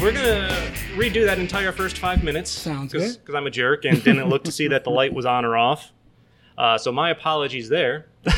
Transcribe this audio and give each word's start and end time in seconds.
we're 0.00 0.12
gonna 0.12 0.48
redo 0.94 1.26
that 1.26 1.38
entire 1.38 1.72
first 1.72 1.98
five 1.98 2.24
minutes. 2.24 2.50
Sounds 2.50 2.92
cause, 2.92 3.02
good. 3.02 3.20
Because 3.20 3.34
I'm 3.34 3.46
a 3.46 3.50
jerk 3.50 3.84
and 3.84 4.02
didn't 4.02 4.28
look 4.28 4.44
to 4.44 4.52
see 4.52 4.68
that 4.68 4.84
the 4.84 4.90
light 4.90 5.12
was 5.12 5.26
on 5.26 5.44
or 5.44 5.56
off. 5.56 5.92
Uh, 6.56 6.78
so 6.78 6.90
my 6.92 7.10
apologies 7.10 7.68
there. 7.68 8.06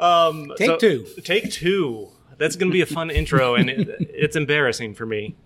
um, 0.00 0.52
Take 0.56 0.66
so- 0.66 0.76
two. 0.78 1.06
Take 1.22 1.50
two. 1.50 2.08
That's 2.38 2.56
gonna 2.56 2.72
be 2.72 2.80
a 2.80 2.86
fun 2.86 3.10
intro, 3.10 3.54
and 3.54 3.70
it, 3.70 3.88
it's 4.00 4.34
embarrassing 4.36 4.94
for 4.94 5.06
me. 5.06 5.36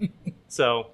So. 0.48 0.90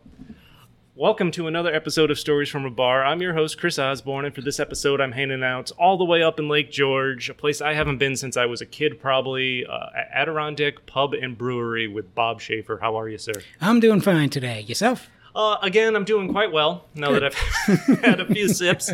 Welcome 0.94 1.30
to 1.32 1.46
another 1.46 1.74
episode 1.74 2.10
of 2.10 2.18
Stories 2.18 2.50
from 2.50 2.66
a 2.66 2.70
Bar. 2.70 3.02
I'm 3.02 3.22
your 3.22 3.32
host, 3.32 3.58
Chris 3.58 3.78
Osborne, 3.78 4.26
and 4.26 4.34
for 4.34 4.42
this 4.42 4.60
episode, 4.60 5.00
I'm 5.00 5.12
hanging 5.12 5.42
out 5.42 5.70
all 5.78 5.96
the 5.96 6.04
way 6.04 6.22
up 6.22 6.38
in 6.38 6.48
Lake 6.48 6.70
George, 6.70 7.30
a 7.30 7.34
place 7.34 7.62
I 7.62 7.72
haven't 7.72 7.96
been 7.96 8.14
since 8.14 8.36
I 8.36 8.44
was 8.44 8.60
a 8.60 8.66
kid, 8.66 9.00
probably. 9.00 9.64
Uh, 9.64 9.86
Adirondack 10.12 10.84
Pub 10.84 11.14
and 11.14 11.38
Brewery 11.38 11.88
with 11.88 12.14
Bob 12.14 12.42
Schaefer. 12.42 12.78
How 12.82 12.94
are 13.00 13.08
you, 13.08 13.16
sir? 13.16 13.32
I'm 13.58 13.80
doing 13.80 14.02
fine 14.02 14.28
today. 14.28 14.60
Yourself? 14.60 15.08
Uh, 15.34 15.56
again, 15.62 15.96
I'm 15.96 16.04
doing 16.04 16.30
quite 16.30 16.52
well 16.52 16.84
now 16.94 17.12
that 17.12 17.24
I've 17.24 17.34
had 18.02 18.20
a 18.20 18.26
few 18.26 18.48
sips, 18.48 18.90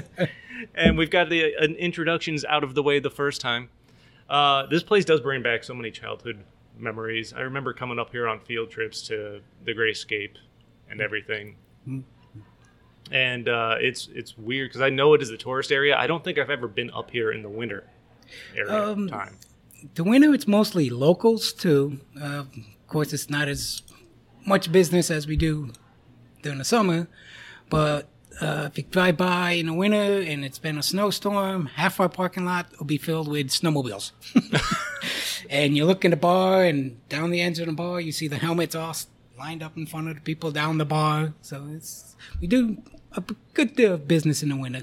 and 0.77 0.97
we've 0.97 1.11
got 1.11 1.31
the 1.31 1.57
uh, 1.57 1.65
introductions 1.65 2.45
out 2.45 2.63
of 2.63 2.77
the 2.77 2.83
way 2.85 3.01
the 3.01 3.11
first 3.11 3.41
time. 3.41 3.71
Uh, 4.31 4.67
this 4.67 4.85
place 4.85 5.05
does 5.05 5.21
bring 5.21 5.43
back 5.43 5.65
so 5.65 5.75
many 5.75 5.91
childhood 5.91 6.45
memories. 6.79 7.33
I 7.33 7.41
remember 7.41 7.73
coming 7.73 7.99
up 7.99 8.13
here 8.13 8.29
on 8.29 8.39
field 8.39 8.71
trips 8.71 9.03
to 9.09 9.41
the 9.65 9.75
Great 9.75 9.97
Escape 9.97 10.39
and 10.89 11.01
everything. 11.01 11.57
And 13.11 13.49
uh, 13.49 13.77
it's 13.81 14.09
it's 14.15 14.37
weird 14.37 14.69
because 14.71 14.83
I 14.83 14.91
know 14.91 15.15
it 15.15 15.23
is 15.23 15.31
a 15.31 15.37
tourist 15.37 15.73
area. 15.73 15.97
I 15.97 16.07
don't 16.07 16.23
think 16.23 16.39
I've 16.39 16.51
ever 16.51 16.69
been 16.69 16.91
up 16.91 17.11
here 17.11 17.31
in 17.33 17.43
the 17.43 17.49
winter 17.49 17.85
area 18.55 18.91
Um, 18.91 19.09
time. 19.09 19.39
The 19.95 20.05
winter, 20.05 20.35
it's 20.35 20.47
mostly 20.47 20.91
locals 20.91 21.53
too. 21.53 22.01
Uh, 22.21 22.45
of 22.45 22.87
course, 22.89 23.13
it's 23.13 23.31
not 23.31 23.49
as 23.49 23.83
much 24.45 24.71
business 24.73 25.11
as 25.11 25.27
we 25.27 25.37
do 25.37 25.73
during 26.43 26.59
the 26.59 26.65
summer. 26.65 27.09
But 27.71 28.09
uh, 28.41 28.69
if 28.71 28.77
you 28.79 28.85
drive 28.85 29.17
by 29.17 29.53
in 29.53 29.67
the 29.67 29.75
winter 29.75 30.21
and 30.21 30.45
it's 30.45 30.59
been 30.59 30.77
a 30.79 30.83
snowstorm, 30.83 31.67
half 31.67 32.01
our 32.01 32.09
parking 32.09 32.45
lot 32.45 32.67
will 32.79 32.87
be 32.87 32.99
filled 32.99 33.29
with 33.29 33.49
snowmobiles. 33.49 34.13
and 35.51 35.77
you 35.77 35.85
look 35.85 36.05
in 36.05 36.11
the 36.11 36.17
bar, 36.17 36.65
and 36.65 36.97
down 37.09 37.31
the 37.31 37.41
ends 37.41 37.59
of 37.59 37.67
the 37.67 37.73
bar, 37.73 38.01
you 38.01 38.13
see 38.13 38.29
the 38.29 38.37
helmets 38.39 38.75
all 38.75 38.95
lined 39.39 39.63
up 39.63 39.77
in 39.77 39.87
front 39.87 40.09
of 40.09 40.15
the 40.15 40.21
people 40.21 40.51
down 40.51 40.79
the 40.79 40.85
bar. 40.85 41.35
So 41.41 41.69
it's 41.75 42.17
we 42.41 42.47
do 42.47 42.83
a 43.13 43.23
good 43.55 43.75
deal 43.75 43.95
of 43.95 44.09
business 44.09 44.43
in 44.43 44.49
the 44.49 44.57
winter. 44.57 44.83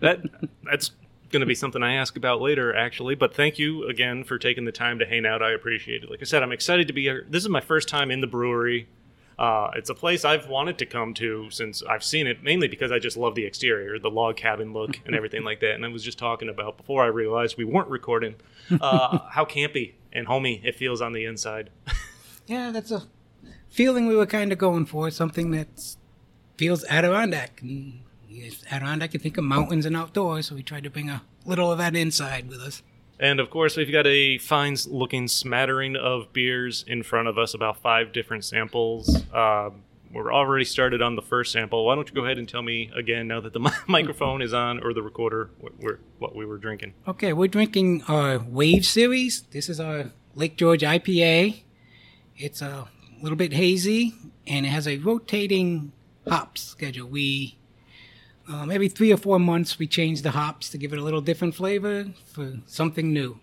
That 0.00 0.20
that's 0.64 0.90
going 1.30 1.40
to 1.40 1.46
be 1.46 1.54
something 1.54 1.82
I 1.82 1.94
ask 1.94 2.16
about 2.16 2.40
later, 2.40 2.74
actually. 2.74 3.14
But 3.16 3.34
thank 3.34 3.58
you 3.58 3.88
again 3.88 4.24
for 4.24 4.38
taking 4.38 4.64
the 4.64 4.72
time 4.72 4.98
to 5.00 5.06
hang 5.06 5.26
out. 5.26 5.42
I 5.42 5.52
appreciate 5.52 6.04
it. 6.04 6.10
Like 6.10 6.20
I 6.22 6.24
said, 6.24 6.42
I'm 6.42 6.52
excited 6.52 6.86
to 6.86 6.92
be 6.92 7.02
here. 7.02 7.26
This 7.28 7.42
is 7.42 7.48
my 7.48 7.60
first 7.60 7.88
time 7.88 8.10
in 8.10 8.20
the 8.20 8.26
brewery. 8.26 8.88
Uh, 9.36 9.70
it's 9.74 9.90
a 9.90 9.94
place 9.94 10.24
I've 10.24 10.48
wanted 10.48 10.78
to 10.78 10.86
come 10.86 11.12
to 11.14 11.50
since 11.50 11.82
I've 11.82 12.04
seen 12.04 12.28
it, 12.28 12.44
mainly 12.44 12.68
because 12.68 12.92
I 12.92 13.00
just 13.00 13.16
love 13.16 13.34
the 13.34 13.44
exterior, 13.44 13.98
the 13.98 14.10
log 14.10 14.36
cabin 14.36 14.72
look, 14.72 15.00
and 15.06 15.14
everything 15.16 15.42
like 15.42 15.60
that. 15.60 15.74
And 15.74 15.84
I 15.84 15.88
was 15.88 16.04
just 16.04 16.18
talking 16.18 16.48
about 16.48 16.76
before 16.76 17.02
I 17.02 17.08
realized 17.08 17.56
we 17.58 17.64
weren't 17.64 17.88
recording 17.88 18.36
uh, 18.80 19.18
how 19.30 19.44
campy 19.44 19.94
and 20.12 20.28
homey 20.28 20.60
it 20.64 20.76
feels 20.76 21.00
on 21.00 21.12
the 21.12 21.24
inside. 21.24 21.70
Yeah, 22.46 22.70
that's 22.70 22.92
a 22.92 23.02
feeling 23.74 24.06
we 24.06 24.14
were 24.14 24.26
kind 24.26 24.52
of 24.52 24.58
going 24.58 24.86
for. 24.86 25.10
Something 25.10 25.50
that 25.50 25.96
feels 26.56 26.84
Adirondack. 26.84 27.60
And 27.60 28.00
Adirondack, 28.70 29.12
you 29.14 29.20
think 29.20 29.36
of 29.36 29.44
mountains 29.44 29.84
and 29.84 29.96
outdoors, 29.96 30.46
so 30.46 30.54
we 30.54 30.62
tried 30.62 30.84
to 30.84 30.90
bring 30.90 31.10
a 31.10 31.22
little 31.44 31.70
of 31.70 31.78
that 31.78 31.96
inside 31.96 32.48
with 32.48 32.60
us. 32.60 32.82
And 33.18 33.40
of 33.40 33.50
course, 33.50 33.76
we've 33.76 33.92
got 33.92 34.06
a 34.06 34.38
fine 34.38 34.76
looking 34.88 35.28
smattering 35.28 35.96
of 35.96 36.32
beers 36.32 36.84
in 36.86 37.02
front 37.02 37.28
of 37.28 37.36
us, 37.38 37.54
about 37.54 37.80
five 37.80 38.12
different 38.12 38.44
samples. 38.44 39.24
Um, 39.32 39.82
we're 40.12 40.32
already 40.32 40.64
started 40.64 41.02
on 41.02 41.16
the 41.16 41.22
first 41.22 41.52
sample. 41.52 41.84
Why 41.84 41.96
don't 41.96 42.08
you 42.08 42.14
go 42.14 42.24
ahead 42.24 42.38
and 42.38 42.48
tell 42.48 42.62
me 42.62 42.90
again, 42.94 43.26
now 43.26 43.40
that 43.40 43.52
the 43.52 43.72
microphone 43.88 44.42
is 44.42 44.52
on 44.52 44.80
or 44.82 44.94
the 44.94 45.02
recorder, 45.02 45.50
what, 45.60 45.72
we're, 45.80 45.98
what 46.18 46.36
we 46.36 46.46
were 46.46 46.58
drinking? 46.58 46.94
Okay, 47.08 47.32
we're 47.32 47.48
drinking 47.48 48.02
our 48.06 48.38
Wave 48.38 48.86
series. 48.86 49.42
This 49.50 49.68
is 49.68 49.80
our 49.80 50.12
Lake 50.36 50.56
George 50.56 50.82
IPA. 50.82 51.62
It's 52.36 52.62
a 52.62 52.88
little 53.24 53.36
bit 53.36 53.54
hazy, 53.54 54.14
and 54.46 54.66
it 54.66 54.68
has 54.68 54.86
a 54.86 54.98
rotating 54.98 55.92
hop 56.28 56.58
schedule. 56.58 57.08
We 57.08 57.56
um, 58.46 58.70
every 58.70 58.88
three 58.88 59.12
or 59.12 59.16
four 59.16 59.38
months 59.38 59.78
we 59.78 59.86
change 59.86 60.22
the 60.22 60.32
hops 60.32 60.68
to 60.70 60.78
give 60.78 60.92
it 60.92 60.98
a 60.98 61.02
little 61.02 61.22
different 61.22 61.54
flavor 61.54 62.12
for 62.26 62.58
something 62.66 63.12
new. 63.12 63.40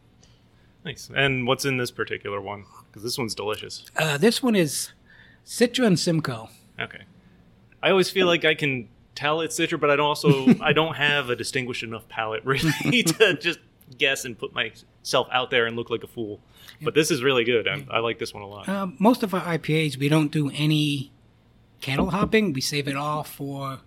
Nice. 0.86 1.10
And 1.14 1.48
what's 1.48 1.66
in 1.66 1.78
this 1.78 1.92
particular 1.92 2.40
one? 2.40 2.66
Because 2.88 3.04
this 3.04 3.18
one's 3.18 3.36
delicious. 3.36 3.86
Uh, 3.96 4.18
this 4.18 4.44
one 4.44 4.56
is 4.56 4.92
Citra 5.46 5.88
and 5.88 6.00
Simcoe. 6.00 6.50
Okay. 6.80 7.04
I 7.82 7.90
always 7.90 8.10
feel 8.12 8.28
like 8.28 8.46
I 8.46 8.54
can 8.54 8.88
tell 9.16 9.42
it's 9.42 9.60
Citra, 9.60 9.80
but 9.80 9.90
I 9.90 9.96
don't 9.96 10.06
also 10.06 10.54
I 10.62 10.74
don't 10.74 10.96
have 10.96 11.30
a 11.30 11.36
distinguished 11.36 11.84
enough 11.84 12.08
palate 12.08 12.46
really 12.46 13.04
to 13.04 13.34
just 13.34 13.60
guess 13.98 14.26
and 14.26 14.38
put 14.38 14.54
myself 14.54 15.28
out 15.32 15.50
there 15.52 15.66
and 15.66 15.76
look 15.76 15.90
like 15.90 16.04
a 16.04 16.08
fool. 16.08 16.40
But 16.82 16.94
this 16.94 17.12
is 17.12 17.22
really 17.24 17.44
good. 17.44 17.68
I, 17.68 17.86
I 17.90 18.00
like 18.00 18.20
this 18.20 18.34
one 18.34 18.44
a 18.44 18.48
lot. 18.48 18.68
Uh, 18.68 18.88
most 19.00 19.24
of 19.24 19.34
our 19.34 19.42
IPAs, 19.42 19.98
we 19.98 20.10
don't 20.10 20.32
do 20.32 20.50
any 20.54 21.12
kettle 21.80 22.10
hopping. 22.12 22.54
We 22.54 22.62
save 22.62 22.88
it 22.88 22.96
all 22.96 23.24
for 23.24 23.80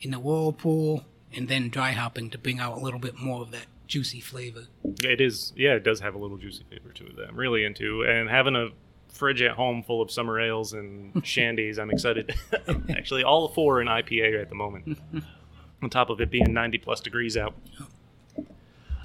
in 0.00 0.10
the 0.10 0.18
whirlpool 0.18 1.04
and 1.34 1.48
then 1.48 1.68
dry 1.68 1.92
hopping 1.92 2.30
to 2.30 2.38
bring 2.38 2.58
out 2.58 2.76
a 2.76 2.80
little 2.80 3.00
bit 3.00 3.18
more 3.18 3.42
of 3.42 3.50
that 3.52 3.66
juicy 3.86 4.20
flavor. 4.20 4.64
It 5.02 5.20
is, 5.20 5.52
yeah, 5.56 5.74
it 5.74 5.84
does 5.84 6.00
have 6.00 6.14
a 6.14 6.18
little 6.18 6.36
juicy 6.36 6.64
flavor 6.68 6.90
to 6.92 7.06
it 7.06 7.16
that 7.16 7.28
I'm 7.28 7.36
really 7.36 7.64
into. 7.64 8.02
And 8.02 8.28
having 8.28 8.56
a 8.56 8.68
fridge 9.08 9.42
at 9.42 9.52
home 9.52 9.82
full 9.82 10.02
of 10.02 10.10
summer 10.10 10.40
ales 10.40 10.72
and 10.72 11.14
shandies, 11.22 11.78
I'm 11.78 11.90
excited. 11.90 12.34
Actually, 12.90 13.24
all 13.24 13.48
four 13.48 13.80
in 13.80 13.88
IPA 13.88 14.40
at 14.42 14.48
the 14.48 14.54
moment. 14.54 14.98
On 15.82 15.90
top 15.90 16.10
of 16.10 16.20
it 16.20 16.30
being 16.30 16.52
90 16.52 16.78
plus 16.78 17.00
degrees 17.00 17.36
out. 17.36 17.54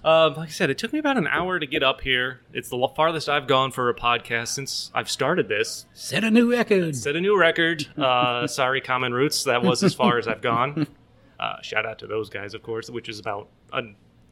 Uh, 0.03 0.34
like 0.35 0.50
I 0.50 0.52
said, 0.52 0.69
it 0.69 0.78
took 0.78 0.94
me 0.94 1.00
about 1.00 1.18
an 1.18 1.28
hour 1.28 1.59
to 1.59 1.68
get 1.68 1.84
up 1.84 2.02
here. 2.02 2.41
It's 2.53 2.69
the 2.69 2.88
farthest 2.96 3.28
I've 3.30 3.47
gone 3.47 3.72
for 3.72 3.90
a 3.90 3.94
podcast 3.96 4.50
since 4.50 4.91
I've 4.94 5.09
started 5.09 5.47
this. 5.50 5.85
Set 5.94 6.24
a 6.24 6.31
new 6.31 6.52
record. 6.52 6.96
Set 6.96 7.16
a 7.16 7.22
new 7.22 7.38
record. 7.38 7.88
Uh, 7.97 8.47
sorry, 8.47 8.81
Common 8.81 9.13
Roots. 9.13 9.44
That 9.44 9.63
was 9.63 9.84
as 9.84 9.94
far 9.94 10.18
as 10.18 10.28
I've 10.28 10.41
gone. 10.41 10.88
Uh, 11.40 11.62
shout 11.62 11.86
out 11.86 12.00
to 12.00 12.07
those 12.07 12.31
guys, 12.31 12.56
of 12.56 12.63
course, 12.63 12.90
which 12.90 13.07
is 13.07 13.19
about, 13.19 13.47
uh, 13.72 13.84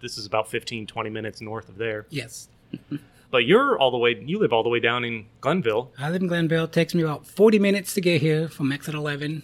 this 0.01 0.17
is 0.17 0.25
about 0.25 0.47
15, 0.49 0.87
20 0.87 1.09
minutes 1.11 1.39
north 1.39 1.69
of 1.69 1.77
there. 1.77 2.07
Yes. 2.09 2.49
But 3.31 3.45
you're 3.45 3.77
all 3.77 3.91
the 3.91 3.97
way. 3.97 4.15
You 4.25 4.39
live 4.39 4.53
all 4.53 4.63
the 4.63 4.69
way 4.69 4.79
down 4.79 5.03
in 5.03 5.25
Glenville. 5.41 5.91
I 5.99 6.09
live 6.09 6.21
in 6.21 6.27
Glenville. 6.29 6.63
It 6.65 6.71
takes 6.71 6.95
me 6.95 7.03
about 7.03 7.27
40 7.27 7.59
minutes 7.59 7.93
to 7.95 8.01
get 8.01 8.21
here 8.21 8.47
from 8.47 8.71
exit 8.71 8.95
11. 8.95 9.43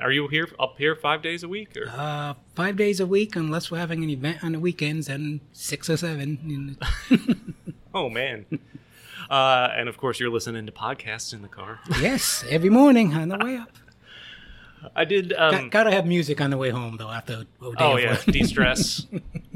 Are 0.00 0.12
you 0.12 0.28
here 0.28 0.48
up 0.60 0.76
here 0.78 0.94
five 0.94 1.22
days 1.22 1.42
a 1.42 1.48
week? 1.48 1.76
Or? 1.76 1.88
Uh, 1.88 2.34
five 2.54 2.76
days 2.76 3.00
a 3.00 3.06
week, 3.06 3.34
unless 3.34 3.70
we're 3.70 3.78
having 3.78 4.04
an 4.04 4.10
event 4.10 4.44
on 4.44 4.52
the 4.52 4.60
weekends, 4.60 5.08
and 5.08 5.40
six 5.52 5.88
or 5.90 5.96
seven. 5.96 6.76
Oh 7.94 8.10
man. 8.10 8.44
Uh, 9.30 9.68
and 9.74 9.88
of 9.88 9.96
course, 9.96 10.20
you're 10.20 10.30
listening 10.30 10.66
to 10.66 10.72
podcasts 10.72 11.32
in 11.32 11.40
the 11.40 11.48
car. 11.48 11.80
yes, 12.00 12.44
every 12.50 12.68
morning 12.68 13.14
on 13.14 13.28
the 13.30 13.38
way 13.38 13.56
up. 13.56 13.70
I 14.94 15.04
did. 15.06 15.30
Got, 15.30 15.54
Um, 15.54 15.68
gotta 15.70 15.90
have 15.90 16.06
music 16.06 16.40
on 16.42 16.50
the 16.50 16.58
way 16.58 16.68
home, 16.68 16.98
though, 16.98 17.10
after 17.10 17.32
a 17.32 17.38
day 17.44 17.46
oh 17.78 17.96
yeah, 17.96 18.12
work. 18.12 18.24
de-stress, 18.26 19.06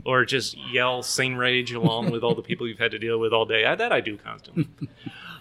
or 0.06 0.24
just 0.24 0.56
yell 0.72 1.03
sane 1.03 1.34
rage 1.34 1.72
along 1.72 2.10
with 2.10 2.24
all 2.24 2.34
the 2.34 2.42
people 2.42 2.66
you've 2.66 2.78
had 2.78 2.91
to 2.92 2.98
deal 2.98 3.19
with 3.20 3.32
all 3.34 3.44
day. 3.44 3.66
I, 3.66 3.74
that 3.74 3.92
I 3.92 4.00
do 4.00 4.16
constantly. 4.16 4.66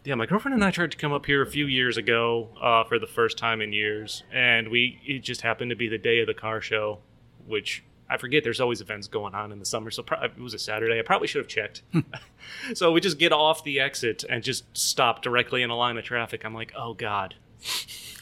Yeah, 0.03 0.15
my 0.15 0.25
girlfriend 0.25 0.55
and 0.55 0.63
I 0.63 0.71
tried 0.71 0.91
to 0.91 0.97
come 0.97 1.13
up 1.13 1.25
here 1.25 1.41
a 1.41 1.47
few 1.47 1.67
years 1.67 1.97
ago 1.97 2.49
uh, 2.61 2.83
for 2.83 2.97
the 2.97 3.07
first 3.07 3.37
time 3.37 3.61
in 3.61 3.71
years, 3.71 4.23
and 4.31 4.69
we 4.69 4.99
it 5.05 5.19
just 5.19 5.41
happened 5.41 5.69
to 5.69 5.75
be 5.75 5.87
the 5.87 5.97
day 5.97 6.19
of 6.21 6.27
the 6.27 6.33
car 6.33 6.59
show, 6.59 6.99
which 7.45 7.83
I 8.09 8.17
forget. 8.17 8.43
There's 8.43 8.59
always 8.59 8.81
events 8.81 9.07
going 9.07 9.35
on 9.35 9.51
in 9.51 9.59
the 9.59 9.65
summer, 9.65 9.91
so 9.91 10.01
pro- 10.03 10.23
it 10.23 10.37
was 10.39 10.53
a 10.53 10.59
Saturday. 10.59 10.99
I 10.99 11.03
probably 11.03 11.27
should 11.27 11.39
have 11.39 11.47
checked. 11.47 11.83
so 12.73 12.91
we 12.91 12.99
just 12.99 13.19
get 13.19 13.31
off 13.31 13.63
the 13.63 13.79
exit 13.79 14.23
and 14.27 14.43
just 14.43 14.65
stop 14.75 15.21
directly 15.21 15.61
in 15.61 15.69
a 15.69 15.77
line 15.77 15.97
of 15.97 16.03
traffic. 16.03 16.43
I'm 16.43 16.53
like, 16.53 16.73
oh 16.75 16.93
god. 16.93 17.35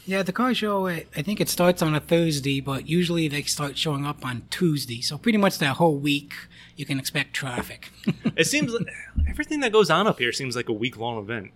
Yeah, 0.04 0.22
the 0.22 0.32
car 0.32 0.52
show, 0.52 0.86
I 0.86 1.06
I 1.16 1.22
think 1.22 1.40
it 1.40 1.48
starts 1.48 1.80
on 1.80 1.94
a 1.94 2.00
Thursday, 2.00 2.60
but 2.60 2.88
usually 2.88 3.26
they 3.26 3.42
start 3.42 3.78
showing 3.78 4.04
up 4.04 4.24
on 4.24 4.42
Tuesday. 4.50 5.00
So 5.00 5.16
pretty 5.16 5.38
much 5.38 5.56
that 5.58 5.76
whole 5.76 5.96
week, 5.96 6.34
you 6.76 6.84
can 6.84 6.98
expect 6.98 7.32
traffic. 7.32 7.90
It 8.36 8.46
seems 8.46 8.72
like 8.72 8.86
everything 9.28 9.60
that 9.60 9.72
goes 9.72 9.90
on 9.90 10.06
up 10.06 10.18
here 10.18 10.32
seems 10.32 10.56
like 10.56 10.68
a 10.68 10.72
week 10.72 10.96
long 10.96 11.18
event. 11.18 11.50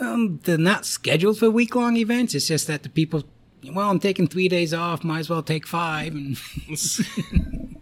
Um, 0.00 0.40
they're 0.44 0.58
not 0.58 0.86
scheduled 0.86 1.38
for 1.38 1.50
week 1.50 1.74
long 1.74 1.96
events. 1.96 2.34
It's 2.34 2.46
just 2.46 2.66
that 2.66 2.82
the 2.82 2.88
people, 2.88 3.24
well, 3.72 3.90
I'm 3.90 4.00
taking 4.00 4.26
three 4.28 4.48
days 4.48 4.72
off, 4.74 5.04
might 5.04 5.20
as 5.20 5.30
well 5.30 5.42
take 5.42 5.66
five. 5.66 6.14
And 6.14 6.38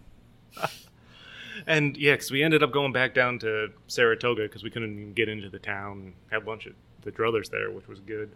and 1.67 1.97
yeah, 1.97 2.13
because 2.13 2.31
we 2.31 2.43
ended 2.43 2.63
up 2.63 2.71
going 2.71 2.93
back 2.93 3.13
down 3.13 3.39
to 3.39 3.71
Saratoga 3.87 4.43
because 4.43 4.63
we 4.63 4.69
couldn't 4.69 4.93
even 4.97 5.13
get 5.13 5.29
into 5.29 5.49
the 5.49 5.59
town 5.59 5.91
and 5.99 6.13
had 6.31 6.45
lunch 6.47 6.65
at 6.67 6.73
the 7.01 7.11
druthers 7.11 7.49
there, 7.49 7.71
which 7.71 7.87
was 7.87 7.99
good. 7.99 8.31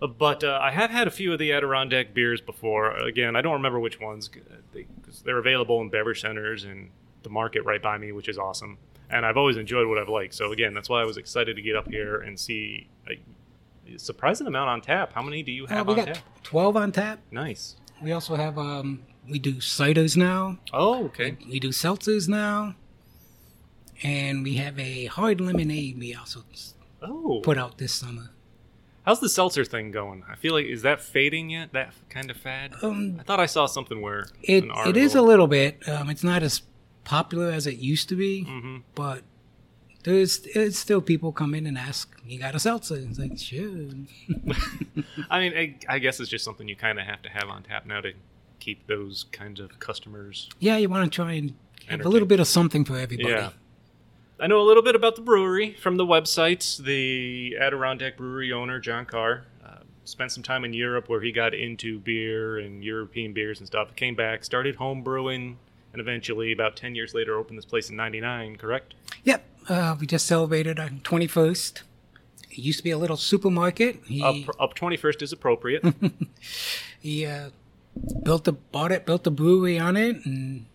Uh, 0.00 0.06
But 0.06 0.44
uh, 0.44 0.58
I 0.60 0.70
have 0.70 0.90
had 0.90 1.06
a 1.06 1.10
few 1.10 1.32
of 1.32 1.38
the 1.38 1.52
Adirondack 1.52 2.14
beers 2.14 2.40
before. 2.40 2.96
Again, 2.96 3.36
I 3.36 3.42
don't 3.42 3.54
remember 3.54 3.80
which 3.80 4.00
ones 4.00 4.30
because 4.72 5.22
they're 5.22 5.38
available 5.38 5.80
in 5.80 5.90
beverage 5.90 6.20
centers 6.20 6.64
and 6.64 6.90
the 7.22 7.30
market 7.30 7.62
right 7.64 7.82
by 7.82 7.98
me, 7.98 8.12
which 8.12 8.28
is 8.28 8.38
awesome. 8.38 8.78
And 9.12 9.24
I've 9.26 9.36
always 9.36 9.56
enjoyed 9.56 9.86
what 9.88 9.98
I've 9.98 10.08
liked. 10.08 10.34
So 10.34 10.52
again, 10.52 10.72
that's 10.74 10.88
why 10.88 11.00
I 11.02 11.04
was 11.04 11.16
excited 11.18 11.54
to 11.56 11.62
get 11.62 11.76
up 11.76 11.88
here 11.88 12.20
and 12.22 12.38
see. 12.38 12.88
a 13.08 13.18
surprising 13.98 14.46
amount 14.46 14.70
on 14.70 14.80
tap. 14.80 15.12
How 15.12 15.22
many 15.22 15.42
do 15.42 15.52
you 15.52 15.64
Uh, 15.66 15.68
have 15.68 15.86
we 15.86 15.92
on 15.94 15.98
got 16.06 16.14
tap? 16.14 16.24
12 16.44 16.76
on 16.76 16.92
tap. 16.92 17.18
Nice. 17.30 17.76
We 18.00 18.12
also 18.12 18.36
have, 18.36 18.56
um, 18.58 19.02
we 19.28 19.38
do 19.38 19.54
ciders 19.56 20.16
now. 20.16 20.58
Oh, 20.72 21.04
okay. 21.06 21.36
We 21.48 21.60
do 21.60 21.68
seltzers 21.70 22.28
now. 22.28 22.74
And 24.02 24.42
we 24.42 24.54
have 24.54 24.78
a 24.78 25.06
hard 25.06 25.40
lemonade 25.40 25.98
we 25.98 26.14
also 26.14 26.42
Oh, 27.02 27.40
put 27.42 27.58
out 27.58 27.78
this 27.78 27.92
summer. 27.92 28.30
how's 29.04 29.18
the 29.20 29.28
seltzer 29.28 29.64
thing 29.64 29.90
going? 29.90 30.22
I 30.30 30.36
feel 30.36 30.54
like 30.54 30.66
is 30.66 30.82
that 30.82 31.00
fading 31.00 31.50
yet? 31.50 31.72
That 31.72 31.92
kind 32.08 32.30
of 32.30 32.36
fad. 32.36 32.72
Um, 32.82 33.16
I 33.20 33.24
thought 33.24 33.40
I 33.40 33.46
saw 33.46 33.66
something 33.66 34.00
where 34.00 34.26
it, 34.42 34.64
it 34.86 34.96
is 34.96 35.14
a 35.16 35.22
little 35.22 35.48
bit. 35.48 35.86
Um, 35.88 36.08
it's 36.08 36.22
not 36.24 36.42
as 36.44 36.62
popular 37.04 37.50
as 37.50 37.66
it 37.66 37.78
used 37.78 38.08
to 38.10 38.16
be, 38.16 38.44
Mhm. 38.44 38.82
but 38.94 39.22
there's 40.04 40.44
it's 40.54 40.78
still 40.78 41.00
people 41.00 41.32
come 41.32 41.54
in 41.54 41.66
and 41.66 41.78
ask, 41.78 42.20
"You 42.26 42.38
got 42.38 42.54
a 42.54 42.58
seltzer?" 42.60 42.96
It's 42.96 43.18
like, 43.18 43.38
sure. 43.38 43.88
I 45.30 45.40
mean, 45.40 45.52
I, 45.56 45.76
I 45.88 45.98
guess 45.98 46.20
it's 46.20 46.30
just 46.30 46.44
something 46.44 46.68
you 46.68 46.76
kind 46.76 46.98
of 46.98 47.06
have 47.06 47.22
to 47.22 47.28
have 47.28 47.48
on 47.48 47.62
tap 47.64 47.86
now 47.86 48.00
to 48.00 48.12
keep 48.60 48.86
those 48.86 49.24
kinds 49.32 49.60
of 49.60 49.78
customers. 49.80 50.48
Yeah, 50.60 50.76
you 50.76 50.88
want 50.88 51.10
to 51.10 51.14
try 51.14 51.32
and 51.32 51.54
have 51.88 52.04
a 52.04 52.08
little 52.08 52.28
bit 52.28 52.40
of 52.40 52.46
something 52.46 52.84
for 52.84 52.96
everybody. 52.96 53.28
Yeah. 53.30 53.50
I 54.40 54.48
know 54.48 54.60
a 54.60 54.66
little 54.66 54.82
bit 54.82 54.96
about 54.96 55.14
the 55.14 55.22
brewery 55.22 55.72
from 55.74 55.96
the 55.96 56.06
website. 56.06 56.82
The 56.82 57.56
Adirondack 57.60 58.16
Brewery 58.16 58.52
owner, 58.52 58.80
John 58.80 59.04
Carr, 59.06 59.44
uh, 59.64 59.78
spent 60.04 60.32
some 60.32 60.42
time 60.42 60.64
in 60.64 60.72
Europe 60.74 61.08
where 61.08 61.20
he 61.20 61.30
got 61.30 61.54
into 61.54 62.00
beer 62.00 62.58
and 62.58 62.82
European 62.84 63.32
beers 63.32 63.60
and 63.60 63.66
stuff. 63.68 63.94
Came 63.94 64.16
back, 64.16 64.42
started 64.44 64.76
home 64.76 65.02
brewing, 65.02 65.58
and 65.92 66.00
eventually, 66.00 66.52
about 66.52 66.76
10 66.76 66.94
years 66.94 67.14
later, 67.14 67.36
opened 67.36 67.58
this 67.58 67.64
place 67.64 67.90
in 67.90 67.96
99, 67.96 68.56
correct? 68.56 68.94
Yep. 69.24 69.44
Uh, 69.68 69.96
we 70.00 70.06
just 70.06 70.26
celebrated 70.26 70.80
our 70.80 70.88
21st. 70.88 71.82
It 72.50 72.58
used 72.58 72.78
to 72.78 72.84
be 72.84 72.90
a 72.90 72.98
little 72.98 73.16
supermarket. 73.16 74.00
He, 74.06 74.22
Up, 74.22 74.36
up 74.60 74.74
21st 74.74 75.22
is 75.22 75.32
appropriate. 75.32 75.84
he 77.00 77.26
uh, 77.26 77.50
built 78.22 78.48
a 78.48 78.52
bought 78.52 78.92
it, 78.92 79.06
built 79.06 79.26
a 79.26 79.30
brewery 79.30 79.78
on 79.78 79.96
it, 79.96 80.24
and 80.24 80.66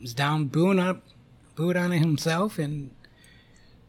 was 0.00 0.14
down 0.14 0.46
brewing 0.46 0.78
up, 0.78 1.02
brewed 1.54 1.76
on 1.76 1.92
it 1.92 1.98
himself. 1.98 2.58
And 2.58 2.90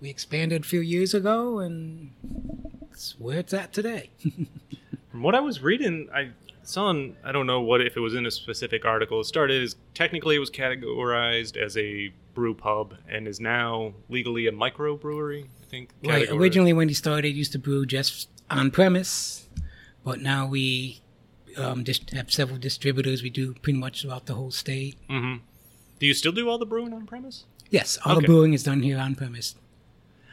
we 0.01 0.09
expanded 0.09 0.63
a 0.63 0.68
few 0.68 0.81
years 0.81 1.13
ago, 1.13 1.59
and 1.59 2.12
it's 2.92 3.19
where 3.19 3.39
it's 3.39 3.53
at 3.53 3.74
today. 3.74 4.09
From 5.12 5.24
what 5.24 5.36
I 5.36 5.39
was 5.39 5.62
reading, 5.62 6.09
I 6.13 6.31
in, 6.75 7.16
I 7.24 7.31
don't 7.31 7.48
know 7.48 7.62
what 7.62 7.81
if 7.81 7.98
it 7.98 8.00
was 8.00 8.13
in 8.16 8.25
a 8.25 8.31
specific 8.31 8.86
article. 8.86 9.19
It 9.22 9.25
started 9.25 9.63
as 9.63 9.75
technically 9.94 10.36
it 10.36 10.40
was 10.40 10.50
categorized 10.50 11.58
as 11.58 11.78
a 11.78 12.12
brew 12.34 12.54
pub 12.54 12.96
and 13.10 13.28
is 13.28 13.40
now 13.40 13.94
legally 14.10 14.48
a 14.48 14.52
microbrewery. 14.52 15.46
I 15.46 15.66
think. 15.69 15.90
right. 16.04 16.28
categorized. 16.28 16.40
Originally, 16.40 16.74
when 16.74 16.88
he 16.88 16.94
started, 16.94 17.36
used 17.36 17.52
to 17.54 17.60
brew 17.60 17.86
just 17.86 18.30
on 18.50 18.72
premise, 18.72 19.48
but 20.04 20.22
now 20.22 20.46
we 20.48 21.02
um, 21.58 21.84
just 21.84 22.10
have 22.12 22.31
several 22.31 22.58
distributors. 22.58 23.24
We 23.24 23.30
do 23.30 23.54
pretty 23.56 23.80
much 23.80 24.02
throughout 24.02 24.25
the 24.25 24.36
whole 24.36 24.52
state. 24.52 24.98
hmm 25.10 25.36
Do 26.00 26.06
you 26.06 26.13
still 26.13 26.31
do 26.31 26.50
all 26.50 26.58
the 26.58 26.66
brewing 26.66 26.94
on 26.94 27.06
premise? 27.06 27.46
Yes, 27.69 27.98
all 28.06 28.13
Okay. 28.13 28.22
the 28.22 28.28
brewing 28.28 28.54
is 28.54 28.63
done 28.63 28.81
here 28.84 28.98
on 28.98 29.16
premise. 29.16 29.56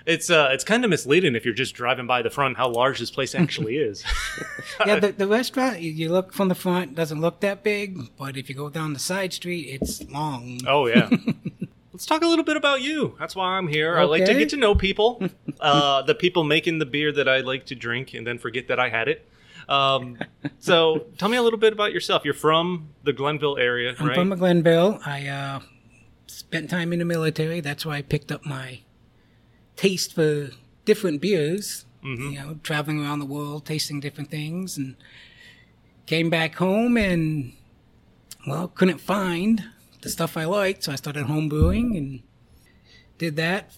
It's 0.08 0.30
uh, 0.30 0.48
it's 0.52 0.64
kind 0.64 0.84
of 0.84 0.90
misleading 0.90 1.36
if 1.36 1.44
you're 1.44 1.52
just 1.52 1.74
driving 1.74 2.06
by 2.06 2.22
the 2.22 2.30
front 2.30 2.56
how 2.56 2.70
large 2.70 2.98
this 2.98 3.10
place 3.10 3.34
actually 3.34 3.76
is. 3.90 4.02
yeah, 4.86 4.98
the, 4.98 5.12
the 5.16 5.26
restaurant, 5.26 5.80
you, 5.80 5.92
you 5.92 6.08
look 6.08 6.32
from 6.32 6.48
the 6.48 6.54
front, 6.54 6.94
doesn't 6.94 7.20
look 7.20 7.40
that 7.40 7.62
big, 7.62 8.16
but 8.16 8.38
if 8.38 8.48
you 8.48 8.54
go 8.54 8.70
down 8.70 8.94
the 8.94 8.98
side 8.98 9.34
street, 9.34 9.68
it's 9.68 10.02
long. 10.10 10.60
oh 10.66 10.86
yeah. 10.86 11.10
Let's 11.92 12.06
talk 12.06 12.22
a 12.22 12.26
little 12.26 12.44
bit 12.44 12.56
about 12.56 12.80
you. 12.80 13.16
That's 13.18 13.36
why 13.36 13.58
I'm 13.58 13.66
here. 13.66 13.98
I 13.98 14.04
like 14.04 14.24
to 14.24 14.32
get 14.32 14.50
to 14.50 14.56
know 14.56 14.74
people, 14.74 15.20
uh, 15.60 16.02
the 16.02 16.14
people 16.14 16.44
making 16.44 16.78
the 16.78 16.86
beer 16.86 17.10
that 17.10 17.28
I 17.28 17.40
like 17.40 17.66
to 17.66 17.74
drink, 17.74 18.14
and 18.14 18.24
then 18.24 18.38
forget 18.38 18.68
that 18.68 18.78
I 18.78 18.88
had 18.88 19.08
it. 19.08 19.28
Um, 19.68 20.16
so, 20.60 21.06
tell 21.18 21.28
me 21.28 21.36
a 21.36 21.42
little 21.42 21.58
bit 21.58 21.72
about 21.72 21.92
yourself. 21.92 22.24
You're 22.24 22.34
from 22.34 22.90
the 23.02 23.12
Glenville 23.12 23.58
area, 23.58 23.96
I'm 23.98 24.06
right? 24.06 24.14
from 24.14 24.30
Glenville. 24.30 25.00
I 25.04 25.26
uh, 25.26 25.60
spent 26.28 26.70
time 26.70 26.92
in 26.92 27.00
the 27.00 27.04
military. 27.04 27.60
That's 27.60 27.84
why 27.84 27.96
I 27.96 28.02
picked 28.02 28.30
up 28.30 28.46
my 28.46 28.82
taste 29.78 30.12
for 30.14 30.50
different 30.84 31.20
beers. 31.22 31.86
Mhm. 32.04 32.32
You 32.32 32.38
know, 32.38 32.58
traveling 32.62 33.00
around 33.00 33.20
the 33.20 33.26
world, 33.26 33.64
tasting 33.64 34.00
different 34.00 34.30
things, 34.30 34.76
and 34.76 34.96
came 36.06 36.28
back 36.30 36.56
home 36.56 36.96
and 36.96 37.52
well, 38.46 38.68
couldn't 38.68 38.98
find 39.00 39.64
the 40.02 40.08
stuff 40.08 40.36
I 40.36 40.44
liked, 40.44 40.84
so 40.84 40.92
I 40.92 40.96
started 40.96 41.24
home 41.24 41.48
brewing 41.48 41.96
and 41.96 42.22
did 43.18 43.36
that 43.36 43.76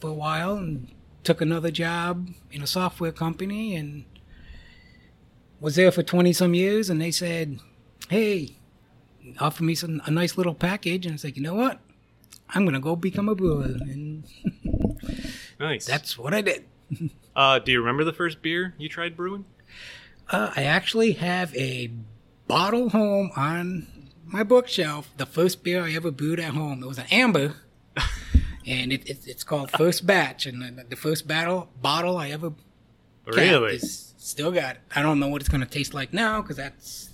for 0.00 0.10
a 0.10 0.14
while 0.14 0.56
and 0.56 0.88
took 1.22 1.40
another 1.40 1.70
job 1.70 2.28
in 2.50 2.60
a 2.62 2.66
software 2.66 3.12
company 3.12 3.74
and 3.74 4.04
was 5.60 5.76
there 5.76 5.90
for 5.92 6.02
20 6.02 6.32
some 6.32 6.54
years 6.54 6.90
and 6.90 7.00
they 7.00 7.10
said, 7.10 7.60
"Hey, 8.10 8.56
offer 9.40 9.64
me 9.64 9.74
some 9.74 10.02
a 10.04 10.10
nice 10.10 10.36
little 10.36 10.54
package." 10.54 11.06
And 11.06 11.12
I 11.12 11.14
was 11.14 11.24
like, 11.24 11.36
"You 11.36 11.42
know 11.42 11.54
what? 11.54 11.80
I'm 12.50 12.64
going 12.64 12.74
to 12.74 12.80
go 12.80 12.96
become 12.96 13.28
a 13.28 13.34
brewer." 13.34 13.64
And 13.64 14.24
nice. 15.64 15.86
that's 15.86 16.16
what 16.18 16.32
I 16.34 16.40
did. 16.42 16.64
Uh, 17.36 17.58
do 17.58 17.72
you 17.72 17.80
remember 17.80 18.04
the 18.04 18.12
first 18.12 18.40
beer 18.42 18.74
you 18.78 18.88
tried 18.88 19.16
brewing? 19.16 19.44
Uh, 20.30 20.52
I 20.54 20.62
actually 20.62 21.14
have 21.14 21.52
a 21.56 21.90
bottle 22.46 22.90
home 22.90 23.32
on 23.34 23.88
my 24.24 24.44
bookshelf. 24.44 25.10
The 25.16 25.26
first 25.26 25.64
beer 25.64 25.82
I 25.82 25.94
ever 25.94 26.12
brewed 26.12 26.38
at 26.38 26.54
home. 26.54 26.80
It 26.84 26.86
was 26.86 26.98
an 26.98 27.06
amber, 27.10 27.56
and 28.66 28.92
it, 28.92 29.08
it, 29.10 29.26
it's 29.26 29.42
called 29.42 29.72
First 29.72 30.06
Batch. 30.06 30.46
And 30.46 30.62
the, 30.78 30.84
the 30.90 30.94
first 30.94 31.26
battle 31.26 31.68
bottle 31.82 32.16
I 32.18 32.28
ever 32.30 32.52
Really? 33.26 33.74
is 33.74 34.14
still 34.16 34.52
got 34.52 34.76
it. 34.76 34.82
I 34.94 35.02
don't 35.02 35.18
know 35.18 35.26
what 35.26 35.40
it's 35.42 35.48
gonna 35.48 35.66
taste 35.66 35.92
like 35.92 36.12
now 36.12 36.40
because 36.40 36.56
that's 36.56 37.10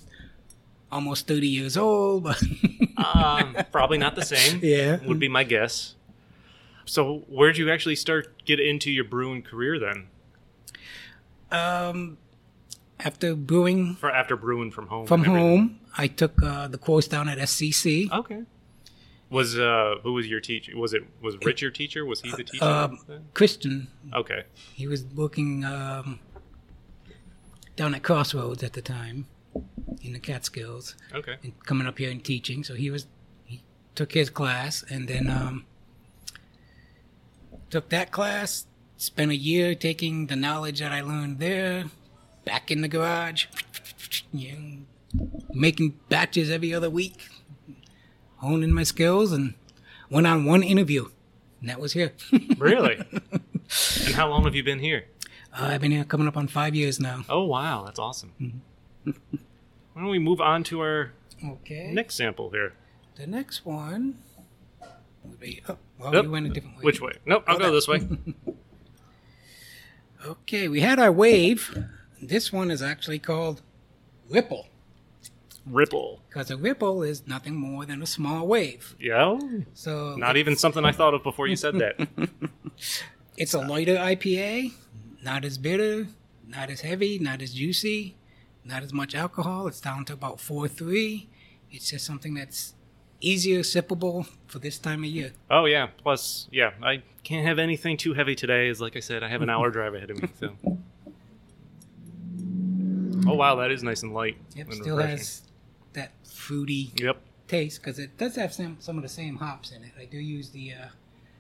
almost 0.93 1.27
thirty 1.27 1.49
years 1.49 1.79
old. 1.79 2.25
But 2.25 2.43
um, 2.99 3.57
probably 3.73 3.97
not 3.97 4.17
the 4.17 4.25
same. 4.27 4.61
Yeah. 4.63 4.99
would 5.07 5.19
be 5.19 5.29
my 5.31 5.45
guess. 5.45 5.95
So, 6.91 7.21
where'd 7.29 7.57
you 7.57 7.71
actually 7.71 7.95
start 7.95 8.45
get 8.45 8.59
into 8.59 8.91
your 8.91 9.05
brewing 9.05 9.43
career 9.43 9.79
then? 9.79 10.09
um, 11.53 12.19
after 12.99 13.35
brewing 13.37 13.95
For 13.95 14.11
after 14.11 14.35
brewing 14.37 14.73
from 14.73 14.89
home. 14.89 15.07
from 15.07 15.23
home, 15.25 15.79
I 15.97 16.09
took 16.09 16.43
uh, 16.43 16.67
the 16.67 16.79
course 16.79 17.07
down 17.07 17.29
at 17.29 17.39
SCC. 17.39 18.11
Okay. 18.11 18.43
Was 19.31 19.57
uh 19.57 19.95
who 20.03 20.15
was 20.15 20.27
your 20.27 20.41
teacher? 20.41 20.77
Was 20.77 20.93
it 20.93 21.03
was 21.23 21.37
Rich 21.45 21.63
your 21.63 21.71
teacher? 21.71 22.05
Was 22.05 22.21
he 22.23 22.31
the 22.33 22.43
teacher? 22.43 22.65
Um, 22.65 22.99
then? 23.07 23.27
Christian 23.35 23.87
okay. 24.13 24.43
He 24.75 24.89
was 24.89 25.05
working 25.05 25.65
um, 25.65 26.19
down 27.77 27.95
at 27.95 28.03
Crossroads 28.03 28.65
at 28.65 28.73
the 28.73 28.83
time 28.83 29.27
in 30.03 30.13
the 30.15 30.19
Catskills 30.19 30.97
Okay. 31.15 31.37
and 31.45 31.53
coming 31.65 31.87
up 31.87 31.99
here 31.99 32.11
and 32.11 32.23
teaching. 32.25 32.65
So 32.65 32.75
he 32.75 32.91
was 32.91 33.07
he 33.45 33.63
took 33.95 34.11
his 34.13 34.29
class 34.31 34.83
and 34.91 35.07
then 35.07 35.31
um, 35.31 35.65
took 37.71 37.89
that 37.91 38.11
class. 38.11 38.67
Spent 38.97 39.31
a 39.31 39.37
year 39.37 39.75
taking 39.75 40.27
the 40.27 40.37
knowledge 40.37 40.81
that 40.81 40.93
I 40.93 41.01
learned 41.01 41.39
there 41.39 41.85
back 42.45 42.71
in 42.71 42.83
the 42.83 42.89
garage, 42.89 43.47
you 44.33 44.85
know, 45.15 45.27
making 45.55 45.99
batches 46.11 46.51
every 46.51 46.75
other 46.75 46.91
week, 46.91 47.27
honing 48.37 48.73
my 48.73 48.83
skills, 48.83 49.33
and 49.33 49.55
went 50.11 50.27
on 50.27 50.45
one 50.45 50.63
interview, 50.63 51.09
and 51.61 51.71
that 51.71 51.81
was 51.81 51.93
here. 51.95 52.13
Really? 52.59 52.97
and 54.05 54.15
how 54.15 54.29
long 54.29 54.45
have 54.45 54.55
you 54.55 54.63
been 54.63 54.81
here? 54.81 55.07
Uh, 55.59 55.67
I've 55.67 55.81
been 55.81 55.93
here 55.93 56.05
coming 56.05 56.29
up 56.29 56.37
on 56.37 56.47
five 56.47 56.75
years 56.75 57.01
now. 57.01 57.25
Oh 57.29 57.45
wow, 57.45 57.85
that's 57.87 57.99
awesome. 57.99 58.61
Why 59.05 59.13
don't 59.97 60.09
we 60.11 60.19
move 60.19 60.41
on 60.43 60.63
to 60.65 60.81
our 60.81 61.13
Okay. 61.43 61.91
next 61.93 62.17
sample 62.17 62.51
here? 62.51 62.75
The 63.17 63.27
next 63.27 63.65
one 63.65 64.19
would 65.25 65.41
be. 65.41 65.63
Oh, 65.69 65.77
well, 65.99 66.13
Nope. 66.13 66.27
we 66.27 66.33
went 66.33 66.47
a 66.47 66.51
different 66.51 66.77
way. 66.79 66.83
Which 66.83 67.01
way? 67.01 67.13
Nope, 67.27 67.45
I'll 67.47 67.57
Oh, 67.57 67.59
go 67.59 67.67
that- 67.67 67.73
this 67.73 67.89
way. 67.89 68.01
Okay, 70.27 70.69
we 70.69 70.81
had 70.81 70.99
our 70.99 71.11
wave. 71.13 71.87
This 72.21 72.53
one 72.53 72.71
is 72.71 72.83
actually 72.83 73.19
called 73.19 73.63
Ripple 74.29 74.67
Ripple. 75.65 76.21
because 76.29 76.51
a 76.51 76.57
ripple 76.59 77.03
is 77.03 77.27
nothing 77.27 77.55
more 77.57 77.87
than 77.87 78.03
a 78.03 78.07
small 78.07 78.47
wave. 78.47 78.95
Yeah. 79.01 79.39
So 79.73 80.17
Not 80.17 80.37
even 80.37 80.57
something 80.57 80.85
I 80.85 80.93
thought 80.93 81.15
of 81.15 81.23
before 81.23 81.47
you 81.47 81.57
said 81.57 81.77
that. 81.79 82.07
it's 83.39 83.55
a 83.55 83.61
lighter 83.61 83.97
IPA, 83.97 84.73
not 85.23 85.45
as 85.45 85.57
bitter, 85.57 86.09
not 86.47 86.69
as 86.69 86.83
heavy, 86.83 87.19
not 87.19 87.41
as 87.41 87.55
juicy, 87.55 88.17
not 88.63 88.83
as 88.83 88.93
much 88.93 89.15
alcohol. 89.15 89.69
It's 89.69 89.81
down 89.81 90.05
to 90.07 90.13
about 90.13 90.39
four 90.39 90.69
three. 90.69 91.31
It's 91.71 91.89
just 91.91 92.05
something 92.05 92.35
that's 92.35 92.75
easier 93.21 93.61
sippable 93.61 94.27
for 94.47 94.59
this 94.59 94.79
time 94.79 95.01
of 95.05 95.11
year. 95.11 95.33
Oh 95.51 95.65
yeah. 95.67 95.89
Plus, 96.03 96.49
yeah, 96.51 96.71
I 96.83 97.03
can't 97.25 97.47
have 97.47 97.59
anything 97.59 97.97
too 97.97 98.15
heavy 98.15 98.35
today. 98.35 98.69
As 98.69 98.81
like 98.81 98.97
I 98.97 99.01
said, 99.01 99.23
I 99.23 99.29
have 99.29 99.43
an 99.43 99.51
hour 99.51 99.71
drive 99.71 99.95
ahead 99.95 100.11
of 100.11 100.23
me. 100.23 100.29
So. 100.39 100.51
Oh 103.27 103.35
wow, 103.35 103.55
that 103.57 103.71
is 103.71 103.83
nice 103.83 104.03
and 104.03 104.15
light. 104.15 104.37
Yep, 104.55 104.67
and 104.67 104.75
still 104.77 104.97
refreshing. 104.97 105.19
has 105.19 105.43
that 105.93 106.13
fruity 106.25 106.93
Yep. 106.97 107.19
taste 107.49 107.81
because 107.83 107.99
it 107.99 108.17
does 108.17 108.37
have 108.37 108.53
some 108.53 108.77
some 108.81 108.97
of 108.97 109.03
the 109.03 109.09
same 109.09 109.37
hops 109.37 109.71
in 109.73 109.83
it. 109.85 109.93
I 109.99 110.05
do 110.07 110.19
use 110.19 110.51
the 110.51 110.73
uh, 110.73 110.87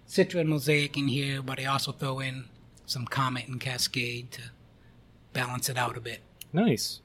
Citra 0.08 0.40
and 0.40 0.48
Mosaic 0.48 0.96
in 0.96 1.08
here, 1.08 1.40
but 1.42 1.58
I 1.58 1.64
also 1.64 1.92
throw 1.92 2.20
in 2.20 2.44
some 2.86 3.06
Comet 3.06 3.48
and 3.48 3.60
Cascade 3.60 4.30
to 4.32 4.42
balance 5.32 5.68
it 5.68 5.78
out 5.78 5.96
a 5.96 6.00
bit. 6.00 6.20
Nice. 6.52 7.00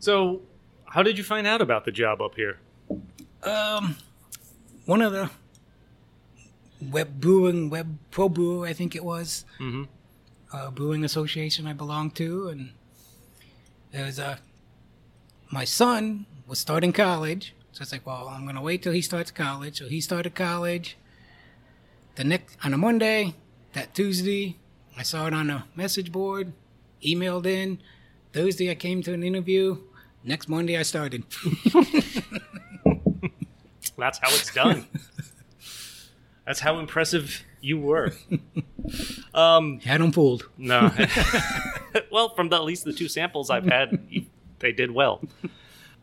So, 0.00 0.42
how 0.86 1.02
did 1.02 1.16
you 1.18 1.24
find 1.24 1.46
out 1.46 1.60
about 1.62 1.84
the 1.84 1.92
job 1.92 2.20
up 2.20 2.34
here? 2.34 2.58
Um, 3.42 3.96
one 4.86 5.00
of 5.02 5.12
the 5.12 5.30
web 6.90 7.20
brewing, 7.20 7.70
web 7.70 7.98
pro 8.10 8.28
brewer, 8.28 8.66
I 8.66 8.72
think 8.72 8.94
it 8.94 9.04
was, 9.04 9.44
Mm-hmm. 9.58 9.84
uh, 10.52 10.70
brewing 10.70 11.04
association 11.04 11.66
I 11.66 11.72
belonged 11.72 12.14
to, 12.16 12.48
and 12.48 12.72
there 13.92 14.04
was 14.06 14.18
a 14.18 14.38
my 15.50 15.64
son 15.64 16.26
was 16.46 16.58
starting 16.58 16.92
college, 16.92 17.54
so 17.72 17.82
it's 17.82 17.92
like, 17.92 18.06
well, 18.06 18.28
I'm 18.28 18.46
gonna 18.46 18.62
wait 18.62 18.82
till 18.82 18.92
he 18.92 19.02
starts 19.02 19.30
college. 19.30 19.78
So 19.78 19.88
he 19.88 20.00
started 20.00 20.34
college. 20.34 20.96
The 22.16 22.24
next 22.24 22.56
on 22.64 22.74
a 22.74 22.78
Monday, 22.78 23.34
that 23.72 23.94
Tuesday, 23.94 24.56
I 24.96 25.02
saw 25.02 25.26
it 25.26 25.34
on 25.34 25.48
a 25.50 25.66
message 25.74 26.12
board, 26.12 26.52
emailed 27.04 27.46
in. 27.46 27.78
Thursday, 28.32 28.70
I 28.70 28.74
came 28.76 29.02
to 29.02 29.12
an 29.12 29.22
interview. 29.24 29.78
Next 30.22 30.48
Monday, 30.48 30.76
I 30.76 30.82
started. 30.82 31.24
That's 34.00 34.18
how 34.18 34.28
it's 34.30 34.52
done. 34.52 34.86
That's 36.46 36.60
how 36.60 36.78
impressive 36.78 37.44
you 37.60 37.78
were. 37.78 38.12
Um, 39.32 39.78
Had 39.80 40.00
him 40.00 40.10
fooled. 40.10 40.48
no. 40.58 40.90
well, 42.10 42.30
from 42.30 42.48
the, 42.48 42.56
at 42.56 42.64
least 42.64 42.84
the 42.84 42.92
two 42.92 43.08
samples 43.08 43.48
I've 43.48 43.66
had, 43.66 44.00
they 44.58 44.72
did 44.72 44.90
well. 44.90 45.22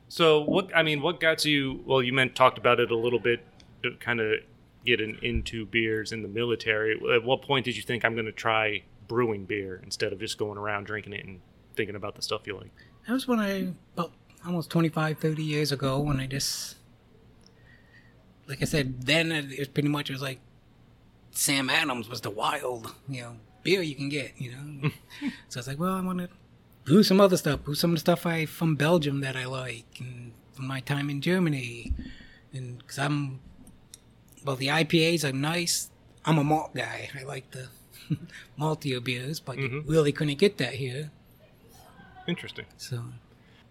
So, 0.08 0.42
what 0.44 0.74
I 0.74 0.84
mean, 0.84 1.02
what 1.02 1.20
got 1.20 1.44
you? 1.44 1.84
Well, 1.86 2.02
you 2.02 2.14
meant 2.14 2.36
talked 2.36 2.58
about 2.58 2.80
it 2.80 2.92
a 2.92 2.96
little 2.96 3.20
bit, 3.20 3.44
kind 4.00 4.22
of 4.22 4.40
getting 4.86 5.18
into 5.22 5.66
beers 5.66 6.14
in 6.14 6.22
the 6.22 6.30
military. 6.30 6.98
At 7.14 7.24
what 7.26 7.42
point 7.42 7.66
did 7.66 7.76
you 7.76 7.84
think 7.84 8.06
I'm 8.06 8.14
going 8.14 8.26
to 8.26 8.32
try 8.32 8.84
brewing 9.10 9.44
beer 9.46 9.82
instead 9.84 10.14
of 10.14 10.20
just 10.20 10.38
going 10.38 10.58
around 10.58 10.86
drinking 10.86 11.14
it 11.14 11.26
and 11.26 11.42
thinking 11.76 11.96
about 11.96 12.16
the 12.16 12.22
stuff 12.22 12.48
you 12.48 12.56
like? 12.56 12.72
That 13.06 13.14
was 13.14 13.28
when 13.28 13.40
I, 13.40 13.74
about 13.96 14.14
almost 14.46 14.70
25, 14.70 15.18
30 15.20 15.44
years 15.44 15.72
ago, 15.74 16.00
when 16.00 16.20
I 16.22 16.28
just, 16.28 16.78
like 18.48 18.62
I 18.62 18.66
said, 18.66 19.04
then 19.04 19.32
it, 19.32 19.52
it 19.52 19.74
pretty 19.74 19.90
much 19.90 20.10
was 20.10 20.22
like 20.22 20.40
Sam 21.32 21.70
Adams 21.70 22.10
was 22.10 22.22
the 22.22 22.30
wild, 22.30 22.94
you 23.10 23.22
know, 23.22 23.36
beer 23.64 23.82
you 23.82 23.96
can 23.96 24.10
get, 24.10 24.34
you 24.40 24.52
know. 24.52 24.90
so 25.50 25.58
I 25.58 25.60
was 25.60 25.68
like, 25.68 25.80
well, 25.80 25.94
I 25.94 26.02
want 26.02 26.20
to 26.20 26.30
brew 26.86 27.04
some 27.04 27.20
other 27.22 27.38
stuff, 27.38 27.64
brew 27.64 27.76
some 27.76 27.92
of 27.92 27.96
the 27.96 28.00
stuff 28.02 28.26
I 28.26 28.46
from 28.46 28.76
Belgium 28.76 29.22
that 29.22 29.36
I 29.36 29.46
like, 29.46 29.86
and 30.00 30.32
from 30.54 30.68
my 30.68 30.80
time 30.80 31.10
in 31.10 31.22
Germany, 31.22 31.94
and 32.54 32.78
because 32.80 32.98
I'm, 32.98 33.40
well, 34.46 34.56
the 34.56 34.68
IPAs 34.68 35.24
are 35.28 35.34
nice. 35.34 35.90
I'm 36.26 36.38
a 36.38 36.44
malt 36.44 36.74
guy. 36.76 37.10
I 37.20 37.24
like 37.24 37.52
the 37.52 37.68
maltier 38.60 39.04
beers, 39.04 39.40
but 39.40 39.58
you 39.58 39.70
Mhm. 39.70 39.84
really 39.90 40.12
couldn't 40.12 40.38
get 40.40 40.58
that 40.58 40.76
here. 40.76 41.12
Interesting. 42.28 42.66
So 42.78 43.04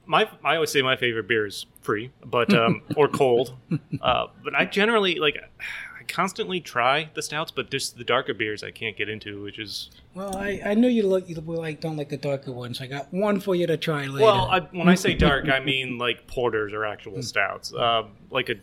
my 0.06 0.28
I 0.44 0.54
always 0.54 0.70
say 0.70 0.82
my 0.82 0.96
favorite 0.96 1.28
beer 1.28 1.46
is 1.46 1.66
free, 1.82 2.12
but 2.25 2.52
um, 2.54 2.82
or 2.96 3.08
cold. 3.08 3.54
Uh, 4.00 4.26
but 4.42 4.54
I 4.54 4.64
generally 4.64 5.16
like 5.16 5.36
I 5.36 6.02
constantly 6.04 6.60
try 6.60 7.10
the 7.14 7.22
stouts, 7.22 7.50
but 7.50 7.70
just 7.70 7.98
the 7.98 8.04
darker 8.04 8.34
beers 8.34 8.62
I 8.62 8.70
can't 8.70 8.96
get 8.96 9.08
into, 9.08 9.42
which 9.42 9.58
is 9.58 9.90
Well, 10.14 10.36
I, 10.36 10.60
I 10.64 10.75
knew 10.75 10.88
you 10.88 11.06
look 11.06 11.28
you 11.28 11.36
like 11.36 11.80
don't 11.80 11.96
like 11.96 12.08
the 12.08 12.16
darker 12.16 12.52
ones. 12.52 12.80
I 12.80 12.86
got 12.86 13.12
one 13.12 13.40
for 13.40 13.54
you 13.54 13.66
to 13.66 13.76
try 13.76 14.06
later. 14.06 14.25
well. 14.25 14.48
I, 14.50 14.60
when 14.60 14.88
I 14.88 14.94
say 14.94 15.14
dark, 15.28 15.48
I 15.48 15.60
mean 15.60 15.98
like 15.98 16.26
porters 16.26 16.72
or 16.72 16.84
actual 16.84 17.22
stouts. 17.22 17.75
Um, 17.75 18.10
like 18.30 18.48
a 18.48 18.54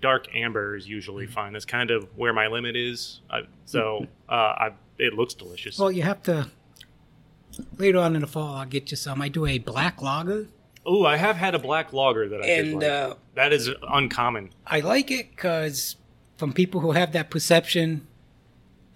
dark 0.00 0.34
amber 0.34 0.76
is 0.76 0.88
usually 0.88 1.26
fine. 1.26 1.52
That's 1.52 1.66
kind 1.66 1.90
of 1.90 2.08
where 2.16 2.32
my 2.32 2.46
limit 2.46 2.74
is. 2.76 3.20
I, 3.30 3.42
so 3.66 4.06
uh, 4.28 4.32
I 4.32 4.70
it 4.98 5.14
looks 5.14 5.34
delicious. 5.34 5.78
well, 5.78 5.92
you 5.92 6.02
have 6.02 6.22
to 6.24 6.48
later 7.78 7.98
on 7.98 8.14
in 8.14 8.20
the 8.22 8.26
fall. 8.26 8.56
I'll 8.56 8.66
get 8.66 8.90
you 8.90 8.96
some. 8.96 9.20
I 9.20 9.28
do 9.28 9.46
a 9.46 9.58
black 9.58 10.00
lager, 10.02 10.46
Oh, 10.92 11.04
I 11.06 11.16
have 11.16 11.36
had 11.36 11.54
a 11.54 11.58
black 11.58 11.92
lager 11.92 12.28
that 12.28 12.42
I 12.42 12.46
did 12.46 12.66
and 12.66 12.74
like. 12.80 12.90
uh, 12.90 13.14
that 13.34 13.52
is 13.52 13.70
uncommon. 13.88 14.50
I 14.66 14.80
like 14.80 15.10
it 15.12 15.30
because 15.30 15.94
from 16.36 16.52
people 16.52 16.80
who 16.80 16.92
have 16.92 17.12
that 17.12 17.30
perception, 17.30 18.06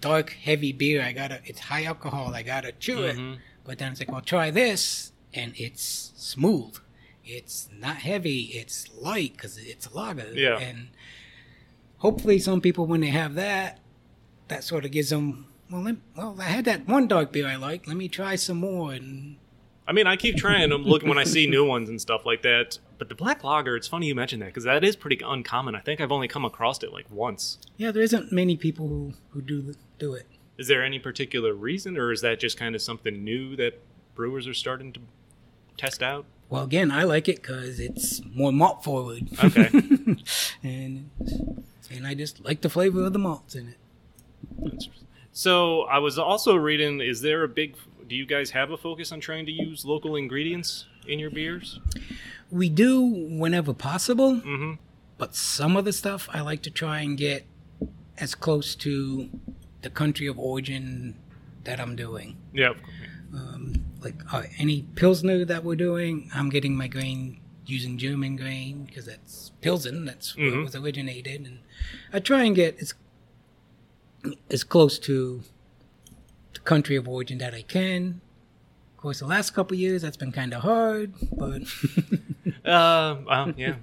dark 0.01 0.31
heavy 0.43 0.73
beer, 0.73 1.01
I 1.01 1.13
gotta 1.13 1.39
it's 1.45 1.59
high 1.61 1.85
alcohol. 1.85 2.33
I 2.35 2.43
gotta 2.43 2.73
chew 2.73 2.97
Mhm. 2.97 3.33
it. 3.35 3.39
But 3.63 3.77
then 3.79 3.91
it's 3.93 4.01
like, 4.01 4.11
well, 4.11 4.21
try 4.21 4.51
this, 4.51 5.11
and 5.33 5.53
it's 5.55 6.11
smooth. 6.17 6.75
It's 7.23 7.69
not 7.75 7.97
heavy. 7.97 8.41
It's 8.53 8.87
light 8.99 9.31
because 9.33 9.57
it's 9.57 9.87
a 9.87 9.93
lager. 9.95 10.27
Yeah. 10.33 10.59
And 10.59 10.89
hopefully, 11.99 12.39
some 12.39 12.59
people 12.61 12.85
when 12.85 13.01
they 13.01 13.07
have 13.07 13.35
that, 13.35 13.79
that 14.49 14.63
sort 14.63 14.83
of 14.85 14.91
gives 14.91 15.09
them. 15.11 15.47
Well, 15.71 15.81
let, 15.81 15.95
well, 16.15 16.35
I 16.39 16.43
had 16.43 16.65
that 16.65 16.87
one 16.87 17.07
dark 17.07 17.31
beer 17.31 17.47
I 17.47 17.55
like. 17.55 17.87
Let 17.87 17.97
me 17.97 18.07
try 18.07 18.35
some 18.35 18.57
more. 18.57 18.91
And 18.93 19.37
I 19.87 19.91
mean, 19.91 20.07
I 20.07 20.15
keep 20.15 20.35
trying 20.35 20.69
them, 20.69 20.83
looking 20.83 21.07
when 21.09 21.17
I 21.19 21.23
see 21.23 21.45
new 21.45 21.65
ones 21.65 21.89
and 21.89 22.01
stuff 22.01 22.25
like 22.25 22.41
that. 22.41 22.79
But 22.97 23.09
the 23.09 23.15
black 23.15 23.43
lager, 23.43 23.75
it's 23.75 23.87
funny 23.87 24.07
you 24.07 24.15
mentioned 24.15 24.41
that 24.41 24.47
because 24.47 24.63
that 24.63 24.83
is 24.83 24.95
pretty 24.95 25.19
uncommon. 25.23 25.75
I 25.75 25.79
think 25.79 26.01
I've 26.01 26.11
only 26.11 26.27
come 26.27 26.43
across 26.43 26.81
it 26.81 26.91
like 26.91 27.05
once. 27.11 27.59
yeah, 27.77 27.91
there 27.91 28.01
isn't 28.01 28.31
many 28.31 28.57
people 28.57 28.87
who 28.87 29.13
who 29.29 29.41
do 29.41 29.75
do 29.99 30.13
it. 30.13 30.25
Is 30.57 30.67
there 30.67 30.83
any 30.83 30.99
particular 30.99 31.53
reason, 31.53 31.97
or 31.97 32.11
is 32.11 32.21
that 32.21 32.39
just 32.39 32.57
kind 32.57 32.75
of 32.75 32.81
something 32.81 33.23
new 33.23 33.55
that 33.57 33.79
brewers 34.15 34.47
are 34.47 34.53
starting 34.53 34.93
to 34.93 35.01
test 35.77 36.01
out? 36.01 36.25
Well, 36.49 36.63
again, 36.63 36.91
I 36.91 37.03
like 37.03 37.27
it 37.27 37.41
because 37.41 37.79
it's 37.79 38.21
more 38.33 38.51
malt 38.51 38.83
forward. 38.83 39.27
Okay. 39.43 39.69
and 40.63 41.09
and 41.91 42.07
I 42.07 42.13
just 42.13 42.43
like 42.43 42.61
the 42.61 42.69
flavor 42.69 43.03
of 43.03 43.13
the 43.13 43.19
malts 43.19 43.55
in 43.55 43.69
it. 43.69 44.89
So 45.31 45.81
I 45.83 45.99
was 45.99 46.17
also 46.17 46.55
reading: 46.55 47.01
is 47.01 47.21
there 47.21 47.43
a 47.43 47.47
big? 47.47 47.75
Do 48.07 48.15
you 48.15 48.25
guys 48.25 48.51
have 48.51 48.71
a 48.71 48.77
focus 48.77 49.11
on 49.11 49.19
trying 49.19 49.45
to 49.47 49.51
use 49.51 49.83
local 49.85 50.15
ingredients 50.15 50.85
in 51.07 51.17
your 51.19 51.31
beers? 51.31 51.79
We 52.51 52.69
do 52.69 53.01
whenever 53.03 53.73
possible, 53.73 54.35
Mm-hmm. 54.35 54.73
but 55.17 55.35
some 55.35 55.75
of 55.75 55.85
the 55.85 55.93
stuff 55.93 56.29
I 56.31 56.41
like 56.41 56.61
to 56.63 56.69
try 56.71 56.99
and 57.01 57.17
get 57.17 57.45
as 58.17 58.35
close 58.35 58.75
to 58.75 59.29
the 59.81 59.89
country 59.89 60.27
of 60.27 60.37
origin 60.37 61.15
that 61.63 61.79
I'm 61.79 61.95
doing. 61.95 62.37
Yeah. 62.53 62.73
Um, 63.33 63.83
like 64.01 64.15
uh, 64.31 64.43
any 64.59 64.83
pilsner 64.95 65.43
that 65.45 65.63
we're 65.63 65.75
doing, 65.75 66.29
I'm 66.33 66.49
getting 66.49 66.75
my 66.75 66.87
grain 66.87 67.39
using 67.65 67.97
German 67.97 68.35
grain 68.35 68.85
because 68.85 69.05
that's 69.07 69.51
pilsen. 69.61 70.05
That's 70.05 70.37
where 70.37 70.51
Mhm. 70.51 70.61
it 70.61 70.63
was 70.63 70.75
originated, 70.75 71.41
and 71.41 71.59
I 72.13 72.19
try 72.19 72.43
and 72.43 72.55
get 72.55 72.77
as 72.79 72.93
as 74.49 74.63
close 74.63 74.97
to 74.99 75.43
country 76.65 76.95
of 76.95 77.07
origin 77.07 77.37
that 77.39 77.53
I 77.53 77.61
can. 77.61 78.21
Of 78.95 79.01
course, 79.01 79.19
the 79.19 79.27
last 79.27 79.51
couple 79.51 79.77
years 79.77 80.01
that's 80.01 80.17
been 80.17 80.31
kind 80.31 80.53
of 80.53 80.61
hard, 80.63 81.13
but 81.31 81.61
Uh, 82.65 83.17
well, 83.27 83.53
yeah. 83.55 83.75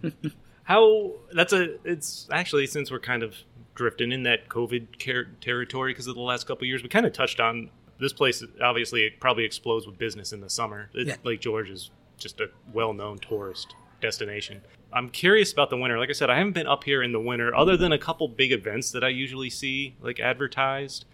How 0.65 1.13
that's 1.33 1.53
a 1.53 1.77
it's 1.85 2.29
actually 2.31 2.67
since 2.67 2.91
we're 2.91 3.01
kind 3.01 3.23
of 3.23 3.37
drifting 3.75 4.13
in 4.13 4.23
that 4.25 4.49
COVID 4.49 4.99
care, 4.99 5.25
territory 5.41 5.93
because 5.93 6.07
of 6.07 6.15
the 6.15 6.21
last 6.21 6.47
couple 6.47 6.67
years, 6.67 6.83
we 6.83 6.89
kind 6.89 7.07
of 7.07 7.13
touched 7.13 7.41
on 7.41 7.71
this 7.99 8.13
place. 8.13 8.45
Obviously, 8.61 9.03
it 9.05 9.19
probably 9.21 9.45
explodes 9.45 9.87
with 9.87 9.99
business 9.99 10.33
in 10.33 10.41
the 10.41 10.51
summer. 10.51 10.91
It, 10.95 11.07
Yeah. 11.07 11.17
Lake 11.25 11.41
George 11.41 11.71
is 11.71 11.91
just 12.19 12.41
a 12.41 12.51
well-known 12.73 13.19
tourist 13.19 13.75
destination. 14.01 14.61
I'm 14.93 15.09
curious 15.09 15.53
about 15.53 15.71
the 15.71 15.77
winter. 15.77 15.99
Like 15.99 16.11
I 16.11 16.13
said, 16.13 16.31
I 16.31 16.37
haven't 16.37 16.53
been 16.53 16.67
up 16.67 16.85
here 16.85 17.03
in 17.03 17.13
the 17.13 17.21
winter, 17.21 17.55
other 17.55 17.77
than 17.77 17.93
a 17.93 17.99
couple 17.99 18.29
big 18.29 18.53
events 18.53 18.91
that 18.93 19.03
I 19.03 19.09
usually 19.09 19.51
see 19.51 19.97
like 20.01 20.21
advertised. 20.21 21.05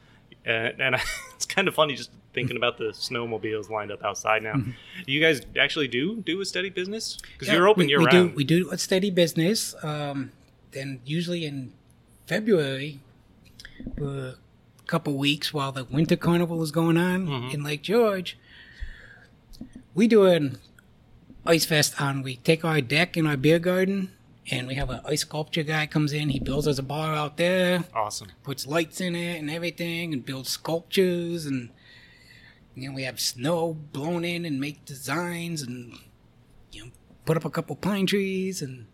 And, 0.48 0.80
and 0.80 0.96
it's 1.36 1.46
kind 1.46 1.68
of 1.68 1.74
funny 1.74 1.94
just 1.94 2.10
thinking 2.34 2.56
about 2.56 2.78
the 2.78 2.86
snowmobiles 2.92 3.68
lined 3.70 3.90
up 3.90 4.02
outside 4.04 4.42
now. 4.42 4.54
You 5.06 5.20
guys 5.20 5.42
actually 5.58 5.88
do 5.88 6.20
do 6.22 6.40
a 6.40 6.44
steady 6.44 6.70
business 6.70 7.18
because 7.32 7.48
Yeah, 7.48 7.54
you're 7.54 7.68
open 7.68 7.84
we, 7.86 7.88
year 7.90 7.98
we 8.00 8.06
round. 8.06 8.30
Do, 8.30 8.34
we 8.36 8.44
do 8.44 8.70
a 8.70 8.78
steady 8.78 9.10
business. 9.10 9.74
Um, 9.82 10.32
then 10.72 11.00
usually 11.04 11.44
in 11.44 11.72
February, 12.26 13.00
for 13.96 14.34
a 14.82 14.86
couple 14.86 15.16
weeks 15.16 15.52
while 15.54 15.72
the 15.72 15.84
winter 15.84 16.16
carnival 16.16 16.62
is 16.62 16.70
going 16.70 16.96
on 16.96 17.26
Mhm. 17.26 17.54
in 17.54 17.62
Lake 17.64 17.82
George, 17.82 18.36
we 19.94 20.06
do 20.06 20.24
an 20.26 20.58
ice 21.46 21.64
fest 21.64 22.00
on. 22.00 22.22
We 22.22 22.36
take 22.36 22.64
our 22.64 22.80
deck 22.80 23.16
in 23.16 23.26
our 23.26 23.36
beer 23.36 23.58
garden, 23.58 24.12
and 24.50 24.66
we 24.66 24.74
have 24.74 24.90
an 24.90 25.00
ice 25.04 25.20
sculpture 25.22 25.62
guy 25.62 25.86
comes 25.86 26.12
in. 26.12 26.28
He 26.30 26.38
builds 26.40 26.66
us 26.66 26.78
a 26.78 26.82
bar 26.82 27.14
out 27.14 27.36
there, 27.36 27.84
Awesome. 27.94 28.28
puts 28.42 28.66
lights 28.66 29.00
in 29.00 29.14
it 29.14 29.38
and 29.38 29.50
everything, 29.50 30.12
and 30.12 30.24
builds 30.24 30.48
sculptures 30.50 31.46
and. 31.46 31.70
You 32.74 32.90
know, 32.90 32.94
we 32.94 33.02
have 33.02 33.18
snow 33.18 33.74
blown 33.74 34.24
in 34.24 34.44
and 34.44 34.60
make 34.60 34.84
designs 34.84 35.62
and 35.62 35.94
you 36.70 36.84
know, 36.84 36.90
put 37.24 37.36
up 37.36 37.44
a 37.44 37.50
couple 37.50 37.74
pine 37.74 38.06
trees 38.06 38.62
and 38.62 38.86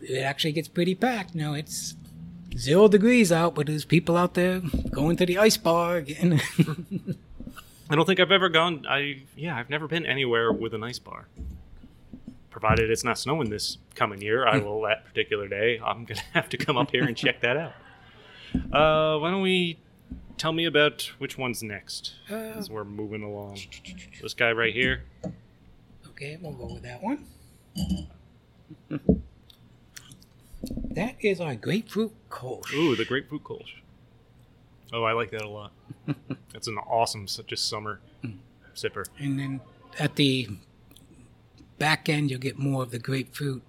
it 0.00 0.22
actually 0.22 0.52
gets 0.52 0.68
pretty 0.68 0.94
packed. 0.94 1.34
You 1.34 1.42
know, 1.42 1.52
it's 1.52 1.94
zero 2.56 2.88
degrees 2.88 3.30
out, 3.30 3.54
but 3.54 3.66
there's 3.66 3.84
people 3.84 4.16
out 4.16 4.32
there 4.32 4.62
going 4.90 5.16
to 5.16 5.26
the 5.26 5.36
ice 5.36 5.58
bar 5.58 5.96
again. 5.98 6.40
I 7.90 7.96
don't 7.96 8.06
think 8.06 8.18
I've 8.18 8.32
ever 8.32 8.48
gone. 8.48 8.86
I 8.88 9.20
yeah, 9.36 9.56
I've 9.58 9.68
never 9.68 9.86
been 9.86 10.06
anywhere 10.06 10.50
with 10.50 10.72
an 10.72 10.82
ice 10.82 10.98
bar. 10.98 11.26
Provided 12.54 12.88
it's 12.88 13.02
not 13.02 13.18
snowing 13.18 13.50
this 13.50 13.78
coming 13.96 14.22
year, 14.22 14.46
I 14.46 14.58
will 14.58 14.80
that 14.82 15.04
particular 15.04 15.48
day. 15.48 15.80
I'm 15.84 16.04
gonna 16.04 16.20
have 16.34 16.48
to 16.50 16.56
come 16.56 16.76
up 16.76 16.92
here 16.92 17.02
and 17.02 17.16
check 17.16 17.40
that 17.40 17.56
out. 17.56 17.72
Uh, 18.72 19.18
why 19.18 19.32
don't 19.32 19.42
we 19.42 19.80
tell 20.38 20.52
me 20.52 20.64
about 20.64 21.02
which 21.18 21.36
one's 21.36 21.64
next 21.64 22.12
Uh, 22.30 22.36
as 22.36 22.70
we're 22.70 22.84
moving 22.84 23.24
along. 23.24 23.58
This 24.22 24.34
guy 24.34 24.52
right 24.52 24.72
here. 24.72 25.02
okay, 26.10 26.38
we'll 26.40 26.52
go 26.52 26.72
with 26.74 26.84
that 26.84 27.02
one. 27.02 27.26
That 30.92 31.16
is 31.20 31.40
our 31.40 31.56
grapefruit 31.56 32.12
Kolsch. 32.30 32.72
Ooh, 32.72 32.94
the 32.94 33.04
grapefruit 33.04 33.42
Kolsch. 33.42 33.80
Oh, 34.92 35.02
I 35.02 35.12
like 35.12 35.32
that 35.32 35.42
a 35.42 35.48
lot. 35.48 35.72
That's 36.52 36.68
an 36.68 36.78
awesome, 36.78 37.26
just 37.26 37.68
summer 37.68 37.98
sipper. 38.76 39.04
And 39.18 39.38
then 39.38 39.60
at 39.98 40.14
the 40.14 40.48
back 41.78 42.08
end, 42.08 42.30
you'll 42.30 42.40
get 42.40 42.58
more 42.58 42.82
of 42.82 42.90
the 42.90 42.98
grapefruit. 42.98 43.62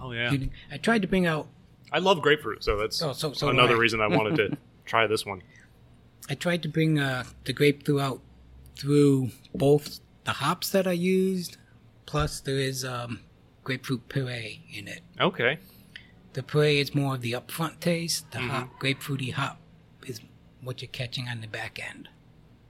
Oh 0.00 0.12
yeah, 0.12 0.32
I 0.70 0.76
tried 0.78 1.02
to 1.02 1.08
bring 1.08 1.26
out 1.26 1.46
I 1.92 1.98
love 1.98 2.22
grapefruit, 2.22 2.62
so 2.64 2.76
that's 2.76 3.02
Oh, 3.02 3.12
so- 3.12 3.32
so 3.32 3.48
another 3.48 3.74
I. 3.74 3.78
reason 3.78 4.00
I 4.00 4.06
wanted 4.06 4.36
to 4.36 4.56
try 4.86 5.06
this 5.06 5.26
one. 5.26 5.42
I 6.28 6.34
tried 6.34 6.62
to 6.62 6.68
bring 6.68 6.98
uh, 7.00 7.24
the 7.44 7.52
grapefruit 7.52 8.00
out 8.00 8.20
through 8.76 9.30
both 9.54 10.00
the 10.24 10.32
hops 10.32 10.70
that 10.70 10.86
I 10.86 10.92
used, 10.92 11.56
plus 12.06 12.40
there 12.40 12.58
is 12.58 12.84
um, 12.84 13.20
grapefruit 13.64 14.08
puree 14.08 14.62
in 14.72 14.86
it. 14.86 15.00
Okay, 15.20 15.58
The 16.34 16.42
puree 16.44 16.78
is 16.78 16.94
more 16.94 17.16
of 17.16 17.20
the 17.22 17.32
upfront 17.32 17.80
taste. 17.80 18.30
The 18.30 18.38
Mm-hmm. 18.38 18.48
hop, 18.50 18.80
grapefruity 18.80 19.32
hop, 19.32 19.58
is 20.06 20.20
what 20.62 20.80
you're 20.80 20.88
catching 20.90 21.26
on 21.28 21.40
the 21.40 21.48
back 21.48 21.80
end. 21.84 22.08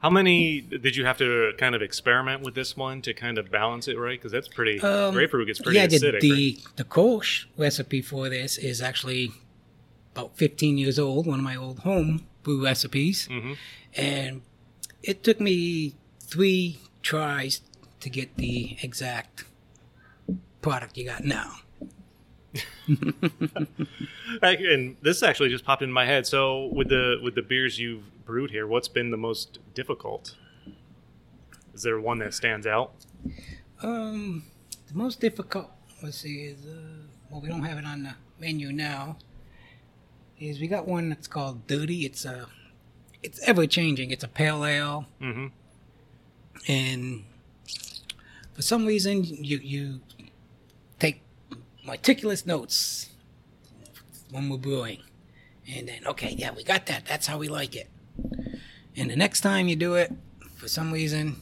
How 0.01 0.11
many 0.11 0.61
did 0.63 0.97
you 0.97 1.05
have 1.05 1.19
to 1.19 1.53
kind 1.59 1.75
of 1.75 1.83
experiment 1.83 2.43
with 2.43 2.55
this 2.55 2.77
one 2.77 3.03
to 3.03 3.13
kind 3.15 3.39
of 3.39 3.51
balance 3.51 3.87
it 3.89 3.99
right? 3.99 4.19
Because 4.19 4.33
that's 4.33 4.49
pretty 4.49 4.81
Um, 4.81 5.13
grapefruit 5.15 5.47
gets 5.47 5.61
pretty 5.61 5.79
yeah, 5.79 5.87
the 5.87 5.97
acidic. 5.97 6.21
the, 6.21 6.31
right? 6.33 6.77
the 6.77 6.85
Kolsch 6.85 7.45
recipe 7.57 8.01
for 8.03 8.29
this 8.29 8.57
is 8.59 8.81
actually 8.81 9.33
about 10.15 10.37
15 10.37 10.79
years 10.79 10.99
old, 10.99 11.27
one 11.27 11.39
of 11.39 11.45
my 11.45 11.55
old 11.57 11.81
home 11.81 12.27
brew 12.43 12.65
recipes. 12.65 13.29
Mhm. 13.31 13.57
And 13.95 14.43
it 15.03 15.23
took 15.23 15.39
me 15.41 15.95
three 16.21 16.79
tries 17.03 17.61
to 18.01 18.09
get 18.11 18.37
the 18.37 18.77
exact 18.83 19.45
product 20.63 20.97
you 20.97 21.05
got 21.05 21.25
now. 21.25 21.57
And 24.43 24.97
this 25.03 25.23
actually 25.23 25.49
just 25.51 25.65
popped 25.65 25.83
in 25.83 25.93
my 25.93 26.05
head. 26.07 26.27
So 26.27 26.67
with 26.67 26.89
the 26.89 27.19
with 27.23 27.35
the 27.35 27.43
beers 27.43 27.79
you've 27.79 28.25
brewed 28.25 28.51
here, 28.51 28.67
what's 28.67 28.89
been 28.89 29.11
the 29.11 29.17
most 29.17 29.59
difficult? 29.75 30.35
Is 31.75 31.83
there 31.83 32.01
one 32.01 32.19
that 32.19 32.35
stands 32.35 32.67
out? 32.67 32.93
Um, 33.83 34.45
the 34.89 34.95
most 34.95 35.21
difficult, 35.21 35.71
let's 36.03 36.19
see, 36.19 36.43
is 36.45 36.65
uh, 36.67 37.07
well, 37.31 37.41
we 37.41 37.49
don't 37.49 37.63
have 37.63 37.79
it 37.79 37.85
on 37.85 38.03
the 38.03 38.15
menu 38.39 38.73
now. 38.73 39.17
Is 40.39 40.61
we 40.61 40.69
got 40.69 40.87
one 40.89 41.09
that's 41.11 41.27
called 41.27 41.67
Dirty. 41.67 42.05
It's 42.07 42.25
a, 42.25 42.47
it's 43.23 43.41
ever 43.47 43.67
changing. 43.67 44.11
It's 44.11 44.25
a 44.25 44.29
pale 44.29 44.65
ale, 44.65 45.07
Mm-hmm. 45.21 45.47
and 46.69 47.25
for 48.55 48.63
some 48.63 48.85
reason 48.87 49.25
you 49.25 49.59
you 49.59 50.01
meticulous 51.85 52.47
notes 52.47 53.11
when 54.31 54.49
we're 54.49 54.59
brewing, 54.59 54.99
and 55.73 55.89
then 55.89 56.07
okay, 56.07 56.35
yeah, 56.37 56.53
we 56.53 56.65
got 56.65 56.87
that. 56.87 57.07
That's 57.07 57.27
how 57.27 57.39
we 57.39 57.49
like 57.49 57.75
it. 57.77 57.91
And 58.97 59.11
the 59.11 59.17
next 59.17 59.41
time 59.41 59.69
you 59.69 59.77
do 59.77 59.95
it, 59.95 60.13
for 60.57 60.69
some 60.69 60.93
reason, 60.93 61.37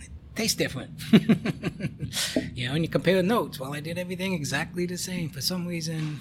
it 0.00 0.08
tastes 0.34 0.56
different. 0.56 0.90
you 2.54 2.68
know, 2.68 2.74
and 2.74 2.84
you 2.84 2.88
compare 2.88 3.22
notes. 3.22 3.60
Well, 3.60 3.74
I 3.74 3.80
did 3.80 3.98
everything 3.98 4.32
exactly 4.32 4.86
the 4.86 4.98
same. 4.98 5.30
For 5.30 5.40
some 5.40 5.66
reason, 5.66 6.20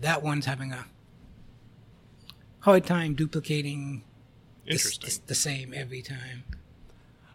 that 0.00 0.22
one's 0.22 0.46
having 0.46 0.72
a 0.72 0.84
hard 2.60 2.84
time 2.84 3.14
duplicating 3.14 4.02
the, 4.64 4.72
Interesting. 4.72 5.08
the, 5.08 5.28
the 5.28 5.34
same 5.34 5.72
every 5.74 6.02
time. 6.02 6.44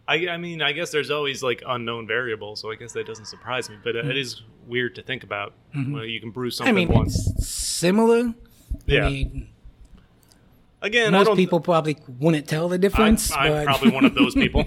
I, 0.08 0.28
I 0.28 0.36
mean, 0.36 0.60
I 0.62 0.72
guess 0.72 0.90
there's 0.90 1.10
always 1.10 1.42
like 1.42 1.62
unknown 1.66 2.06
variables, 2.06 2.60
so 2.60 2.70
I 2.70 2.74
guess 2.74 2.92
that 2.94 3.06
doesn't 3.06 3.26
surprise 3.26 3.70
me. 3.70 3.76
But 3.82 3.94
it 3.96 4.16
is 4.16 4.42
weird 4.66 4.94
to 4.96 5.02
think 5.02 5.22
about. 5.24 5.54
Well, 5.74 6.04
you 6.04 6.20
can 6.20 6.30
brew 6.30 6.50
Mm-hmm. 6.50 6.62
I 6.62 6.66
something 6.66 6.74
mean, 6.74 6.88
once. 6.88 7.46
similar. 7.46 8.34
Yeah. 8.86 9.06
I 9.06 9.10
mean, 9.10 9.48
Again, 10.80 11.14
I 11.14 11.22
most 11.22 11.36
people 11.36 11.60
probably 11.60 11.96
wouldn't 12.18 12.48
tell 12.48 12.68
the 12.68 12.78
difference. 12.78 13.30
I'm 13.32 13.52
but 13.52 13.64
probably 13.66 13.90
one 13.92 14.04
of 14.04 14.14
those 14.14 14.34
people, 14.34 14.66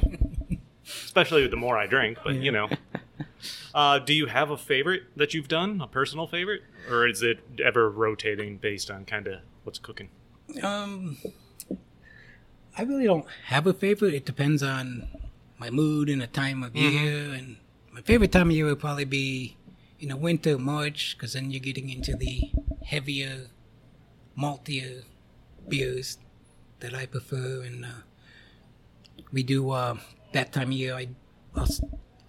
especially 0.85 1.45
the 1.47 1.57
more 1.57 1.77
I 1.77 1.87
drink. 1.87 2.19
But 2.23 2.35
you 2.35 2.51
know, 2.53 2.69
uh, 3.73 3.99
do 3.99 4.13
you 4.13 4.27
have 4.27 4.49
a 4.49 4.55
favorite 4.57 5.03
that 5.17 5.33
you've 5.33 5.49
done, 5.49 5.81
a 5.81 5.87
personal 5.87 6.25
favorite, 6.25 6.61
or 6.89 7.05
is 7.05 7.21
it 7.21 7.39
ever 7.61 7.89
rotating 7.89 8.55
based 8.57 8.89
on 8.89 9.03
kind 9.03 9.27
of 9.27 9.41
what's 9.65 9.77
cooking? 9.79 10.07
Um, 10.63 11.17
I 12.77 12.83
really 12.83 13.03
don't 13.05 13.25
have 13.47 13.67
a 13.67 13.73
favorite. 13.73 14.13
It 14.13 14.25
depends 14.25 14.63
on 14.63 15.09
my 15.65 15.71
mood 15.71 16.09
and 16.09 16.21
the 16.21 16.27
time 16.27 16.61
of 16.63 16.75
year. 16.75 17.33
And 17.33 17.57
my 17.91 18.01
favorite 18.01 18.31
time 18.31 18.49
of 18.49 18.55
year 18.55 18.65
would 18.65 18.79
probably 18.79 19.05
be, 19.05 19.57
in 19.99 20.09
know, 20.09 20.15
winter, 20.15 20.57
March, 20.57 21.15
because 21.17 21.33
then 21.33 21.49
you're 21.51 21.59
getting 21.59 21.89
into 21.89 22.15
the 22.15 22.51
heavier, 22.85 23.47
maltier 24.37 25.03
beers 25.67 26.17
that 26.81 26.93
I 26.93 27.05
prefer. 27.07 27.63
And 27.63 27.85
uh, 27.85 27.87
we 29.31 29.41
do 29.43 29.71
uh, 29.71 29.97
that 30.33 30.53
time 30.53 30.67
of 30.69 30.73
year. 30.73 30.93
I 30.95 31.07
I'll 31.55 31.67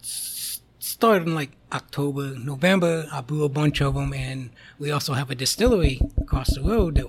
start 0.00 1.22
in 1.22 1.34
like 1.34 1.50
October, 1.72 2.34
November. 2.38 3.06
I 3.12 3.20
brew 3.20 3.44
a 3.44 3.48
bunch 3.50 3.80
of 3.82 3.94
them, 3.94 4.14
and 4.14 4.50
we 4.78 4.90
also 4.90 5.12
have 5.12 5.30
a 5.30 5.34
distillery 5.34 6.00
across 6.22 6.54
the 6.54 6.62
road 6.62 6.94
that 6.94 7.06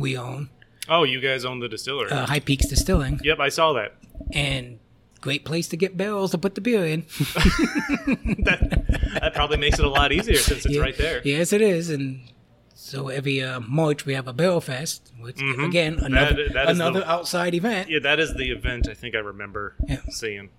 we 0.00 0.16
own, 0.16 0.50
Oh, 0.88 1.02
you 1.04 1.20
guys 1.20 1.44
own 1.44 1.60
the 1.60 1.68
distillery. 1.68 2.10
uh, 2.10 2.24
High 2.26 2.40
Peaks 2.40 2.66
Distilling, 2.66 3.20
yep, 3.22 3.38
I 3.38 3.50
saw 3.50 3.74
that. 3.74 3.92
and 4.32 4.78
great 5.20 5.44
place 5.44 5.68
to 5.68 5.76
get 5.76 5.96
barrels 5.96 6.30
to 6.32 6.38
put 6.38 6.54
the 6.54 6.60
beer 6.60 6.84
in. 6.84 7.00
that. 8.44 8.84
That 9.20 9.34
probably 9.34 9.56
makes 9.56 9.78
it 9.78 9.84
a 9.84 9.88
lot 9.88 10.12
easier 10.12 10.36
since 10.36 10.64
it's 10.66 10.74
Yeah. 10.74 10.80
right 10.82 10.96
there. 10.96 11.20
Yes, 11.24 11.52
it 11.52 11.60
is, 11.60 11.90
and 11.90 12.20
so 12.74 13.08
every 13.08 13.42
uh, 13.42 13.60
March 13.60 14.06
we 14.06 14.14
have 14.14 14.28
a 14.28 14.32
barrel 14.32 14.60
fest, 14.60 15.12
which 15.20 15.36
Mhm. 15.36 15.66
again 15.66 15.98
another 16.00 16.44
That- 16.44 16.52
that 16.54 16.70
is 16.70 16.78
the- 16.78 16.84
another 16.86 17.04
outside 17.06 17.54
event. 17.54 17.90
Yeah, 17.90 17.98
that 18.00 18.20
is 18.20 18.34
the 18.34 18.50
event 18.50 18.88
I 18.88 18.94
think 18.94 19.14
I 19.14 19.18
remember 19.18 19.74
Yeah. 19.88 20.00
seeing. 20.10 20.50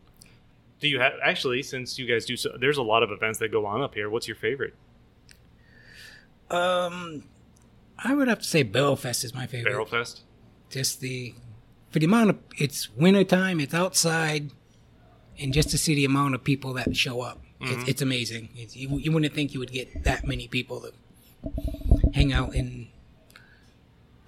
Do 0.80 0.88
you 0.88 1.00
have 1.00 1.14
actually 1.24 1.64
since 1.64 1.98
you 2.00 2.06
guys 2.06 2.26
do 2.26 2.36
so? 2.38 2.56
There's 2.60 2.78
a 2.78 2.82
lot 2.84 3.04
of 3.04 3.12
events 3.12 3.40
that 3.40 3.52
go 3.52 3.66
on 3.66 3.82
up 3.82 3.96
here. 3.96 4.10
What's 4.10 4.28
your 4.28 4.38
favorite? 4.38 4.74
Um, 6.50 7.24
I 7.98 8.14
would 8.16 8.28
have 8.28 8.40
to 8.40 8.46
say 8.46 8.64
barrel 8.64 8.96
fest 8.96 9.24
is 9.24 9.34
my 9.34 9.46
favorite. 9.46 9.72
Barrel 9.72 9.86
Fest. 9.86 10.22
just 10.70 11.02
the 11.02 11.34
for 11.90 12.00
the 12.00 12.06
amount 12.06 12.30
of 12.30 12.38
it's 12.58 12.90
winter 12.96 13.24
time 13.24 13.60
it's 13.60 13.74
outside 13.74 14.52
and 15.40 15.54
just 15.54 15.70
to 15.70 15.78
see 15.78 15.96
the 15.96 16.06
amount 16.06 16.36
of 16.36 16.44
people 16.44 16.74
that 16.74 16.96
show 16.96 17.22
up 17.22 17.40
Mm-hmm. 17.62 17.82
it's, 17.82 17.90
it's 17.90 18.02
amazing 18.02 18.48
it's, 18.56 18.74
you, 18.78 18.98
you 19.00 19.12
wouldn't 19.12 19.34
think 19.34 19.54
you 19.54 19.60
would 19.60 19.74
get 19.74 20.06
that 20.06 20.26
many 20.26 20.48
people 20.48 20.80
to 20.80 20.94
hang 22.14 22.32
out 22.32 22.56
in 22.56 22.88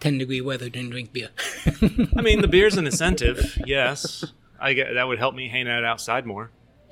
10 0.02 0.18
degree 0.18 0.42
weather 0.42 0.70
and 0.74 0.92
drink 0.92 1.14
beer 1.14 1.30
I 2.18 2.22
mean, 2.22 2.42
the 2.42 2.50
beer's 2.50 2.76
an 2.78 2.86
incentive. 2.86 3.58
Yes, 3.66 4.26
I 4.60 4.74
get 4.74 4.94
that 4.96 5.08
would 5.08 5.20
help 5.20 5.34
me 5.36 5.48
hang 5.48 5.68
out 5.70 5.84
outside 5.86 6.26
more. 6.26 6.52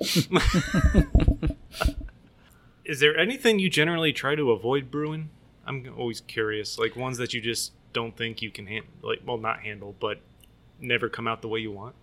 is 2.84 3.00
there 3.00 3.16
anything 3.16 3.58
you 3.58 3.68
generally 3.68 4.12
try 4.12 4.34
to 4.34 4.50
avoid 4.52 4.90
brewing? 4.90 5.30
I'm 5.66 5.92
always 5.96 6.20
curious, 6.22 6.78
like 6.78 6.96
ones 6.96 7.18
that 7.18 7.34
you 7.34 7.40
just 7.40 7.72
don't 7.92 8.16
think 8.16 8.40
you 8.42 8.50
can 8.50 8.66
handle, 8.66 8.90
like 9.02 9.20
well, 9.26 9.38
not 9.38 9.60
handle, 9.60 9.94
but 10.00 10.20
never 10.80 11.08
come 11.08 11.26
out 11.28 11.42
the 11.42 11.48
way 11.48 11.60
you 11.60 11.70
want, 11.72 11.94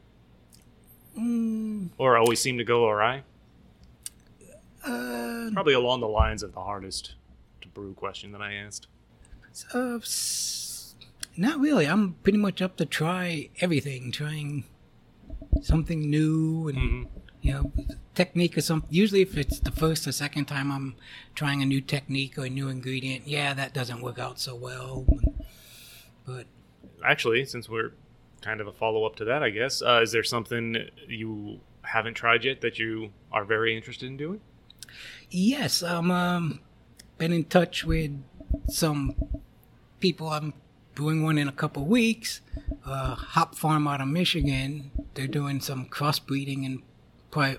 mm, 1.18 1.90
or 1.98 2.18
always 2.18 2.40
seem 2.42 2.58
to 2.58 2.64
go 2.64 2.88
awry. 2.88 3.24
uh, 4.86 5.50
Probably 5.54 5.74
along 5.74 6.02
the 6.02 6.08
lines 6.08 6.44
of 6.44 6.54
the 6.54 6.62
hardest 6.62 7.16
to 7.62 7.68
brew 7.68 7.94
question 7.94 8.32
that 8.32 8.42
I 8.42 8.54
asked. 8.54 8.88
uh, 9.74 10.00
not 11.36 11.60
really 11.60 11.86
i'm 11.88 12.14
pretty 12.24 12.38
much 12.38 12.62
up 12.62 12.78
to 12.78 12.86
try 12.86 13.50
everything 13.60 14.12
trying 14.12 14.64
something 15.62 16.10
new 16.10 16.68
and 16.70 16.78
hmm 16.78 17.04
you 17.40 17.54
know, 17.54 17.72
technique 18.16 18.58
or 18.58 18.62
something. 18.62 18.90
Usually, 18.92 19.22
if 19.22 19.38
it's 19.38 19.60
the 19.60 19.72
first 19.72 20.06
or 20.08 20.12
second 20.12 20.46
time 20.46 20.70
I'm 20.72 20.96
trying 21.36 21.62
a 21.62 21.66
new 21.66 21.80
technique 21.80 22.38
or 22.38 22.46
a 22.46 22.50
new 22.50 22.68
ingredient, 22.68 23.26
yeah, 23.28 23.54
that 23.54 23.74
doesn't 23.76 24.02
work 24.02 24.18
out 24.20 24.38
so 24.40 24.54
well. 24.56 25.06
But 26.26 26.48
Actually, 27.06 27.46
since 27.46 27.70
we're 27.70 27.94
kind 28.42 28.62
of 28.62 28.68
a 28.68 28.72
follow 28.74 29.06
up 29.06 29.16
to 29.18 29.26
that, 29.26 29.44
I 29.44 29.50
guess, 29.50 29.82
uh, 29.82 30.00
is 30.04 30.12
there 30.12 30.24
something 30.24 30.78
you 31.08 31.60
haven't 31.82 32.14
tried 32.16 32.44
yet 32.44 32.62
that 32.62 32.78
you 32.80 33.12
are 33.32 33.44
very 33.46 33.76
interested 33.76 34.08
in 34.08 34.18
doing? 34.18 34.42
yes, 35.30 35.84
I'm 35.84 36.12
um, 36.12 36.60
been 37.18 37.34
in 37.34 37.44
touch 37.46 37.84
with 37.84 38.12
some 38.70 39.16
people. 40.00 40.30
I'm 40.30 40.54
doing 40.96 41.24
one 41.24 41.38
in 41.38 41.48
a 41.48 41.52
couple 41.52 41.86
weeks. 41.86 42.42
Uh, 42.86 43.16
hop 43.16 43.56
farm 43.56 43.88
out 43.88 44.00
of 44.02 44.08
Michigan. 44.08 44.92
They're 45.14 45.28
doing 45.28 45.60
some 45.60 45.88
crossbreeding 45.88 46.66
and 46.66 46.82
pri- 47.32 47.58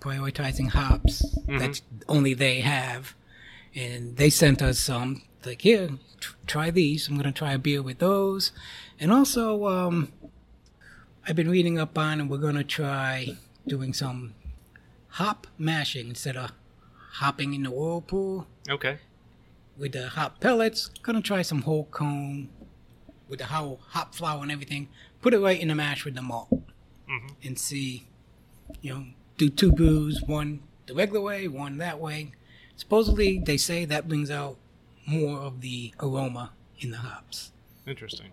prioritizing 0.00 0.70
hops 0.70 1.20
that 1.48 1.80
only 2.08 2.34
they 2.34 2.60
have. 2.60 3.14
and 3.74 4.16
they 4.16 4.30
sent 4.30 4.60
us 4.62 4.78
some. 4.78 5.22
Like, 5.44 5.62
here, 5.62 5.90
tr- 6.20 6.34
try 6.46 6.70
these. 6.70 7.08
I'm 7.08 7.16
gonna 7.16 7.32
try 7.32 7.52
a 7.54 7.58
beer 7.58 7.82
with 7.82 7.98
those, 7.98 8.52
and 9.02 9.10
also, 9.12 9.66
um, 9.66 10.12
I've 11.26 11.34
been 11.34 11.50
reading 11.50 11.76
up 11.76 11.98
on, 11.98 12.20
and 12.20 12.30
we're 12.30 12.38
gonna 12.38 12.62
try 12.62 13.36
doing 13.66 13.92
some 13.92 14.34
hop 15.08 15.48
mashing 15.58 16.08
instead 16.08 16.36
of 16.36 16.52
hopping 17.14 17.52
in 17.52 17.64
the 17.64 17.70
whirlpool 17.72 18.46
Okay. 18.70 18.98
with 19.76 19.92
the 19.92 20.08
hop 20.10 20.38
pellets. 20.40 20.88
Gonna 21.02 21.20
try 21.20 21.42
some 21.42 21.62
whole 21.62 21.86
cone 21.86 22.48
with 23.28 23.40
the 23.40 23.46
whole 23.46 23.80
hop 23.88 24.14
flour 24.14 24.40
and 24.42 24.52
everything. 24.52 24.88
Put 25.20 25.34
it 25.34 25.40
right 25.40 25.60
in 25.60 25.66
the 25.68 25.74
mash 25.74 26.04
with 26.04 26.14
the 26.14 26.22
malt 26.22 26.48
Mhm. 27.08 27.34
and 27.42 27.58
see, 27.58 28.06
you 28.80 28.94
know, 28.94 29.06
do 29.36 29.50
two 29.50 29.72
brews, 29.72 30.22
one 30.22 30.60
the 30.86 30.94
regular 30.94 31.20
way, 31.20 31.48
one 31.48 31.78
that 31.78 31.98
way. 31.98 32.32
Supposedly, 32.76 33.40
they 33.40 33.56
say 33.56 33.84
that 33.84 34.06
brings 34.08 34.30
out 34.30 34.58
more 35.06 35.38
of 35.40 35.60
the 35.60 35.92
aroma 35.98 36.52
in 36.78 36.90
the 36.92 36.98
hops. 36.98 37.50
Interesting. 37.84 38.30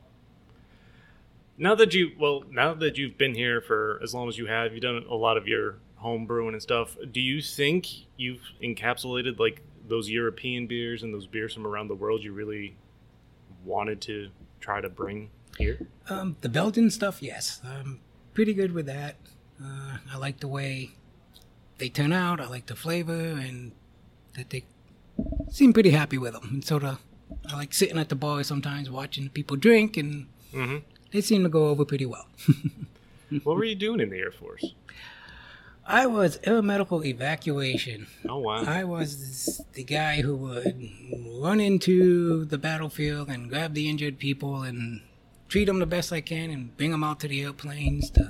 Now 1.60 1.76
that 1.76 1.93
you 1.93 2.12
well, 2.17 2.43
now 2.50 2.74
that 2.74 2.98
you've 2.98 3.17
been 3.17 3.36
here 3.36 3.60
for 3.60 4.00
as 4.02 4.13
long 4.13 4.30
as 4.30 4.38
you 4.38 4.48
have, 4.48 4.72
you've 4.72 4.82
done 4.82 5.04
a 5.10 5.15
lot 5.15 5.36
of 5.38 5.48
your 5.48 5.76
home 5.95 6.26
brewing 6.26 6.54
and 6.54 6.62
stuff. 6.62 6.95
Do 7.12 7.19
you 7.19 7.41
think 7.41 7.88
you've 8.15 8.41
encapsulated 8.63 9.38
like 9.39 9.62
those 9.88 10.10
European 10.10 10.67
beers 10.67 11.04
and 11.04 11.13
those 11.13 11.28
beers 11.28 11.54
from 11.54 11.67
around 11.67 11.89
the 11.89 11.95
world 11.95 12.24
you 12.24 12.32
really 12.32 12.78
wanted 13.65 14.00
to 14.02 14.30
try 14.62 14.80
to 14.80 14.89
bring 14.89 15.30
here? 15.58 15.86
Um, 16.10 16.38
the 16.39 16.48
Belgian 16.50 16.89
stuff, 16.89 17.22
yes, 17.22 17.60
I'm 17.65 18.00
pretty 18.34 18.54
good 18.54 18.72
with 18.72 18.86
that. 18.86 19.17
Uh, 19.62 19.98
I 20.13 20.17
like 20.17 20.39
the 20.39 20.48
way 20.48 20.91
they 21.78 21.89
turn 21.89 22.13
out. 22.13 22.39
I 22.39 22.48
like 22.48 22.67
the 22.67 22.76
flavor, 22.76 23.13
and 23.13 23.74
that 24.36 24.50
they 24.52 24.63
seem 25.50 25.74
pretty 25.74 25.91
happy 25.91 26.17
with 26.17 26.32
them. 26.32 26.48
And 26.50 26.63
sort 26.63 26.86
of, 26.86 27.00
I 27.52 27.58
like 27.58 27.74
sitting 27.74 27.98
at 27.98 28.08
the 28.08 28.15
bar 28.15 28.41
sometimes 28.43 28.89
watching 28.89 29.28
people 29.28 29.58
drink, 29.58 29.98
and 29.98 30.28
Mm-hmm. 30.54 30.78
They 31.12 31.22
seem 31.22 31.43
to 31.43 31.50
go 31.50 31.67
over 31.67 31.86
pretty 31.86 32.06
well. 32.06 32.28
what 33.43 33.56
were 33.56 33.63
you 33.63 33.76
doing 33.76 34.00
in 34.00 34.10
the 34.10 34.17
Air 34.17 34.32
Force? 34.32 34.74
I 35.91 36.06
was 36.06 36.39
air 36.43 36.62
medical 36.62 37.04
evacuation. 37.04 38.06
Oh 38.28 38.38
wow. 38.38 38.63
I 38.63 38.84
was 38.84 39.60
the 39.74 39.84
guy 39.84 40.22
who 40.22 40.36
would 40.36 40.88
run 41.41 41.60
into 41.60 42.45
the 42.45 42.60
battlefield 42.60 43.28
and 43.28 43.50
grab 43.50 43.74
the 43.74 43.89
injured 43.89 44.19
people 44.19 44.62
and 44.62 45.02
treat 45.48 45.65
them 45.65 45.80
the 45.80 45.88
best 45.88 46.13
I 46.13 46.22
can 46.22 46.52
and 46.52 46.78
bring 46.78 46.91
them 46.91 47.04
out 47.04 47.19
to 47.22 47.28
the 47.28 47.41
airplanes 47.41 48.12
to 48.12 48.30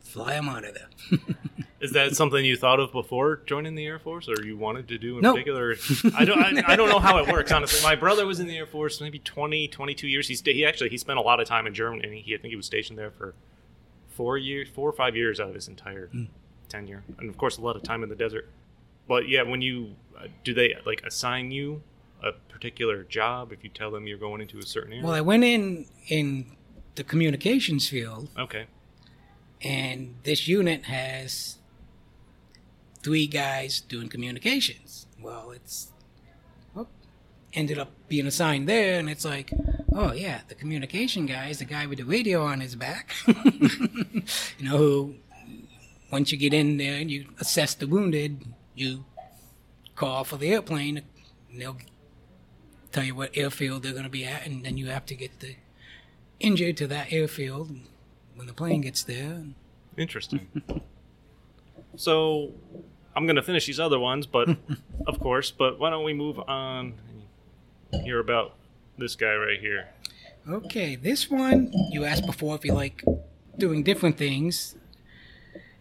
fly 0.00 0.32
them 0.32 0.48
out 0.48 0.64
of 0.64 0.74
there. 0.74 1.18
Is 1.82 1.90
that 1.92 2.14
something 2.14 2.44
you 2.44 2.56
thought 2.56 2.78
of 2.78 2.92
before 2.92 3.40
joining 3.44 3.74
the 3.74 3.84
Air 3.84 3.98
Force, 3.98 4.28
or 4.28 4.44
you 4.44 4.56
wanted 4.56 4.86
to 4.88 4.98
do 4.98 5.16
in 5.16 5.22
No. 5.22 5.32
particular? 5.32 5.74
I 6.16 6.24
don't. 6.24 6.38
I, 6.38 6.72
I 6.72 6.76
don't 6.76 6.88
know 6.88 7.00
how 7.00 7.18
it 7.18 7.30
works. 7.30 7.50
Honestly, 7.50 7.82
my 7.82 7.96
brother 7.96 8.24
was 8.24 8.38
in 8.38 8.46
the 8.46 8.56
Air 8.56 8.66
Force 8.66 9.00
maybe 9.00 9.18
20, 9.18 9.66
22 9.68 10.06
years. 10.06 10.28
He. 10.28 10.52
He 10.52 10.64
actually 10.64 10.90
he 10.90 10.96
spent 10.96 11.18
a 11.18 11.22
lot 11.22 11.40
of 11.40 11.48
time 11.48 11.66
in 11.66 11.74
Germany. 11.74 12.22
He 12.24 12.34
I 12.34 12.38
think 12.38 12.50
he 12.50 12.56
was 12.56 12.66
stationed 12.66 12.98
there 12.98 13.10
for 13.10 13.34
four 14.10 14.38
years, 14.38 14.68
four 14.72 14.88
or 14.88 14.92
five 14.92 15.16
years 15.16 15.40
out 15.40 15.48
of 15.48 15.54
his 15.56 15.66
entire 15.66 16.08
tenure, 16.68 17.02
and 17.18 17.28
of 17.28 17.36
course 17.36 17.58
a 17.58 17.60
lot 17.60 17.74
of 17.74 17.82
time 17.82 18.02
in 18.04 18.08
the 18.08 18.14
desert. 18.16 18.48
But 19.08 19.28
yeah, 19.28 19.42
when 19.42 19.60
you 19.60 19.96
uh, 20.16 20.28
do 20.44 20.54
they 20.54 20.76
like 20.86 21.02
assign 21.04 21.50
you 21.50 21.82
a 22.22 22.30
particular 22.32 23.02
job 23.02 23.52
if 23.52 23.64
you 23.64 23.70
tell 23.70 23.90
them 23.90 24.06
you're 24.06 24.18
going 24.18 24.40
into 24.40 24.58
a 24.58 24.62
certain 24.62 24.92
area? 24.92 25.04
Well, 25.04 25.14
I 25.14 25.20
went 25.20 25.42
in 25.42 25.86
in 26.08 26.56
the 26.94 27.02
communications 27.02 27.88
field, 27.88 28.28
okay. 28.38 28.66
and 29.60 30.14
this 30.22 30.46
unit 30.46 30.84
has 30.84 31.58
three 33.02 33.26
guys 33.26 33.80
doing 33.80 34.08
communications. 34.08 35.06
Well, 35.20 35.50
it's 35.50 35.90
well, 36.74 36.88
ended 37.52 37.78
up 37.78 37.90
being 38.08 38.26
assigned 38.26 38.68
there, 38.68 38.98
and 38.98 39.08
it's 39.08 39.24
like, 39.24 39.52
oh 39.92 40.12
yeah, 40.12 40.40
the 40.48 40.54
communication 40.54 41.26
guy 41.26 41.48
is 41.48 41.58
the 41.58 41.64
guy 41.64 41.86
with 41.86 41.98
the 41.98 42.04
radio 42.04 42.44
on 42.44 42.60
his 42.60 42.74
back. 42.74 43.12
you 43.26 44.22
know, 44.60 44.76
who 44.76 45.14
once 46.10 46.30
you 46.30 46.38
get 46.38 46.52
in 46.52 46.76
there 46.76 47.00
and 47.00 47.10
you 47.10 47.26
assess 47.40 47.74
the 47.74 47.86
wounded, 47.86 48.44
you 48.74 49.04
call 49.94 50.24
for 50.24 50.36
the 50.36 50.52
airplane, 50.52 51.02
and 51.50 51.60
they'll 51.60 51.78
tell 52.92 53.04
you 53.04 53.14
what 53.14 53.30
airfield 53.34 53.82
they're 53.82 53.92
going 53.92 54.04
to 54.04 54.10
be 54.10 54.24
at, 54.24 54.46
and 54.46 54.64
then 54.64 54.76
you 54.76 54.86
have 54.86 55.06
to 55.06 55.14
get 55.14 55.40
the 55.40 55.56
injured 56.38 56.76
to 56.76 56.86
that 56.86 57.12
airfield 57.12 57.70
when 58.34 58.46
the 58.46 58.52
plane 58.52 58.82
gets 58.82 59.02
there. 59.02 59.44
Interesting. 59.96 60.48
so 61.96 62.52
I'm 63.14 63.26
going 63.26 63.36
to 63.36 63.42
finish 63.42 63.66
these 63.66 63.80
other 63.80 63.98
ones, 63.98 64.26
but 64.26 64.48
of 65.06 65.20
course, 65.20 65.50
but 65.50 65.78
why 65.78 65.90
don't 65.90 66.04
we 66.04 66.14
move 66.14 66.38
on 66.38 66.94
and 67.92 68.02
hear 68.02 68.18
about 68.18 68.54
this 68.98 69.14
guy 69.14 69.34
right 69.34 69.60
here? 69.60 69.88
Okay, 70.48 70.96
this 70.96 71.30
one 71.30 71.72
you 71.90 72.04
asked 72.04 72.26
before 72.26 72.56
if 72.56 72.64
you 72.64 72.72
like 72.72 73.04
doing 73.58 73.82
different 73.82 74.18
things, 74.18 74.76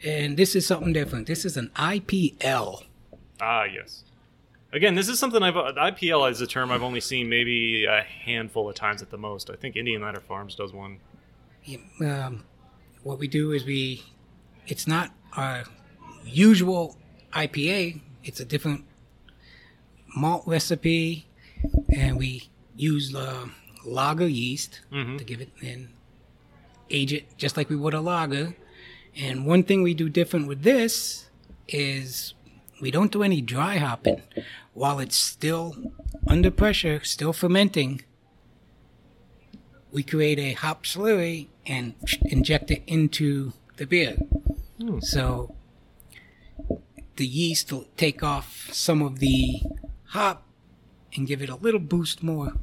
and 0.03 0.37
this 0.37 0.55
is 0.55 0.65
something 0.65 0.93
different. 0.93 1.27
This 1.27 1.45
is 1.45 1.57
an 1.57 1.71
IPL. 1.75 2.83
Ah, 3.39 3.63
yes. 3.63 4.03
Again, 4.73 4.95
this 4.95 5.09
is 5.09 5.19
something 5.19 5.43
I've 5.43 5.55
IPL 5.55 6.29
is 6.31 6.39
a 6.41 6.47
term 6.47 6.71
I've 6.71 6.83
only 6.83 7.01
seen 7.01 7.27
maybe 7.27 7.85
a 7.85 8.01
handful 8.01 8.69
of 8.69 8.75
times 8.75 9.01
at 9.01 9.09
the 9.09 9.17
most. 9.17 9.49
I 9.49 9.55
think 9.55 9.75
Indian 9.75 10.01
Ladder 10.01 10.21
Farms 10.21 10.55
does 10.55 10.71
one. 10.71 10.99
Um, 11.99 12.45
what 13.03 13.19
we 13.19 13.27
do 13.27 13.51
is 13.51 13.65
we, 13.65 14.03
it's 14.67 14.87
not 14.87 15.11
our 15.35 15.63
usual 16.23 16.97
IPA. 17.33 18.01
It's 18.23 18.39
a 18.39 18.45
different 18.45 18.85
malt 20.15 20.43
recipe, 20.45 21.25
and 21.93 22.17
we 22.17 22.49
use 22.75 23.13
uh, 23.15 23.47
lager 23.85 24.27
yeast 24.27 24.81
Mhm. 24.91 25.17
to 25.17 25.23
give 25.23 25.41
it 25.41 25.49
and 25.61 25.89
age 26.89 27.13
it 27.13 27.37
just 27.37 27.55
like 27.57 27.69
we 27.69 27.75
would 27.75 27.93
a 27.93 28.01
lager. 28.01 28.55
And 29.15 29.45
one 29.45 29.63
thing 29.63 29.81
we 29.83 29.93
do 29.93 30.09
different 30.09 30.47
with 30.47 30.63
this 30.63 31.25
is 31.67 32.33
we 32.81 32.91
don't 32.91 33.11
do 33.11 33.23
any 33.23 33.41
dry 33.41 33.77
hopping 33.77 34.21
while 34.73 34.99
it's 34.99 35.15
still 35.15 35.75
under 36.27 36.51
pressure, 36.51 37.01
still 37.03 37.33
fermenting. 37.33 38.01
We 39.91 40.03
create 40.03 40.39
a 40.39 40.53
hop 40.53 40.83
slurry 40.85 41.47
and 41.65 41.93
inject 42.23 42.71
it 42.71 42.83
into 42.87 43.53
the 43.77 43.85
beer. 43.85 44.15
Hmm. 44.79 44.99
So 45.01 45.55
the 47.15 47.25
yeast 47.25 47.71
will 47.71 47.85
take 47.97 48.23
off 48.23 48.69
some 48.71 49.01
of 49.01 49.19
the 49.19 49.61
hop 50.07 50.43
and 51.15 51.27
give 51.27 51.41
it 51.41 51.49
a 51.49 51.55
little 51.55 51.79
boost 51.79 52.23
more 52.23 52.53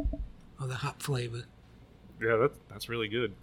of 0.58 0.68
the 0.68 0.76
hop 0.76 1.02
flavor. 1.02 1.44
Yeah, 2.20 2.36
that, 2.36 2.52
that's 2.68 2.88
really 2.88 3.08
good. 3.08 3.34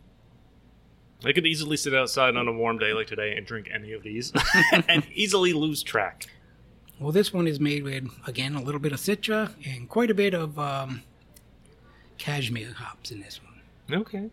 I 1.24 1.32
could 1.32 1.48
easily 1.48 1.78
sit 1.78 1.94
outside 1.96 2.36
on 2.36 2.48
a 2.48 2.52
warm 2.54 2.78
day 2.78 2.94
like 2.94 3.08
today 3.08 3.36
and 3.36 3.46
drink 3.46 3.70
any 3.74 3.94
of 3.94 4.04
these 4.04 4.34
and 4.88 5.06
easily 5.14 5.54
lose 5.54 5.82
track. 5.82 6.28
Well, 7.00 7.12
this 7.12 7.34
one 7.34 7.48
is 7.48 7.60
made 7.60 7.84
with, 7.84 8.08
again, 8.28 8.56
a 8.56 8.62
little 8.62 8.80
bit 8.80 8.92
of 8.92 9.00
Citra 9.00 9.54
and 9.66 9.90
quite 9.90 10.12
a 10.12 10.14
bit 10.14 10.34
of 10.34 10.58
um, 10.60 11.04
cashmere 12.18 12.74
hops 12.74 13.12
in 13.12 13.22
this 13.22 13.42
one. 13.44 14.00
Okay. 14.02 14.30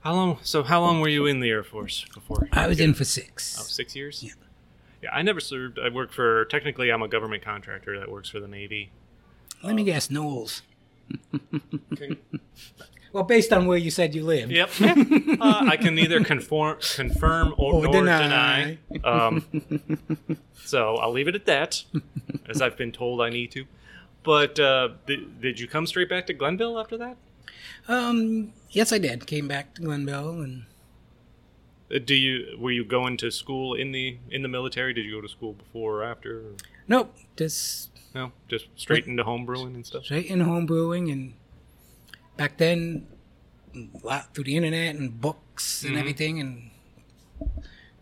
How 0.00 0.14
long? 0.14 0.38
So, 0.42 0.62
how 0.62 0.80
long 0.80 1.00
were 1.00 1.08
you 1.08 1.26
in 1.26 1.40
the 1.40 1.50
Air 1.50 1.62
Force 1.64 2.04
before? 2.14 2.48
I 2.52 2.66
was 2.66 2.80
in 2.80 2.94
for 2.94 3.04
six. 3.04 3.56
Oh, 3.58 3.62
six. 3.62 3.74
six 3.74 3.96
years? 3.96 4.22
Yeah. 4.22 4.32
Yeah, 5.02 5.10
I 5.12 5.22
never 5.22 5.40
served. 5.40 5.78
I 5.78 5.88
work 5.88 6.12
for, 6.12 6.44
technically, 6.46 6.90
I'm 6.90 7.02
a 7.02 7.08
government 7.08 7.42
contractor 7.42 7.98
that 7.98 8.10
works 8.10 8.28
for 8.28 8.40
the 8.40 8.48
Navy. 8.48 8.90
Let 9.62 9.74
me 9.74 9.84
guess, 9.84 10.10
Knolls. 10.10 10.62
Well, 13.12 13.24
based 13.24 13.52
on 13.52 13.66
where 13.66 13.78
you 13.78 13.90
said 13.90 14.14
you 14.14 14.24
lived. 14.24 14.52
Yep. 14.52 14.70
uh, 15.40 15.64
I 15.66 15.76
can 15.76 15.94
neither 15.94 16.22
conform, 16.22 16.78
confirm 16.94 17.54
or, 17.56 17.74
Or 17.74 17.82
nor 17.84 17.92
deny. 17.92 18.78
deny. 18.92 19.02
Um, 19.02 19.44
so 20.62 20.96
I'll 20.96 21.12
leave 21.12 21.26
it 21.28 21.34
at 21.34 21.46
that, 21.46 21.84
as 22.48 22.60
I've 22.60 22.76
been 22.76 22.92
told 22.92 23.22
I 23.22 23.30
need 23.30 23.50
to. 23.52 23.64
But 24.22 24.60
uh, 24.60 24.90
did, 25.06 25.40
did 25.40 25.58
you 25.58 25.66
come 25.66 25.86
straight 25.86 26.10
back 26.10 26.26
to 26.26 26.34
Glenville 26.34 26.78
after 26.78 26.98
that? 26.98 27.16
Um, 27.88 28.52
yes, 28.70 28.92
I 28.92 28.98
did. 28.98 29.26
Came 29.26 29.48
back 29.48 29.74
to 29.74 29.82
Glenville 29.82 30.42
and 30.42 30.64
Do 32.04 32.14
you 32.14 32.56
were 32.58 32.70
you 32.70 32.84
going 32.84 33.16
to 33.18 33.30
school 33.30 33.74
in 33.74 33.92
the 33.92 34.18
in 34.30 34.42
the 34.42 34.48
military? 34.48 34.92
Did 34.92 35.04
you 35.06 35.12
go 35.16 35.20
to 35.20 35.28
school 35.28 35.54
before 35.54 36.00
or 36.00 36.04
after? 36.04 36.38
Or- 36.40 36.56
nope, 36.86 37.14
just 37.36 37.90
No, 38.14 38.32
just 38.48 38.66
straight 38.76 39.06
into 39.06 39.24
home 39.24 39.46
brewing 39.46 39.74
and 39.74 39.86
stuff. 39.86 40.04
straight 40.04 40.26
in 40.26 40.40
home 40.40 40.66
brewing. 40.66 41.10
And 41.10 41.34
back 42.36 42.58
then, 42.58 43.06
a 43.74 43.88
lot 44.06 44.34
through 44.34 44.44
the 44.44 44.56
internet 44.56 44.96
and 44.96 45.18
books 45.20 45.82
and 45.84 45.94
Mhm. 45.96 45.98
everything, 46.00 46.40
and 46.40 46.70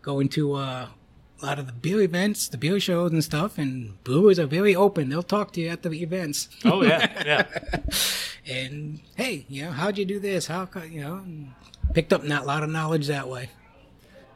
going 0.01 0.29
to 0.29 0.53
uh, 0.53 0.87
a 1.41 1.45
lot 1.45 1.59
of 1.59 1.67
the 1.67 1.73
beer 1.73 2.01
events, 2.01 2.47
the 2.49 2.57
beer 2.57 2.79
shows 2.79 3.11
and 3.11 3.23
stuff. 3.23 3.57
And 3.57 4.01
brewers 4.03 4.37
are 4.39 4.47
very 4.47 4.75
open; 4.75 5.09
they'll 5.09 5.23
talk 5.23 5.53
to 5.53 5.61
you 5.61 5.69
at 5.69 5.83
the 5.83 5.91
events. 5.91 6.49
Oh 6.65 6.83
yeah, 6.83 7.23
yeah. 7.25 7.59
and 8.53 8.99
hey, 9.15 9.45
you 9.47 9.63
know, 9.63 9.71
how'd 9.71 9.97
you 9.97 10.03
do 10.05 10.19
this? 10.19 10.47
How 10.47 10.67
you 10.89 11.01
know? 11.01 11.15
and 11.15 11.53
Picked 11.93 12.11
up 12.11 12.23
not 12.23 12.43
a 12.43 12.45
lot 12.45 12.63
of 12.63 12.69
knowledge 12.69 13.07
that 13.07 13.29
way. 13.29 13.49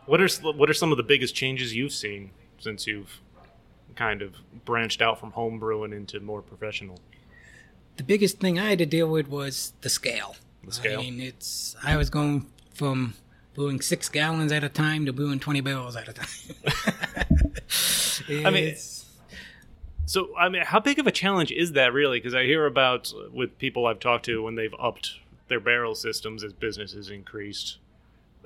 What 0.05 0.21
are 0.21 0.27
what 0.53 0.69
are 0.69 0.73
some 0.73 0.91
of 0.91 0.97
the 0.97 1.03
biggest 1.03 1.35
changes 1.35 1.75
you've 1.75 1.93
seen 1.93 2.31
since 2.59 2.87
you've 2.87 3.21
kind 3.95 4.21
of 4.21 4.35
branched 4.65 5.01
out 5.01 5.19
from 5.19 5.31
home 5.31 5.59
brewing 5.59 5.93
into 5.93 6.19
more 6.19 6.41
professional? 6.41 6.99
The 7.97 8.03
biggest 8.03 8.39
thing 8.39 8.59
I 8.59 8.69
had 8.69 8.79
to 8.79 8.85
deal 8.85 9.07
with 9.07 9.27
was 9.27 9.73
the 9.81 9.89
scale. 9.89 10.35
The 10.63 10.71
scale. 10.71 10.99
I 10.99 11.03
mean, 11.03 11.21
it's 11.21 11.75
I 11.83 11.97
was 11.97 12.09
going 12.09 12.47
from 12.73 13.13
brewing 13.53 13.81
six 13.81 14.09
gallons 14.09 14.51
at 14.51 14.63
a 14.63 14.69
time 14.69 15.05
to 15.05 15.13
brewing 15.13 15.39
twenty 15.39 15.61
barrels 15.61 15.95
at 15.95 16.07
a 16.07 16.13
time. 16.13 16.27
I 18.45 18.49
mean, 18.49 18.75
So, 20.05 20.35
I 20.37 20.49
mean, 20.49 20.63
how 20.63 20.79
big 20.79 20.99
of 20.99 21.07
a 21.07 21.11
challenge 21.11 21.51
is 21.51 21.73
that 21.73 21.93
really? 21.93 22.19
Because 22.19 22.35
I 22.35 22.43
hear 22.43 22.65
about 22.65 23.13
uh, 23.15 23.29
with 23.31 23.57
people 23.57 23.87
I've 23.87 23.99
talked 23.99 24.25
to 24.25 24.43
when 24.43 24.55
they've 24.55 24.73
upped 24.79 25.13
their 25.47 25.59
barrel 25.59 25.95
systems 25.95 26.43
as 26.43 26.53
business 26.53 26.93
has 26.93 27.09
increased. 27.09 27.77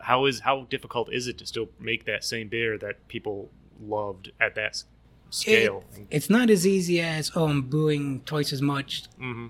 How 0.02 0.26
is 0.26 0.42
how 0.42 0.66
difficult 0.70 1.12
is 1.14 1.28
it 1.28 1.38
to 1.40 1.46
still 1.46 1.70
make 1.80 2.06
that 2.06 2.24
same 2.24 2.48
beer 2.50 2.78
that 2.78 3.08
people 3.08 3.50
loved 3.82 4.32
at 4.40 4.56
that 4.56 4.84
scale? 5.30 5.84
It- 5.96 6.08
it's 6.12 6.30
not 6.30 6.50
as 6.50 6.66
easy 6.68 7.00
as 7.02 7.32
oh, 7.36 7.48
I'm 7.48 7.64
brewing 7.64 8.22
twice 8.26 8.52
as 8.54 8.62
much 8.62 9.06
hmm 9.18 9.48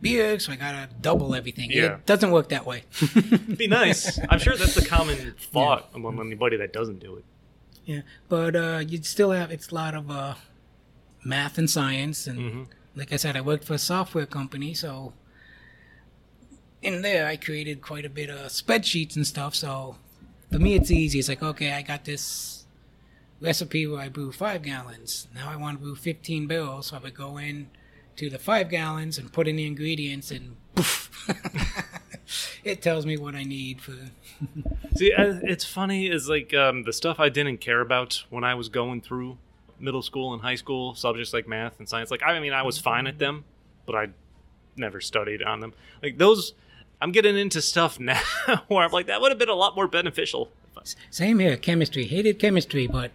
beer, 0.00 0.38
so 0.38 0.52
I 0.52 0.56
gotta 0.56 0.88
double 1.00 1.34
everything. 1.34 1.70
Yeah. 1.72 1.94
It 1.96 2.06
doesn't 2.06 2.30
work 2.30 2.50
that 2.50 2.64
way. 2.64 2.84
Be 3.56 3.66
nice. 3.66 4.18
I'm 4.28 4.38
sure 4.38 4.56
that's 4.56 4.74
the 4.76 4.86
common 4.86 5.34
thought 5.38 5.88
among 5.94 6.20
anybody 6.20 6.56
that 6.58 6.72
doesn't 6.72 7.00
do 7.00 7.16
it. 7.16 7.24
yeah, 7.84 8.02
but 8.28 8.54
uh, 8.54 8.82
you'd 8.86 9.04
still 9.06 9.30
have 9.32 9.50
it's 9.50 9.70
a 9.70 9.74
lot 9.74 9.94
of 9.94 10.10
uh, 10.10 10.34
math 11.24 11.58
and 11.58 11.68
science, 11.68 12.26
and 12.26 12.38
Mhm. 12.38 12.66
like 12.94 13.12
I 13.12 13.16
said, 13.16 13.36
I 13.36 13.40
worked 13.40 13.64
for 13.64 13.74
a 13.74 13.78
software 13.78 14.26
company, 14.26 14.72
so 14.74 15.14
in 16.82 17.02
there 17.02 17.26
I 17.26 17.36
created 17.36 17.82
quite 17.82 18.04
a 18.04 18.10
bit 18.10 18.30
of 18.30 18.48
spreadsheets 18.48 19.16
and 19.16 19.26
stuff. 19.26 19.54
So 19.54 19.96
for 20.50 20.58
me, 20.58 20.74
it's 20.74 20.90
easy. 20.90 21.18
It's 21.18 21.28
like 21.28 21.42
okay, 21.42 21.72
I 21.72 21.82
got 21.82 22.04
this 22.04 22.64
recipe 23.40 23.86
where 23.86 24.00
I 24.00 24.08
brew 24.08 24.32
five 24.32 24.62
gallons. 24.62 25.28
Now 25.34 25.50
I 25.50 25.56
want 25.56 25.78
to 25.78 25.84
brew 25.84 25.94
15 25.94 26.46
barrels, 26.46 26.88
so 26.88 26.96
I 26.96 27.00
would 27.00 27.14
go 27.14 27.38
in 27.38 27.70
to 28.16 28.28
the 28.28 28.38
five 28.38 28.68
gallons 28.68 29.16
and 29.16 29.32
put 29.32 29.46
in 29.46 29.56
the 29.56 29.64
ingredients, 29.64 30.30
and 30.30 30.56
poof, 30.74 31.30
it 32.64 32.82
tells 32.82 33.06
me 33.06 33.16
what 33.16 33.34
I 33.34 33.44
need 33.44 33.80
for. 33.80 33.92
See, 34.96 35.12
it's 35.16 35.64
funny 35.64 36.08
is 36.08 36.28
like 36.28 36.52
um, 36.52 36.82
the 36.82 36.92
stuff 36.92 37.20
I 37.20 37.28
didn't 37.28 37.58
care 37.58 37.80
about 37.80 38.24
when 38.28 38.42
I 38.42 38.54
was 38.54 38.68
going 38.68 39.00
through 39.00 39.38
middle 39.78 40.02
school 40.02 40.32
and 40.32 40.42
high 40.42 40.56
school 40.56 40.94
subjects 40.94 41.32
like 41.32 41.46
math 41.46 41.78
and 41.78 41.88
science. 41.88 42.10
Like, 42.10 42.22
I 42.24 42.38
mean, 42.40 42.52
I 42.52 42.62
was 42.62 42.78
fine 42.78 43.06
at 43.06 43.18
them, 43.18 43.44
but 43.86 43.94
I 43.94 44.08
never 44.76 45.00
studied 45.00 45.42
on 45.42 45.60
them. 45.60 45.72
Like 46.02 46.18
those, 46.18 46.54
I'm 47.00 47.12
getting 47.12 47.36
into 47.36 47.62
stuff 47.62 47.98
now 48.00 48.20
where 48.68 48.84
I'm 48.84 48.92
like, 48.92 49.06
that 49.06 49.20
would 49.20 49.30
have 49.30 49.38
been 49.38 49.48
a 49.48 49.54
lot 49.54 49.74
more 49.76 49.88
beneficial. 49.88 50.50
Same 51.10 51.38
here, 51.38 51.56
chemistry. 51.56 52.04
Hated 52.04 52.38
chemistry, 52.38 52.86
but 52.86 53.10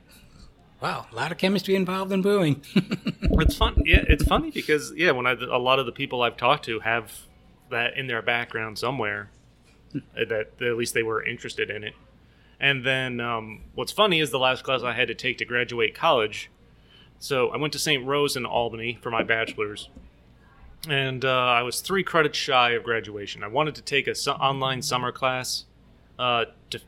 wow, 0.82 1.08
a 1.12 1.16
lot 1.16 1.32
of 1.32 1.38
chemistry 1.38 1.76
involved 1.76 2.12
in 2.12 2.22
brewing. 2.22 2.62
It's 3.36 3.56
fun. 3.56 3.82
Yeah, 3.84 4.04
it's 4.08 4.24
funny 4.24 4.52
because 4.52 4.94
yeah, 4.96 5.12
when 5.12 5.26
I 5.26 5.32
a 5.34 5.58
lot 5.58 5.80
of 5.80 5.86
the 5.88 5.92
people 5.92 6.22
I've 6.22 6.38
talked 6.38 6.66
to 6.66 6.80
have 6.82 7.12
that 7.72 7.98
in 7.98 8.06
their 8.06 8.22
background 8.22 8.78
somewhere, 8.78 9.32
uh, 9.96 10.00
that 10.30 10.62
at 10.62 10.78
least 10.78 10.94
they 10.94 11.02
were 11.04 11.26
interested 11.26 11.70
in 11.72 11.84
it. 11.84 11.94
And 12.60 12.86
then 12.86 13.20
um, 13.20 13.62
what's 13.74 13.92
funny 13.92 14.20
is 14.20 14.30
the 14.30 14.40
last 14.40 14.64
class 14.64 14.84
I 14.84 14.94
had 14.94 15.08
to 15.08 15.16
take 15.16 15.40
to 15.40 15.46
graduate 15.46 15.96
college. 15.96 16.52
So 17.20 17.50
I 17.50 17.58
went 17.58 17.74
to 17.74 17.80
St. 17.80 18.06
Rose 18.06 18.36
in 18.36 18.46
Albany 18.46 19.00
for 19.02 19.10
my 19.10 19.24
bachelor's, 19.24 19.90
and 20.90 21.24
uh, 21.24 21.30
I 21.30 21.62
was 21.62 21.82
three 21.82 22.04
credits 22.04 22.38
shy 22.38 22.72
of 22.72 22.84
graduation. 22.84 23.44
I 23.44 23.48
wanted 23.48 23.76
to 23.76 23.82
take 23.82 24.08
a 24.08 24.16
su- 24.16 24.32
online 24.32 24.82
summer 24.82 25.12
class 25.12 25.66
uh, 26.20 26.46
to 26.72 26.80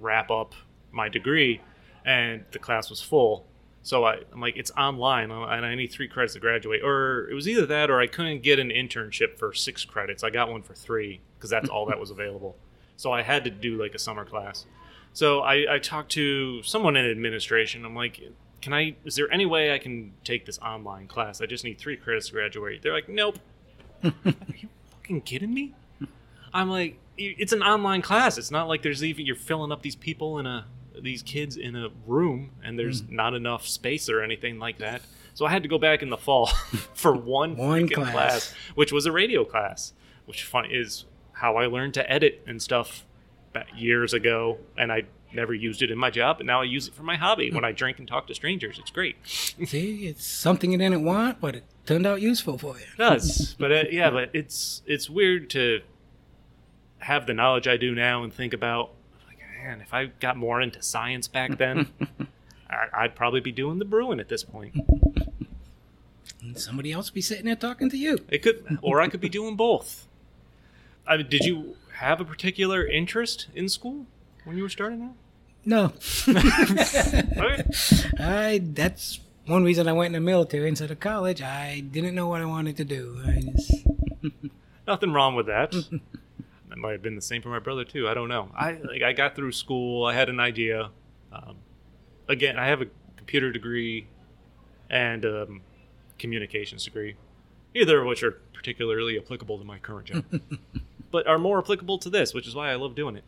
wrap 0.00 0.30
up 0.30 0.54
my 0.90 1.08
degree, 1.08 1.60
and 2.04 2.44
the 2.50 2.58
class 2.58 2.90
was 2.90 3.00
full. 3.00 3.46
So 3.84 4.04
I, 4.04 4.20
I'm 4.32 4.40
like, 4.40 4.56
it's 4.56 4.70
online, 4.72 5.30
and 5.30 5.66
I 5.66 5.74
need 5.74 5.88
three 5.88 6.08
credits 6.08 6.34
to 6.34 6.40
graduate. 6.40 6.82
Or 6.84 7.28
it 7.30 7.34
was 7.34 7.48
either 7.48 7.66
that, 7.66 7.90
or 7.90 8.00
I 8.00 8.06
couldn't 8.06 8.42
get 8.42 8.58
an 8.58 8.68
internship 8.70 9.38
for 9.38 9.52
six 9.52 9.84
credits. 9.84 10.22
I 10.22 10.30
got 10.30 10.50
one 10.50 10.62
for 10.62 10.74
three 10.74 11.20
because 11.36 11.50
that's 11.50 11.68
all 11.68 11.86
that 11.86 11.98
was 11.98 12.10
available. 12.10 12.56
So 12.96 13.12
I 13.12 13.22
had 13.22 13.42
to 13.44 13.50
do 13.50 13.80
like 13.80 13.94
a 13.94 13.98
summer 13.98 14.24
class. 14.24 14.66
So 15.12 15.40
I, 15.40 15.74
I 15.74 15.78
talked 15.78 16.12
to 16.12 16.62
someone 16.62 16.96
in 16.96 17.10
administration. 17.10 17.84
I'm 17.84 17.94
like, 17.94 18.20
can 18.62 18.72
I? 18.72 18.94
Is 19.04 19.16
there 19.16 19.30
any 19.30 19.44
way 19.44 19.74
I 19.74 19.78
can 19.78 20.12
take 20.24 20.46
this 20.46 20.58
online 20.60 21.08
class? 21.08 21.40
I 21.40 21.46
just 21.46 21.64
need 21.64 21.78
three 21.78 21.96
credits 21.96 22.28
to 22.28 22.32
graduate. 22.32 22.80
They're 22.80 22.94
like, 22.94 23.08
nope. 23.08 23.38
Are 24.04 24.12
you 24.24 24.68
fucking 24.90 25.22
kidding 25.22 25.52
me? 25.52 25.74
I'm 26.54 26.70
like, 26.70 26.98
it's 27.18 27.52
an 27.52 27.62
online 27.62 28.02
class. 28.02 28.38
It's 28.38 28.50
not 28.50 28.68
like 28.68 28.82
there's 28.82 29.04
even 29.04 29.26
you're 29.26 29.36
filling 29.36 29.72
up 29.72 29.82
these 29.82 29.96
people 29.96 30.38
in 30.38 30.46
a 30.46 30.66
these 31.00 31.22
kids 31.22 31.56
in 31.56 31.74
a 31.74 31.88
room 32.06 32.50
and 32.62 32.78
there's 32.78 33.00
hmm. 33.00 33.16
not 33.16 33.34
enough 33.34 33.66
space 33.66 34.08
or 34.08 34.22
anything 34.22 34.58
like 34.58 34.78
that. 34.78 35.02
So 35.34 35.46
I 35.46 35.50
had 35.50 35.62
to 35.62 35.68
go 35.68 35.78
back 35.78 36.02
in 36.02 36.10
the 36.10 36.16
fall 36.16 36.46
for 36.94 37.14
one, 37.14 37.56
One 37.56 37.88
class. 37.88 38.12
class. 38.12 38.54
which 38.74 38.92
was 38.92 39.06
a 39.06 39.12
radio 39.12 39.44
class, 39.44 39.94
which 40.26 40.44
fun 40.44 40.66
is 40.70 41.06
how 41.32 41.56
I 41.56 41.66
learned 41.66 41.94
to 41.94 42.10
edit 42.10 42.42
and 42.46 42.60
stuff 42.60 43.04
years 43.76 44.14
ago, 44.14 44.58
and 44.78 44.92
I 44.92 45.04
never 45.34 45.54
used 45.54 45.82
it 45.82 45.90
in 45.90 45.98
my 45.98 46.10
job, 46.10 46.40
and 46.40 46.46
now 46.46 46.60
I 46.60 46.64
use 46.64 46.88
it 46.88 46.94
for 46.94 47.02
my 47.02 47.16
hobby 47.16 47.50
when 47.50 47.64
I 47.64 47.72
drink 47.72 47.98
and 47.98 48.06
talk 48.06 48.26
to 48.26 48.34
strangers. 48.34 48.78
It's 48.78 48.90
great. 48.90 49.16
See, 49.24 50.06
it's 50.06 50.26
something 50.26 50.72
you 50.72 50.78
didn't 50.78 51.04
want, 51.04 51.40
but 51.40 51.56
it 51.56 51.64
turned 51.86 52.06
out 52.06 52.20
useful 52.20 52.58
for 52.58 52.76
you. 52.78 52.84
It 52.94 52.98
does, 52.98 53.56
but 53.58 53.72
uh, 53.72 53.84
yeah, 53.90 54.10
but 54.10 54.30
it's 54.32 54.82
it's 54.86 55.08
weird 55.10 55.50
to 55.50 55.80
have 56.98 57.26
the 57.26 57.34
knowledge 57.34 57.66
I 57.66 57.76
do 57.76 57.94
now 57.94 58.22
and 58.22 58.32
think 58.32 58.52
about 58.52 58.90
like, 59.26 59.38
man, 59.62 59.80
if 59.80 59.92
I 59.92 60.06
got 60.06 60.36
more 60.36 60.60
into 60.60 60.82
science 60.82 61.28
back 61.28 61.58
then, 61.58 61.88
I, 62.70 62.86
I'd 63.04 63.14
probably 63.14 63.40
be 63.40 63.52
doing 63.52 63.78
the 63.78 63.84
brewing 63.84 64.20
at 64.20 64.28
this 64.28 64.44
point. 64.44 64.76
And 66.40 66.58
somebody 66.58 66.90
else 66.92 67.10
be 67.10 67.20
sitting 67.20 67.46
there 67.46 67.56
talking 67.56 67.88
to 67.90 67.96
you. 67.96 68.18
It 68.28 68.42
could, 68.42 68.78
or 68.82 69.00
I 69.00 69.08
could 69.08 69.20
be 69.20 69.28
doing 69.28 69.54
both. 69.54 70.08
I 71.06 71.16
mean, 71.16 71.28
did 71.28 71.44
you 71.44 71.76
have 71.96 72.20
a 72.20 72.24
particular 72.24 72.84
interest 72.84 73.46
in 73.54 73.68
school 73.68 74.06
when 74.44 74.56
you 74.56 74.62
were 74.62 74.68
starting 74.68 75.02
out? 75.02 75.14
No. 75.64 75.92
I. 78.18 78.60
That's 78.62 79.20
one 79.46 79.64
reason 79.64 79.88
I 79.88 79.92
went 79.92 80.14
in 80.14 80.22
the 80.22 80.26
military 80.26 80.68
instead 80.68 80.90
of 80.90 81.00
college. 81.00 81.42
I 81.42 81.80
didn't 81.80 82.14
know 82.14 82.28
what 82.28 82.40
I 82.40 82.44
wanted 82.44 82.76
to 82.78 82.84
do. 82.84 83.20
I 83.24 83.40
just, 83.56 83.72
Nothing 84.86 85.12
wrong 85.12 85.34
with 85.34 85.46
that. 85.46 85.70
that 85.72 86.78
might 86.78 86.92
have 86.92 87.02
been 87.02 87.14
the 87.16 87.22
same 87.22 87.42
for 87.42 87.48
my 87.48 87.58
brother 87.60 87.84
too. 87.84 88.08
I 88.08 88.14
don't 88.14 88.28
know. 88.28 88.50
I 88.54 88.72
like 88.72 89.02
I 89.02 89.12
got 89.12 89.36
through 89.36 89.52
school. 89.52 90.04
I 90.04 90.14
had 90.14 90.28
an 90.28 90.40
idea. 90.40 90.90
Um, 91.32 91.56
again, 92.28 92.58
I 92.58 92.66
have 92.66 92.82
a 92.82 92.86
computer 93.16 93.52
degree 93.52 94.06
and 94.90 95.24
um, 95.24 95.60
communications 96.18 96.84
degree, 96.84 97.16
either 97.74 98.00
of 98.00 98.06
which 98.06 98.22
are 98.22 98.40
particularly 98.52 99.18
applicable 99.18 99.58
to 99.58 99.64
my 99.64 99.78
current 99.78 100.06
job, 100.06 100.24
but 101.10 101.26
are 101.26 101.38
more 101.38 101.58
applicable 101.58 101.98
to 101.98 102.10
this, 102.10 102.34
which 102.34 102.46
is 102.46 102.54
why 102.54 102.70
I 102.70 102.74
love 102.74 102.94
doing 102.94 103.16
it. 103.16 103.24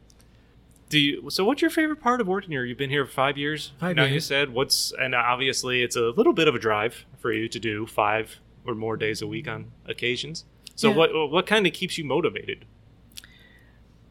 Do 0.90 0.98
you? 0.98 1.30
So, 1.30 1.44
what's 1.44 1.60
your 1.62 1.70
favorite 1.70 2.00
part 2.00 2.20
of 2.20 2.26
working 2.28 2.50
here? 2.50 2.64
You've 2.64 2.78
been 2.78 2.90
here 2.90 3.04
for 3.06 3.12
five 3.12 3.36
years. 3.38 3.72
Five 3.80 3.96
now 3.96 4.04
you 4.04 4.20
said 4.20 4.50
what's, 4.50 4.92
and 5.00 5.14
obviously 5.14 5.82
it's 5.82 5.96
a 5.96 6.10
little 6.10 6.32
bit 6.32 6.46
of 6.46 6.54
a 6.54 6.58
drive 6.58 7.04
for 7.18 7.32
you 7.32 7.48
to 7.48 7.58
do 7.58 7.86
five 7.86 8.36
or 8.66 8.74
more 8.74 8.96
days 8.96 9.20
a 9.22 9.26
week 9.26 9.48
on 9.48 9.72
occasions. 9.86 10.44
So, 10.76 10.90
Yeah. 10.90 10.96
what 10.96 11.30
what 11.30 11.46
kind 11.46 11.66
of 11.66 11.72
keeps 11.72 11.96
you 11.98 12.04
motivated? 12.04 12.64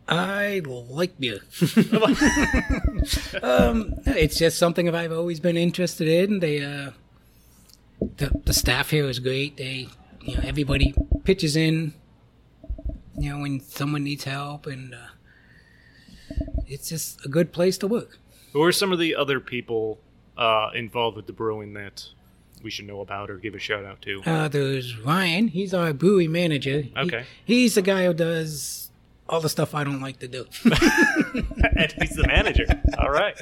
I 0.08 0.62
like 0.66 1.18
beer. 1.20 1.40
um, 3.42 3.94
it's 4.06 4.38
just 4.38 4.58
something 4.58 4.86
that 4.86 4.96
I've 4.96 5.12
always 5.14 5.40
been 5.40 5.58
interested 5.58 6.08
in. 6.08 6.40
They, 6.40 6.62
uh, 6.64 6.92
the 8.18 8.32
the 8.46 8.54
staff 8.54 8.90
here 8.90 9.06
is 9.06 9.20
great. 9.20 9.58
They, 9.58 9.88
you 10.22 10.36
know, 10.36 10.44
everybody 10.44 10.94
pitches 11.24 11.56
in. 11.56 11.94
You 13.18 13.30
know, 13.32 13.40
when 13.42 13.60
someone 13.62 14.04
needs 14.04 14.24
help, 14.24 14.66
and 14.66 14.94
uh, 14.94 14.98
it's 16.74 16.90
just 16.90 17.24
a 17.26 17.30
good 17.30 17.52
place 17.52 17.78
to 17.80 17.88
work. 17.88 18.18
Who 18.54 18.62
are 18.64 18.72
some 18.72 18.92
of 18.92 19.00
the 19.00 19.16
other 19.16 19.40
people 19.40 20.00
uh, 20.38 20.70
involved 20.76 21.16
with 21.18 21.28
the 21.28 21.34
brewing 21.34 21.74
that 21.74 22.06
we 22.62 22.70
should 22.72 22.86
know 22.86 23.02
about 23.02 23.30
or 23.30 23.38
give 23.38 23.56
a 23.56 23.60
shout 23.60 23.84
out 23.86 24.02
to? 24.04 24.22
Uh, 24.26 24.48
there's 24.48 24.98
Ryan. 24.98 25.48
He's 25.50 25.74
our 25.74 25.94
brewery 25.94 26.28
manager. 26.28 26.82
He- 26.82 26.94
Okay. 26.98 27.26
he's 27.46 27.76
the 27.76 27.82
guy 27.82 28.06
who 28.06 28.14
does 28.14 28.90
all 29.28 29.40
the 29.42 29.50
stuff 29.50 29.74
I 29.74 29.84
don't 29.84 30.02
like 30.02 30.20
to 30.20 30.28
do. 30.28 30.46
and 30.66 31.92
he's 32.00 32.16
the 32.16 32.26
manager. 32.28 32.66
All 32.98 33.10
right. 33.10 33.36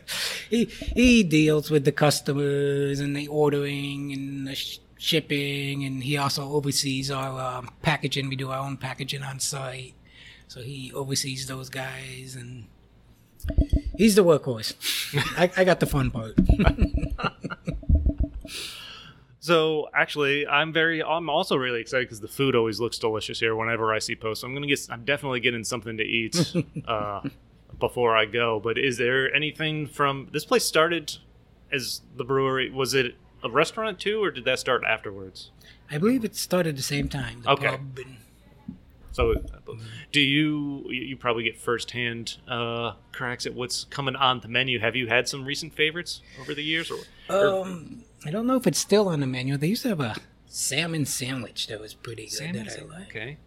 he 0.49 0.65
he 0.65 1.23
deals 1.23 1.69
with 1.71 1.85
the 1.85 1.91
customers 1.91 2.99
and 2.99 3.15
the 3.15 3.27
ordering 3.27 4.13
and 4.13 4.47
the 4.47 4.55
sh- 4.55 4.79
shipping, 4.97 5.83
and 5.83 6.03
he 6.03 6.17
also 6.17 6.43
oversees 6.53 7.09
our 7.11 7.57
um, 7.57 7.69
packaging. 7.81 8.29
We 8.29 8.35
do 8.35 8.51
our 8.51 8.59
own 8.65 8.77
packaging 8.77 9.23
on 9.23 9.39
site, 9.39 9.93
so 10.47 10.61
he 10.61 10.91
oversees 10.93 11.47
those 11.47 11.69
guys, 11.69 12.35
and 12.39 12.65
he's 13.97 14.15
the 14.15 14.23
workhorse. 14.23 14.73
I, 15.37 15.51
I 15.57 15.63
got 15.63 15.79
the 15.79 15.85
fun 15.85 16.11
part. 16.11 16.35
So 19.43 19.89
actually, 19.95 20.45
I'm 20.45 20.71
very. 20.71 21.01
I'm 21.03 21.27
also 21.27 21.55
really 21.55 21.81
excited 21.81 22.05
because 22.07 22.19
the 22.19 22.27
food 22.27 22.55
always 22.55 22.79
looks 22.79 22.99
delicious 22.99 23.39
here. 23.39 23.55
Whenever 23.55 23.91
I 23.91 23.97
see 23.97 24.15
posts, 24.15 24.43
I'm 24.43 24.53
gonna 24.53 24.67
get. 24.67 24.79
I'm 24.91 25.03
definitely 25.03 25.39
getting 25.39 25.63
something 25.63 25.97
to 25.97 26.03
eat 26.03 26.53
uh, 26.87 27.21
before 27.79 28.15
I 28.15 28.25
go. 28.25 28.59
But 28.59 28.77
is 28.77 28.97
there 28.99 29.33
anything 29.33 29.87
from 29.87 30.27
this 30.31 30.45
place 30.45 30.63
started 30.63 31.17
as 31.71 32.01
the 32.17 32.23
brewery? 32.23 32.69
Was 32.69 32.93
it 32.93 33.15
a 33.43 33.49
restaurant 33.49 33.99
too, 33.99 34.23
or 34.23 34.29
did 34.29 34.45
that 34.45 34.59
start 34.59 34.83
afterwards? 34.87 35.49
I 35.89 35.97
believe 35.97 36.23
it 36.23 36.35
started 36.35 36.77
the 36.77 36.83
same 36.83 37.09
time. 37.09 37.41
The 37.41 37.49
Okay. 37.53 37.67
pub 37.69 37.97
and 37.97 38.17
So, 39.13 39.35
do 40.11 40.21
you 40.21 40.85
you 40.89 41.17
probably 41.17 41.43
get 41.43 41.57
firsthand 41.59 42.37
uh, 42.47 42.93
cracks 43.11 43.45
at 43.45 43.53
what's 43.53 43.83
coming 43.85 44.15
on 44.15 44.39
the 44.39 44.47
menu? 44.47 44.79
Have 44.79 44.95
you 44.95 45.07
had 45.07 45.27
some 45.27 45.43
recent 45.45 45.73
favorites 45.73 46.21
over 46.39 46.53
the 46.53 46.63
years? 46.63 46.89
Or, 46.89 46.99
or 47.29 47.61
Um, 47.65 48.03
I 48.25 48.31
don't 48.31 48.47
know 48.47 48.55
if 48.55 48.65
it's 48.67 48.79
still 48.79 49.09
on 49.09 49.19
the 49.19 49.27
menu. 49.27 49.57
They 49.57 49.67
used 49.67 49.81
to 49.83 49.89
have 49.89 49.99
a 49.99 50.15
salmon 50.45 51.05
sandwich 51.05 51.67
that 51.67 51.79
was 51.81 51.93
pretty 51.93 52.23
good 52.23 52.31
salmon? 52.31 52.65
that 52.65 52.79
I 52.79 52.85
like. 52.85 53.07
Okay, 53.09 53.37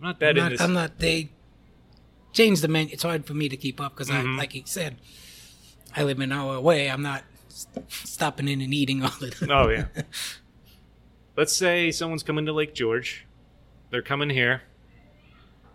I'm 0.00 0.04
not 0.06 0.20
that 0.20 0.38
I'm 0.38 0.50
not. 0.50 0.60
I'm 0.60 0.72
not. 0.72 0.98
They 0.98 1.30
changed 2.32 2.62
the 2.62 2.68
menu. 2.68 2.92
It's 2.92 3.02
hard 3.04 3.26
for 3.26 3.34
me 3.34 3.48
to 3.48 3.56
keep 3.56 3.80
up 3.80 3.94
because 3.94 4.10
Mhm. 4.10 4.34
I, 4.34 4.38
like 4.38 4.54
you 4.54 4.62
said, 4.64 4.96
I 5.96 6.02
live 6.02 6.18
an 6.18 6.32
hour 6.32 6.56
away. 6.56 6.90
I'm 6.90 7.02
not 7.02 7.22
stopping 7.88 8.48
in 8.48 8.60
and 8.60 8.72
eating 8.74 9.02
all 9.04 9.12
the 9.20 9.30
time. 9.30 9.50
Oh 9.50 9.68
yeah. 9.68 9.86
Let's 11.36 11.52
say 11.54 11.90
someone's 11.92 12.22
coming 12.24 12.46
to 12.46 12.52
Lake 12.52 12.74
George. 12.74 13.26
They're 13.90 14.02
coming 14.02 14.30
here. 14.30 14.62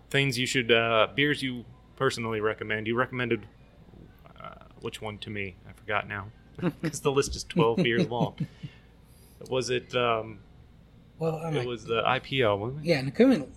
Things 0.09 0.37
you 0.37 0.45
should 0.45 0.71
uh, 0.71 1.07
beers 1.15 1.41
you 1.43 1.65
personally 1.95 2.39
recommend. 2.39 2.87
You 2.87 2.95
recommended 2.95 3.45
uh, 4.41 4.49
which 4.81 5.01
one 5.01 5.17
to 5.19 5.29
me? 5.29 5.55
I 5.67 5.73
forgot 5.73 6.07
now 6.07 6.27
because 6.81 7.01
the 7.01 7.11
list 7.11 7.35
is 7.35 7.43
twelve 7.43 7.77
beers 7.77 8.07
long. 8.09 8.35
Was 9.49 9.69
it? 9.69 9.93
Um, 9.95 10.39
Well, 11.19 11.37
I'm 11.37 11.53
it 11.55 11.59
like, 11.59 11.67
was 11.67 11.85
the 11.85 12.01
IPL, 12.03 12.57
wasn't 12.59 12.85
it? 12.85 12.89
yeah, 12.89 12.99
in 12.99 13.05
the 13.05 13.11
current 13.11 13.49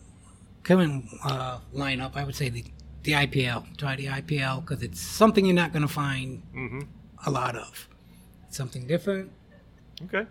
current 0.65 1.05
uh, 1.25 1.59
lineup, 1.75 2.17
I 2.17 2.25
would 2.25 2.35
say 2.35 2.49
the 2.49 2.65
the 3.05 3.13
IPL. 3.13 3.77
Try 3.77 3.95
the 3.97 4.07
IPL 4.07 4.63
because 4.67 4.83
it's 4.83 5.01
something 5.01 5.45
you're 5.47 5.55
not 5.55 5.73
going 5.73 5.83
to 5.87 5.93
find 5.93 6.43
Mm-hmm. 6.55 6.81
a 7.27 7.31
lot 7.31 7.55
of. 7.57 7.89
It's 8.49 8.57
something 8.57 8.87
different. 8.87 9.31
Okay. 10.05 10.27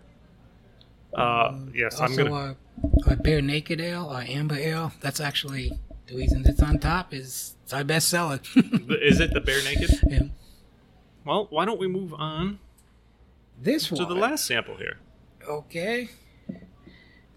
Uh, 1.14 1.56
yes, 1.74 2.00
I'm 2.00 2.14
gonna. 2.14 2.32
our, 2.32 2.56
our 3.06 3.16
Bear 3.16 3.40
Naked 3.42 3.80
Ale, 3.80 4.08
our 4.08 4.22
Amber 4.22 4.56
Ale. 4.56 4.92
That's 5.00 5.20
actually 5.20 5.72
the 6.06 6.16
reason 6.16 6.44
it's 6.46 6.62
on 6.62 6.78
top. 6.78 7.12
Is 7.14 7.54
it's 7.64 7.72
our 7.72 7.84
best 7.84 8.08
seller. 8.08 8.40
Is 8.54 9.20
it 9.20 9.32
the 9.32 9.40
Bear 9.40 9.62
Naked? 9.64 9.90
yeah. 10.08 10.22
Well, 11.24 11.46
why 11.50 11.64
don't 11.64 11.78
we 11.80 11.88
move 11.88 12.14
on 12.14 12.58
This 13.60 13.90
one. 13.90 14.00
to 14.00 14.06
the 14.06 14.14
last 14.14 14.46
sample 14.46 14.76
here? 14.76 14.96
Okay. 15.46 16.08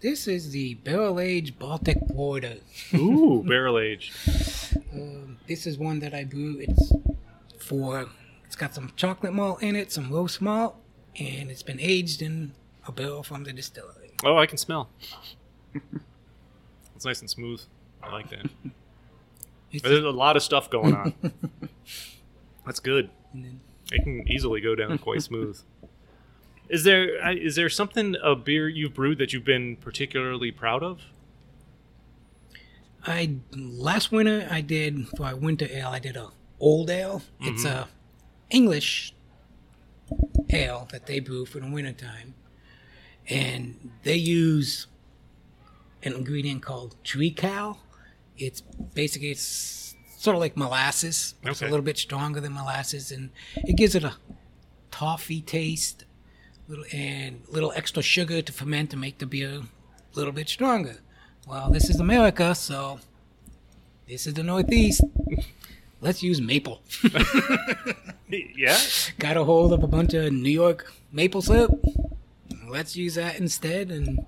This 0.00 0.26
is 0.26 0.50
the 0.50 0.74
barrel 0.74 1.20
aged 1.20 1.58
Baltic 1.58 1.98
Porter. 2.08 2.56
Ooh, 2.94 3.44
barrel 3.46 3.78
aged. 3.78 4.12
Um, 4.92 5.38
this 5.46 5.66
is 5.66 5.78
one 5.78 6.00
that 6.00 6.12
I 6.14 6.24
brew. 6.24 6.56
It's 6.58 6.92
for. 7.58 8.08
It's 8.46 8.56
got 8.56 8.74
some 8.74 8.92
chocolate 8.96 9.32
malt 9.32 9.62
in 9.62 9.76
it, 9.76 9.92
some 9.92 10.10
roast 10.10 10.42
malt, 10.42 10.74
and 11.18 11.50
it's 11.50 11.62
been 11.62 11.78
aged 11.80 12.20
in 12.20 12.52
a 12.86 12.92
barrel 12.92 13.22
from 13.22 13.44
the 13.44 13.52
distillery. 13.52 14.01
Oh, 14.24 14.38
I 14.38 14.46
can 14.46 14.58
smell. 14.58 14.88
it's 16.94 17.04
nice 17.04 17.20
and 17.20 17.30
smooth. 17.30 17.60
I 18.02 18.12
like 18.12 18.30
that. 18.30 18.48
There's 19.82 20.04
a 20.04 20.10
lot 20.10 20.36
of 20.36 20.42
stuff 20.42 20.68
going 20.68 20.94
on. 20.94 21.14
That's 22.66 22.80
good. 22.80 23.10
It 23.90 24.04
can 24.04 24.28
easily 24.28 24.60
go 24.60 24.74
down 24.74 24.98
quite 24.98 25.22
smooth. 25.22 25.58
Is 26.68 26.84
there 26.84 27.36
is 27.36 27.54
there 27.54 27.68
something 27.68 28.16
a 28.22 28.34
beer 28.34 28.66
you've 28.66 28.94
brewed 28.94 29.18
that 29.18 29.34
you've 29.34 29.44
been 29.44 29.76
particularly 29.76 30.50
proud 30.50 30.82
of? 30.82 31.02
I 33.04 33.34
last 33.54 34.10
winter 34.10 34.48
I 34.50 34.62
did 34.62 35.06
for 35.08 35.26
our 35.26 35.36
winter 35.36 35.68
ale. 35.70 35.88
I 35.88 35.98
did 35.98 36.16
a 36.16 36.28
old 36.60 36.88
ale. 36.88 37.20
It's 37.40 37.64
mm-hmm. 37.64 37.76
a 37.80 37.88
English 38.48 39.12
ale 40.48 40.88
that 40.92 41.04
they 41.06 41.20
brew 41.20 41.44
for 41.44 41.60
the 41.60 41.70
wintertime, 41.70 42.32
and 43.28 43.90
they 44.02 44.16
use 44.16 44.86
an 46.02 46.12
ingredient 46.14 46.62
called 46.62 46.96
treacle. 47.04 47.78
It's 48.38 48.60
basically 48.60 49.30
it's 49.30 49.94
sort 50.16 50.34
of 50.36 50.40
like 50.40 50.56
molasses. 50.56 51.34
but 51.42 51.52
It's 51.52 51.62
a 51.62 51.66
little 51.66 51.82
bit 51.82 51.98
stronger 51.98 52.40
than 52.40 52.52
molasses, 52.54 53.12
and 53.12 53.30
it 53.56 53.76
gives 53.76 53.94
it 53.94 54.04
a 54.04 54.14
toffee 54.90 55.40
taste, 55.40 56.04
little 56.68 56.84
and 56.92 57.42
little 57.48 57.72
extra 57.76 58.02
sugar 58.02 58.42
to 58.42 58.52
ferment 58.52 58.90
to 58.90 58.96
make 58.96 59.18
the 59.18 59.26
beer 59.26 59.60
a 59.60 60.16
little 60.16 60.32
bit 60.32 60.48
stronger. 60.48 60.96
Well, 61.46 61.70
this 61.70 61.90
is 61.90 61.98
America, 62.00 62.54
so 62.54 63.00
this 64.08 64.26
is 64.26 64.34
the 64.34 64.42
Northeast. 64.42 65.02
Let's 66.00 66.22
use 66.22 66.40
maple. 66.40 66.82
Yeah. 68.56 68.78
Got 69.18 69.36
a 69.36 69.44
hold 69.44 69.74
of 69.74 69.82
a 69.82 69.86
bunch 69.86 70.14
of 70.14 70.32
New 70.32 70.48
York 70.50 70.90
maple 71.12 71.42
syrup. 71.42 71.78
Let's 72.72 72.96
use 72.96 73.16
that 73.16 73.38
instead, 73.38 73.90
and 73.90 74.24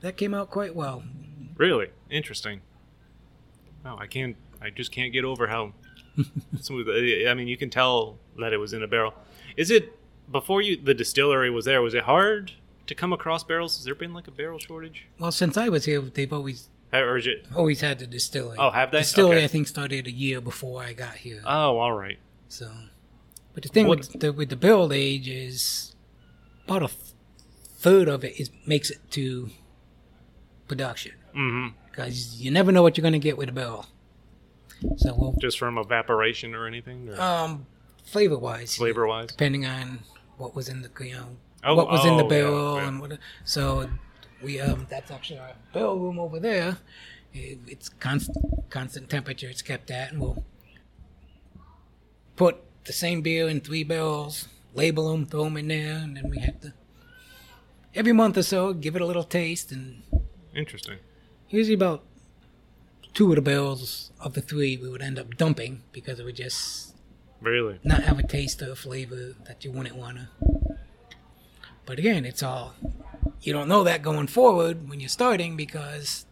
that 0.00 0.16
came 0.16 0.34
out 0.34 0.50
quite 0.50 0.74
well. 0.74 1.04
Really 1.56 1.88
interesting. 2.10 2.62
Oh, 3.84 3.96
I 3.96 4.06
can't. 4.08 4.36
I 4.60 4.70
just 4.70 4.90
can't 4.90 5.12
get 5.12 5.24
over 5.24 5.46
how 5.46 5.72
smooth. 6.60 6.88
Uh, 6.88 7.30
I 7.30 7.34
mean, 7.34 7.46
you 7.46 7.56
can 7.56 7.70
tell 7.70 8.18
that 8.38 8.52
it 8.52 8.56
was 8.58 8.72
in 8.72 8.82
a 8.82 8.88
barrel. 8.88 9.14
Is 9.56 9.70
it 9.70 9.96
before 10.30 10.60
you 10.62 10.76
the 10.76 10.94
distillery 10.94 11.48
was 11.48 11.64
there? 11.64 11.80
Was 11.80 11.94
it 11.94 12.02
hard 12.04 12.52
to 12.88 12.94
come 12.94 13.12
across 13.12 13.44
barrels? 13.44 13.76
Has 13.76 13.84
there 13.84 13.94
been 13.94 14.12
like 14.14 14.26
a 14.26 14.32
barrel 14.32 14.58
shortage, 14.58 15.06
Well, 15.20 15.30
since 15.30 15.56
I 15.56 15.68
was 15.68 15.84
here, 15.84 16.00
they've 16.00 16.32
always 16.32 16.68
or 16.92 17.18
is 17.18 17.26
it? 17.28 17.46
always 17.54 17.82
had 17.82 17.98
the 18.00 18.06
distillery. 18.06 18.56
Oh, 18.58 18.70
have 18.70 18.90
they? 18.90 18.98
Distillery, 18.98 19.36
Okay. 19.36 19.44
I 19.44 19.48
think, 19.48 19.68
started 19.68 20.06
a 20.08 20.10
year 20.10 20.40
before 20.40 20.82
I 20.82 20.92
got 20.92 21.16
here. 21.16 21.42
Oh, 21.44 21.78
all 21.78 21.92
right. 21.92 22.18
So, 22.48 22.68
but 23.54 23.62
the 23.62 23.68
thing 23.68 23.86
What- 23.86 23.98
with 23.98 24.18
the 24.20 24.32
with 24.32 24.48
the 24.48 24.56
barrel 24.56 24.92
age 24.92 25.28
is 25.28 25.94
about 26.66 26.82
a 26.82 26.88
third 27.78 28.08
of 28.08 28.24
it 28.24 28.38
is 28.40 28.50
makes 28.66 28.90
it 28.90 28.98
to 29.12 29.50
production 30.66 31.12
because 31.90 32.40
you 32.40 32.50
never 32.50 32.72
know 32.72 32.82
what 32.82 32.96
you're 32.96 33.02
going 33.02 33.12
to 33.12 33.18
get 33.18 33.38
with 33.38 33.48
a 33.48 33.52
barrel. 33.52 33.86
So, 34.96 35.14
we'll, 35.16 35.32
Just 35.40 35.58
from 35.58 35.76
evaporation 35.78 36.54
or 36.54 36.66
anything, 36.66 37.08
or 37.08 37.20
um, 37.20 37.66
flavor 38.04 38.38
wise, 38.38 38.76
flavor 38.76 39.06
wise. 39.06 39.28
depending 39.30 39.66
on 39.66 40.00
what 40.36 40.54
was 40.54 40.68
in 40.68 40.82
the 40.82 40.90
you 41.04 41.14
know 41.14 41.36
Oh, 41.64 41.74
what 41.74 41.88
was 41.90 42.04
in 42.04 42.16
the 42.16 42.22
oh, 42.24 42.26
yeah, 42.26 42.28
barrel 42.28 42.76
yeah. 42.76 42.88
and 42.88 43.00
what. 43.00 43.18
So 43.44 43.88
we 44.42 44.60
um 44.60 44.86
that's 44.88 45.10
actually 45.10 45.40
our 45.40 45.52
barrel 45.72 45.98
room 45.98 46.18
over 46.20 46.38
there. 46.38 46.78
It, 47.34 47.58
it's 47.66 47.88
constant 47.88 48.70
constant 48.70 49.10
temperature 49.10 49.48
it's 49.48 49.62
kept 49.62 49.90
at, 49.90 50.12
and 50.12 50.20
we'll 50.20 50.44
put 52.36 52.58
the 52.84 52.92
same 52.92 53.20
beer 53.22 53.48
in 53.48 53.60
three 53.60 53.82
barrels, 53.84 54.46
label 54.74 55.10
them, 55.10 55.26
throw 55.26 55.44
them 55.44 55.56
in 55.56 55.68
there, 55.68 55.96
and 55.96 56.16
then 56.16 56.30
we 56.30 56.38
have 56.38 56.60
to 56.60 56.72
every 57.98 58.12
month 58.12 58.36
or 58.38 58.42
so 58.42 58.72
give 58.72 58.94
it 58.96 59.02
a 59.02 59.06
little 59.06 59.24
taste, 59.24 59.72
and 59.72 60.02
Interesting. 60.54 60.98
usually 61.50 61.74
about 61.74 62.02
two 63.14 63.28
of 63.30 63.36
the 63.36 63.42
barrels 63.42 64.12
of 64.20 64.34
the 64.34 64.40
three 64.40 64.76
we 64.76 64.88
would 64.88 65.02
end 65.02 65.18
up 65.18 65.36
dumping 65.36 65.82
because 65.92 66.18
it 66.20 66.24
would 66.24 66.36
just 66.36 66.94
Really. 67.40 67.78
not 67.84 68.02
have 68.04 68.18
a 68.18 68.26
taste 68.26 68.62
or 68.62 68.72
a 68.72 68.76
flavor 68.76 69.34
that 69.46 69.64
you 69.64 69.70
wouldn't 69.72 69.96
want 69.96 70.18
to. 70.18 70.28
But 71.86 71.98
again, 71.98 72.24
it's 72.24 72.42
all 72.42 72.74
you 73.42 73.52
don't 73.52 73.68
know 73.68 73.84
that 73.84 74.02
going 74.02 74.26
forward 74.26 74.88
when 74.88 75.00
you're 75.00 75.08
starting 75.08 75.56
because 75.56 76.26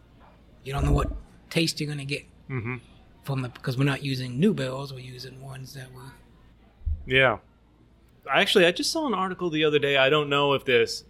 you 0.63 0.73
don't 0.73 0.83
know 0.85 0.91
what 0.91 1.11
taste 1.49 1.79
you're 1.79 1.89
gonna 1.89 2.05
get 2.05 2.25
hmm 2.47 2.75
from 3.23 3.41
the 3.41 3.49
because 3.49 3.77
we're 3.77 3.83
not 3.83 4.03
using 4.03 4.39
new 4.39 4.53
barrels, 4.53 4.93
we're 4.93 4.99
using 4.99 5.41
ones 5.41 5.73
that 5.73 5.91
were. 5.93 6.11
Yeah. 7.05 7.37
Actually, 8.29 8.65
I 8.65 8.71
just 8.71 8.91
saw 8.91 9.07
an 9.07 9.13
article 9.13 9.49
the 9.49 9.63
other 9.63 9.79
day. 9.79 9.95
I 9.97 10.09
don't 10.09 10.29
know 10.29 10.53
if 10.53 10.63
this 10.65 11.03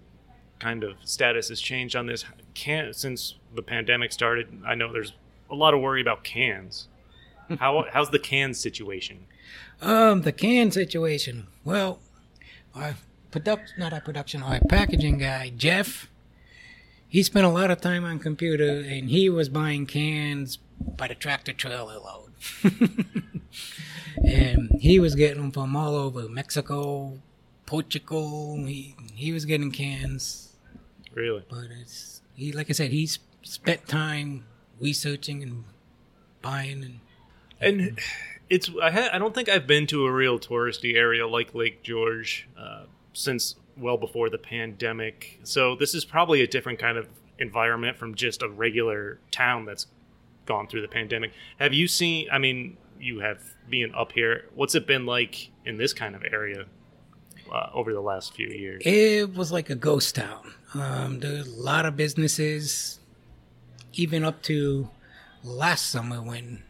kind 0.60 0.84
of 0.84 0.98
status 1.04 1.50
has 1.50 1.62
changed 1.62 1.96
on 1.96 2.08
this 2.08 2.26
can 2.54 2.94
since 2.94 3.36
the 3.54 3.62
pandemic 3.62 4.12
started. 4.12 4.62
I 4.66 4.76
know 4.76 4.92
there's 4.92 5.14
a 5.50 5.56
lot 5.56 5.74
of 5.74 5.82
worry 5.82 6.02
about 6.02 6.24
cans. 6.24 6.88
How 7.60 7.86
how's 7.92 8.10
the 8.10 8.20
can 8.20 8.54
situation? 8.54 9.26
Um, 9.82 10.24
the 10.24 10.32
can 10.32 10.72
situation. 10.72 11.48
Well, 11.64 12.00
our 12.76 12.96
product, 13.32 13.74
not 13.78 13.94
our 13.94 14.02
production, 14.02 14.44
our 14.44 14.60
packaging 14.68 15.20
guy, 15.20 15.52
Jeff. 15.56 16.10
He 17.08 17.24
spent 17.24 17.46
a 17.46 17.50
lot 17.50 17.72
of 17.72 17.80
time 17.80 18.04
on 18.04 18.20
computer, 18.20 18.84
and 18.86 19.10
he 19.10 19.30
was 19.30 19.48
buying 19.48 19.86
cans 19.86 20.58
by 20.98 21.08
the 21.08 21.16
tractor 21.16 21.54
trailer 21.54 21.98
load. 22.00 22.32
and 24.26 24.70
he 24.80 25.00
was 25.00 25.16
getting 25.16 25.42
them 25.42 25.52
from 25.52 25.76
all 25.76 25.96
over 25.96 26.28
Mexico, 26.28 27.20
Portugal. 27.66 28.58
He 28.66 28.96
he 29.14 29.32
was 29.32 29.46
getting 29.46 29.72
cans, 29.72 30.47
Really? 31.18 31.44
but 31.50 31.66
it's 31.82 32.22
he 32.36 32.52
like 32.52 32.70
I 32.70 32.74
said, 32.74 32.92
he's 32.92 33.20
spent 33.42 33.88
time 33.88 34.46
researching 34.80 35.42
and 35.42 35.64
buying 36.42 36.84
and 36.84 37.00
And 37.60 38.00
it's 38.50 38.70
I 38.82 38.92
ha- 38.92 39.10
I 39.12 39.18
don't 39.18 39.34
think 39.34 39.50
I've 39.50 39.66
been 39.66 39.88
to 39.88 40.06
a 40.06 40.12
real 40.12 40.40
touristy 40.40 40.96
area 40.96 41.28
like 41.28 41.56
Lake 41.56 41.82
George 41.82 42.48
uh, 42.58 42.84
since 43.14 43.56
well 43.76 43.98
before 43.98 44.30
the 44.30 44.38
pandemic. 44.38 45.40
So 45.44 45.76
this 45.76 45.96
is 45.96 46.06
probably 46.06 46.42
a 46.42 46.48
different 46.48 46.78
kind 46.78 46.98
of 46.98 47.08
environment 47.40 47.98
from 47.98 48.14
just 48.14 48.44
a 48.44 48.50
regular 48.50 49.20
town 49.32 49.66
that's 49.66 49.88
gone 50.46 50.68
through 50.68 50.82
the 50.82 50.88
pandemic. 50.88 51.32
Have 51.60 51.74
you 51.74 51.88
seen? 51.88 52.28
I 52.32 52.38
mean, 52.38 52.78
you 53.00 53.20
have 53.20 53.40
being 53.68 53.94
up 53.96 54.12
here. 54.12 54.46
What's 54.54 54.76
it 54.76 54.86
been 54.86 55.08
like 55.08 55.50
in 55.66 55.78
this 55.78 55.94
kind 55.94 56.16
of 56.16 56.24
area? 56.24 56.66
Uh, 57.52 57.70
over 57.74 57.94
the 57.94 58.02
last 58.02 58.34
few 58.34 58.48
years? 58.48 58.82
It 58.86 59.34
was 59.34 59.52
like 59.52 59.70
a 59.70 59.76
ghost 59.76 60.16
town. 60.16 60.54
Um, 60.74 61.20
there 61.20 61.32
were 61.32 61.40
a 61.40 61.44
lot 61.46 61.86
of 61.86 61.96
businesses, 61.96 63.00
even 63.94 64.24
up 64.24 64.42
to 64.44 64.90
last 65.44 65.90
summer 65.90 66.22
when 66.22 66.64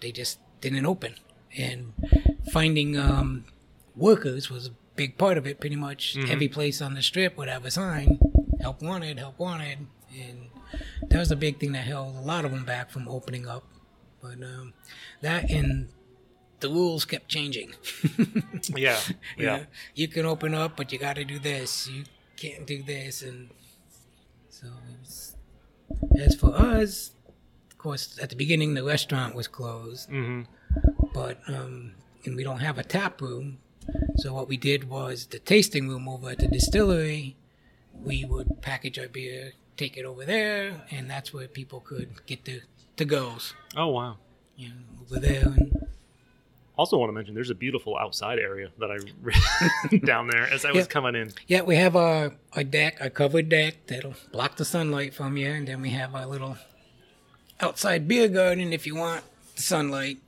they 0.00 0.12
just 0.12 0.38
didn't 0.60 0.86
open. 0.86 1.14
And 1.56 1.92
finding 2.52 2.98
um, 2.98 3.44
workers 3.96 4.50
was 4.50 4.68
a 4.68 4.70
big 4.96 5.18
part 5.18 5.38
of 5.38 5.46
it. 5.46 5.60
Pretty 5.60 5.76
much 5.76 6.16
every 6.28 6.48
place 6.48 6.82
on 6.82 6.94
the 6.94 7.02
strip 7.02 7.36
would 7.36 7.48
have 7.48 7.64
a 7.64 7.70
sign 7.70 8.18
help 8.64 8.80
wanted, 8.82 9.18
help 9.18 9.38
wanted. 9.38 9.86
And 10.18 10.48
that 11.10 11.18
was 11.18 11.30
a 11.30 11.36
big 11.36 11.60
thing 11.60 11.72
that 11.72 11.84
held 11.84 12.16
a 12.16 12.20
lot 12.20 12.46
of 12.46 12.50
them 12.50 12.64
back 12.64 12.90
from 12.90 13.06
opening 13.08 13.46
up. 13.46 13.64
But 14.22 14.42
um, 14.42 14.72
that 15.20 15.50
and 15.50 15.90
the 16.64 16.70
rules 16.70 17.04
kept 17.04 17.28
changing. 17.28 17.70
Yeah, 18.76 18.98
You 19.36 19.44
yeah. 19.46 19.56
know, 19.56 19.66
you 19.94 20.08
can 20.08 20.24
open 20.24 20.54
up, 20.54 20.76
but 20.78 20.90
you 20.92 20.98
got 20.98 21.16
to 21.16 21.24
do 21.24 21.38
this. 21.38 21.86
You 21.88 22.04
can't 22.42 22.66
do 22.66 22.82
this, 22.82 23.20
and 23.22 23.50
so 24.48 24.66
it 24.66 24.98
was, 25.00 25.36
as 26.18 26.34
for 26.34 26.52
us, 26.56 27.12
of 27.70 27.76
course, 27.78 28.18
at 28.22 28.30
the 28.30 28.36
beginning 28.36 28.72
the 28.74 28.82
restaurant 28.84 29.34
was 29.34 29.48
closed, 29.48 30.08
hmm 30.08 30.42
but 31.12 31.38
um, 31.46 31.92
and 32.24 32.34
we 32.36 32.42
don't 32.42 32.60
have 32.68 32.78
a 32.78 32.82
tap 32.82 33.20
room. 33.20 33.58
So 34.16 34.32
what 34.32 34.48
we 34.48 34.56
did 34.56 34.88
was 34.88 35.26
the 35.26 35.38
tasting 35.38 35.88
room 35.88 36.08
over 36.08 36.30
at 36.30 36.38
the 36.38 36.48
distillery. 36.48 37.36
We 38.02 38.24
would 38.24 38.62
package 38.62 38.98
our 38.98 39.08
beer, 39.08 39.52
take 39.76 39.96
it 39.96 40.04
over 40.04 40.24
there, 40.24 40.82
and 40.90 41.08
that's 41.10 41.32
where 41.34 41.46
people 41.46 41.80
could 41.80 42.24
get 42.26 42.44
the 42.46 42.62
to 42.96 43.04
goes. 43.04 43.52
Oh 43.76 43.88
wow. 43.88 44.16
You 44.56 44.68
know, 44.70 44.82
over 45.02 45.18
there, 45.20 45.44
and 45.46 45.83
Also, 46.76 46.98
want 46.98 47.08
to 47.08 47.12
mention 47.12 47.34
there's 47.34 47.50
a 47.50 47.54
beautiful 47.54 47.96
outside 47.96 48.38
area 48.40 48.68
that 48.78 48.90
I 48.90 49.96
down 50.06 50.26
there 50.26 50.42
as 50.52 50.64
I 50.64 50.72
was 50.72 50.78
Yeah. 50.86 50.86
coming 50.86 51.14
in. 51.14 51.32
Yeah, 51.46 51.62
we 51.62 51.76
have 51.76 51.94
a, 51.94 52.32
our 52.54 52.64
deck, 52.64 52.96
a 53.00 53.10
covered 53.10 53.48
deck 53.48 53.76
that'll 53.86 54.14
block 54.32 54.56
the 54.56 54.64
sunlight 54.64 55.14
from 55.14 55.36
you, 55.36 55.50
and 55.52 55.68
then 55.68 55.80
we 55.82 55.90
have 55.90 56.14
our 56.16 56.26
little 56.26 56.56
outside 57.60 58.08
beer 58.08 58.26
garden 58.28 58.72
if 58.72 58.86
you 58.86 58.96
want 58.96 59.22
the 59.54 59.62
sunlight. 59.62 60.18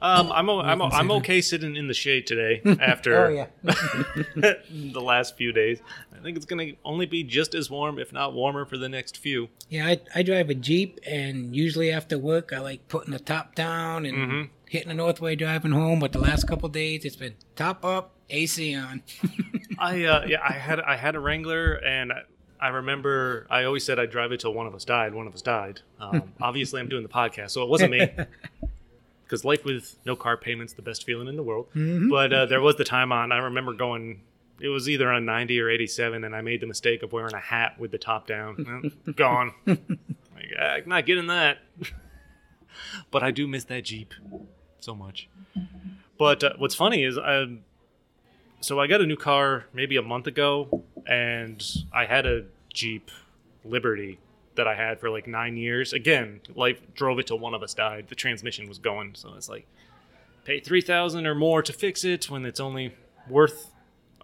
Um, 0.00 0.30
I'm 0.32 0.48
o- 0.48 0.60
I'm 0.60 0.80
o- 0.80 0.90
I'm 0.90 1.10
okay 1.12 1.40
sitting 1.40 1.74
in 1.74 1.88
the 1.88 1.94
shade 1.94 2.26
today 2.26 2.62
after 2.80 3.48
Oh 3.64 3.64
the 3.64 5.00
last 5.02 5.36
few 5.36 5.52
days. 5.52 5.80
I 6.16 6.22
think 6.22 6.36
it's 6.36 6.46
gonna 6.46 6.72
only 6.84 7.06
be 7.06 7.24
just 7.24 7.54
as 7.54 7.68
warm, 7.70 7.98
if 7.98 8.12
not 8.12 8.32
warmer, 8.32 8.64
for 8.64 8.76
the 8.76 8.88
next 8.88 9.16
few. 9.18 9.48
yeah. 9.68 9.86
I, 9.86 10.00
I 10.14 10.22
drive 10.22 10.50
a 10.50 10.54
jeep, 10.54 11.00
and 11.06 11.54
usually 11.54 11.90
after 11.90 12.18
work, 12.18 12.52
I 12.52 12.58
like 12.60 12.86
putting 12.88 13.12
the 13.12 13.18
top 13.18 13.54
down 13.54 14.06
and 14.06 14.16
Mhm. 14.16 14.48
hitting 14.68 14.88
the 14.88 14.94
Northway 14.94 15.34
driving 15.34 15.72
home. 15.72 15.98
But 16.00 16.12
the 16.12 16.20
last 16.20 16.46
couple 16.46 16.68
days, 16.68 17.04
it's 17.04 17.16
been 17.16 17.34
top 17.56 17.84
up, 17.84 18.12
AC 18.28 18.74
on. 18.74 19.02
I 19.78 20.04
uh, 20.04 20.24
yeah, 20.26 20.40
I 20.46 20.52
had 20.52 20.78
I 20.80 20.96
had 20.96 21.16
a 21.16 21.20
Wrangler, 21.20 21.74
and 21.84 22.12
I, 22.12 22.22
I 22.60 22.68
remember 22.68 23.46
I 23.50 23.64
always 23.64 23.84
said 23.84 23.98
I'd 23.98 24.10
drive 24.10 24.30
it 24.32 24.40
till 24.40 24.52
one 24.54 24.66
of 24.66 24.74
us 24.74 24.84
died. 24.84 25.14
One 25.14 25.26
of 25.26 25.34
us 25.34 25.42
died. 25.42 25.80
Um, 25.98 26.34
obviously, 26.40 26.80
I'm 26.80 26.88
doing 26.88 27.02
the 27.02 27.08
podcast, 27.08 27.50
so 27.50 27.62
it 27.62 27.68
wasn't 27.68 27.90
me. 27.92 28.08
Because 29.30 29.44
life 29.44 29.64
with 29.64 29.96
no 30.04 30.16
car 30.16 30.36
payments 30.36 30.72
the 30.72 30.82
best 30.82 31.04
feeling 31.04 31.28
in 31.28 31.36
the 31.36 31.42
world. 31.44 31.68
But 32.10 32.32
uh, 32.32 32.46
there 32.46 32.60
was 32.60 32.74
the 32.74 32.84
time 32.84 33.12
on. 33.12 33.30
I 33.30 33.38
remember 33.38 33.72
going. 33.72 34.22
It 34.60 34.68
was 34.68 34.88
either 34.88 35.08
on 35.08 35.24
90 35.24 35.60
or 35.60 35.70
87, 35.70 36.24
and 36.24 36.34
I 36.34 36.40
made 36.40 36.60
the 36.60 36.66
mistake 36.66 37.04
of 37.04 37.12
wearing 37.12 37.32
a 37.32 37.38
hat 37.38 37.78
with 37.78 37.92
the 37.92 37.98
top 37.98 38.26
down. 38.26 38.56
Well, 39.06 39.14
Gone. 39.14 39.54
like, 39.66 40.52
I'm 40.60 40.88
not 40.88 41.06
getting 41.06 41.28
that. 41.28 41.58
but 43.12 43.22
I 43.22 43.30
do 43.30 43.46
miss 43.46 43.64
that 43.64 43.84
Jeep 43.84 44.12
so 44.80 44.94
much. 44.96 45.28
But 46.18 46.42
uh, 46.42 46.52
what's 46.58 46.74
funny 46.74 47.04
is, 47.04 47.16
I, 47.16 47.58
so 48.60 48.80
I 48.80 48.88
got 48.88 49.00
a 49.00 49.06
new 49.06 49.16
car 49.16 49.66
maybe 49.72 49.96
a 49.96 50.02
month 50.02 50.26
ago, 50.26 50.82
and 51.06 51.64
I 51.92 52.04
had 52.04 52.26
a 52.26 52.46
Jeep 52.74 53.10
Liberty 53.64 54.18
that 54.56 54.66
I 54.66 54.74
had 54.74 55.00
for 55.00 55.10
like 55.10 55.26
nine 55.26 55.56
years. 55.56 55.92
Again, 55.92 56.40
life 56.54 56.80
drove 56.94 57.18
it 57.18 57.26
till 57.26 57.38
one 57.38 57.54
of 57.54 57.62
us 57.62 57.74
died. 57.74 58.08
The 58.08 58.14
transmission 58.14 58.68
was 58.68 58.78
going, 58.78 59.14
so 59.14 59.34
it's 59.36 59.48
like 59.48 59.66
pay 60.44 60.60
three 60.60 60.80
thousand 60.80 61.26
or 61.26 61.34
more 61.34 61.62
to 61.62 61.72
fix 61.72 62.04
it 62.04 62.28
when 62.30 62.44
it's 62.44 62.60
only 62.60 62.94
worth 63.28 63.70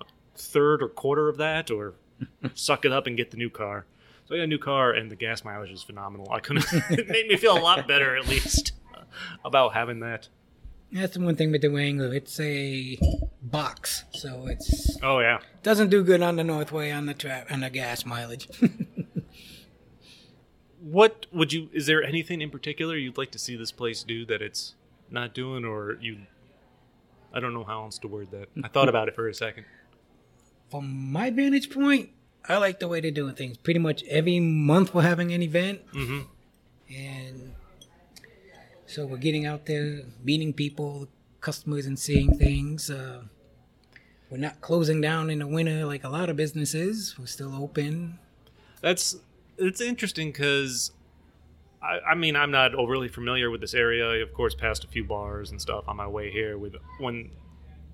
a 0.01 0.05
third 0.37 0.83
or 0.83 0.89
quarter 0.89 1.29
of 1.29 1.37
that, 1.39 1.71
or 1.71 1.95
suck 2.55 2.85
it 2.85 2.93
up 2.93 3.07
and 3.07 3.17
get 3.17 3.31
the 3.31 3.37
new 3.37 3.51
car. 3.51 3.87
So 4.27 4.35
I 4.35 4.39
got 4.39 4.45
a 4.45 4.47
new 4.49 4.59
car, 4.59 4.91
and 4.93 5.11
the 5.11 5.17
gas 5.17 5.45
mileage 5.45 5.71
is 5.71 5.83
phenomenal. 5.85 6.29
I 6.33 6.41
couldn't. 6.41 6.67
it 6.91 7.09
made 7.09 7.29
me 7.29 7.37
feel 7.37 7.57
a 7.57 7.61
lot 7.61 7.87
better, 7.87 8.17
at 8.17 8.27
least, 8.27 8.73
uh, 8.93 9.03
about 9.45 9.75
having 9.75 10.01
that. 10.01 10.29
That's 10.93 11.15
the 11.17 11.21
one 11.21 11.37
thing 11.37 11.51
with 11.53 11.63
the 11.63 11.69
Wrangler. 11.71 12.13
It's 12.15 12.39
a 12.41 12.99
box, 13.43 14.05
so 14.13 14.47
it's 14.49 14.97
Oh 15.03 15.19
yeah. 15.21 15.39
doesn't 15.63 15.91
do 15.91 16.03
good 16.05 16.23
on 16.23 16.37
the 16.37 16.45
Northway 16.45 16.91
on 16.91 17.07
the 17.07 17.15
trap 17.15 17.51
on 17.51 17.61
the 17.61 17.71
gas 17.71 18.05
mileage. 18.07 18.49
What 20.93 21.27
would 21.33 21.53
you 21.53 21.69
is 21.73 21.87
there 21.87 22.03
anything 22.03 22.41
in 22.41 22.51
particular 22.51 22.97
you'd 22.97 23.19
like 23.19 23.33
to 23.33 23.39
see 23.39 23.57
this 23.57 23.73
place 23.73 24.05
do 24.05 24.25
that 24.25 24.41
it's 24.41 24.75
not 25.11 25.35
doing 25.35 25.65
or 25.65 25.99
you 26.01 26.19
i 27.35 27.41
don't 27.41 27.53
know 27.53 27.65
how 27.65 27.83
else 27.83 27.99
to 27.99 28.07
word 28.07 28.29
that 28.31 28.49
i 28.63 28.69
thought 28.69 28.89
about 28.89 29.09
it 29.09 29.15
for 29.15 29.27
a 29.29 29.35
second 29.35 29.65
From 30.71 31.13
my 31.13 31.31
vantage 31.31 31.71
point, 31.71 32.11
I 32.49 32.57
like 32.59 32.79
the 32.79 32.89
way 32.89 33.01
they're 33.01 33.11
doing 33.23 33.35
things. 33.35 33.57
Pretty 33.57 33.79
much 33.81 34.03
every 34.05 34.39
month 34.41 34.95
we're 34.95 35.03
having 35.03 35.33
an 35.33 35.43
event, 35.43 35.81
mm-hmm 35.93 36.21
and 36.89 37.53
so 38.87 39.05
we're 39.07 39.17
getting 39.29 39.45
out 39.47 39.67
there, 39.67 40.03
meeting 40.23 40.53
people, 40.53 41.09
customers, 41.41 41.87
and 41.87 41.99
seeing 41.99 42.39
things. 42.39 42.89
Uh, 42.91 43.23
we're 44.31 44.39
not 44.39 44.61
closing 44.61 45.01
down 45.01 45.29
in 45.31 45.41
the 45.41 45.47
winter 45.47 45.85
like 45.85 46.05
a 46.05 46.09
lot 46.09 46.29
of 46.31 46.37
businesses. 46.37 47.17
We're 47.19 47.27
still 47.27 47.55
open. 47.55 48.19
that's 48.81 49.17
it's 49.59 49.81
interesting 49.81 50.29
because 50.33 50.93
I, 51.83 51.99
I 52.11 52.15
mean 52.15 52.37
i'm 52.37 52.51
not 52.51 52.75
overly 52.75 53.09
familiar 53.09 53.51
with 53.51 53.61
this 53.61 53.75
area 53.75 54.09
I, 54.11 54.17
of 54.17 54.33
course 54.33 54.55
passed 54.55 54.85
a 54.85 54.89
few 54.89 55.05
bars 55.05 55.51
and 55.51 55.61
stuff 55.61 55.85
on 55.89 55.97
my 55.97 56.07
way 56.07 56.31
here 56.31 56.59
with 56.59 56.77
when 56.99 57.31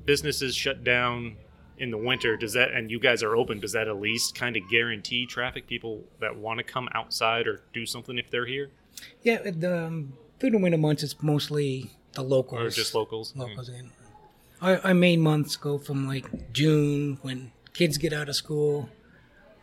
businesses 0.04 0.54
shut 0.54 0.82
down 0.84 1.36
in 1.78 1.90
the 1.90 1.98
winter 1.98 2.36
does 2.36 2.52
that 2.52 2.72
and 2.72 2.90
you 2.90 3.00
guys 3.00 3.22
are 3.22 3.36
open 3.36 3.60
does 3.60 3.72
that 3.72 3.88
at 3.88 3.96
least 3.96 4.34
kind 4.34 4.56
of 4.56 4.62
guarantee 4.70 5.26
traffic 5.26 5.66
people 5.66 6.04
that 6.20 6.36
want 6.36 6.58
to 6.58 6.64
come 6.64 6.88
outside 6.94 7.46
or 7.46 7.62
do 7.72 7.86
something 7.86 8.18
if 8.18 8.30
they're 8.30 8.46
here 8.46 8.70
Yeah, 9.22 9.38
the, 9.50 9.86
um, 9.86 10.12
through 10.38 10.50
the 10.50 10.58
winter 10.58 10.76
months, 10.78 11.02
it's 11.02 11.20
mostly 11.22 11.90
the 12.12 12.22
locals. 12.22 12.60
or 12.60 12.70
just 12.70 12.94
locals 12.94 13.32
locals 13.34 13.68
in. 13.68 13.90
Our, 14.60 14.78
our 14.84 14.94
main 14.94 15.20
months 15.20 15.56
go 15.56 15.78
from 15.78 16.06
like 16.06 16.52
June 16.52 17.18
when 17.22 17.52
kids 17.72 17.96
get 17.98 18.12
out 18.12 18.28
of 18.28 18.36
school 18.36 18.88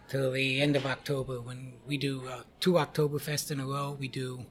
till 0.10 0.32
the 0.32 0.62
end 0.62 0.76
of 0.76 0.86
October 0.86 1.40
when 1.40 1.74
we 1.88 1.98
do 1.98 2.28
uh, 2.28 2.42
two 2.60 2.74
Oktoberfest 2.74 3.52
in 3.52 3.60
a 3.60 3.66
row. 3.66 3.96
We 4.00 4.08
do 4.08 4.46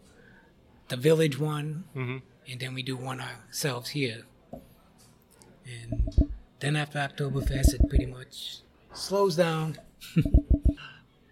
the 0.89 0.97
village 0.97 1.39
one, 1.39 1.85
Mhm. 1.95 2.23
and 2.51 2.61
then 2.61 2.75
we 2.75 2.83
do 2.83 2.97
one 2.97 3.21
ourselves 3.21 3.91
here. 3.91 4.23
And 5.67 6.31
then 6.61 6.77
after 6.77 6.99
Oktoberfest, 6.99 7.75
it 7.75 7.89
pretty 7.89 8.07
much 8.07 8.61
slows 8.95 9.37
down. 9.37 9.77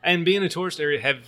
And 0.03 0.25
being 0.25 0.45
a 0.45 0.49
tourist 0.49 0.79
area, 0.79 1.01
have 1.01 1.19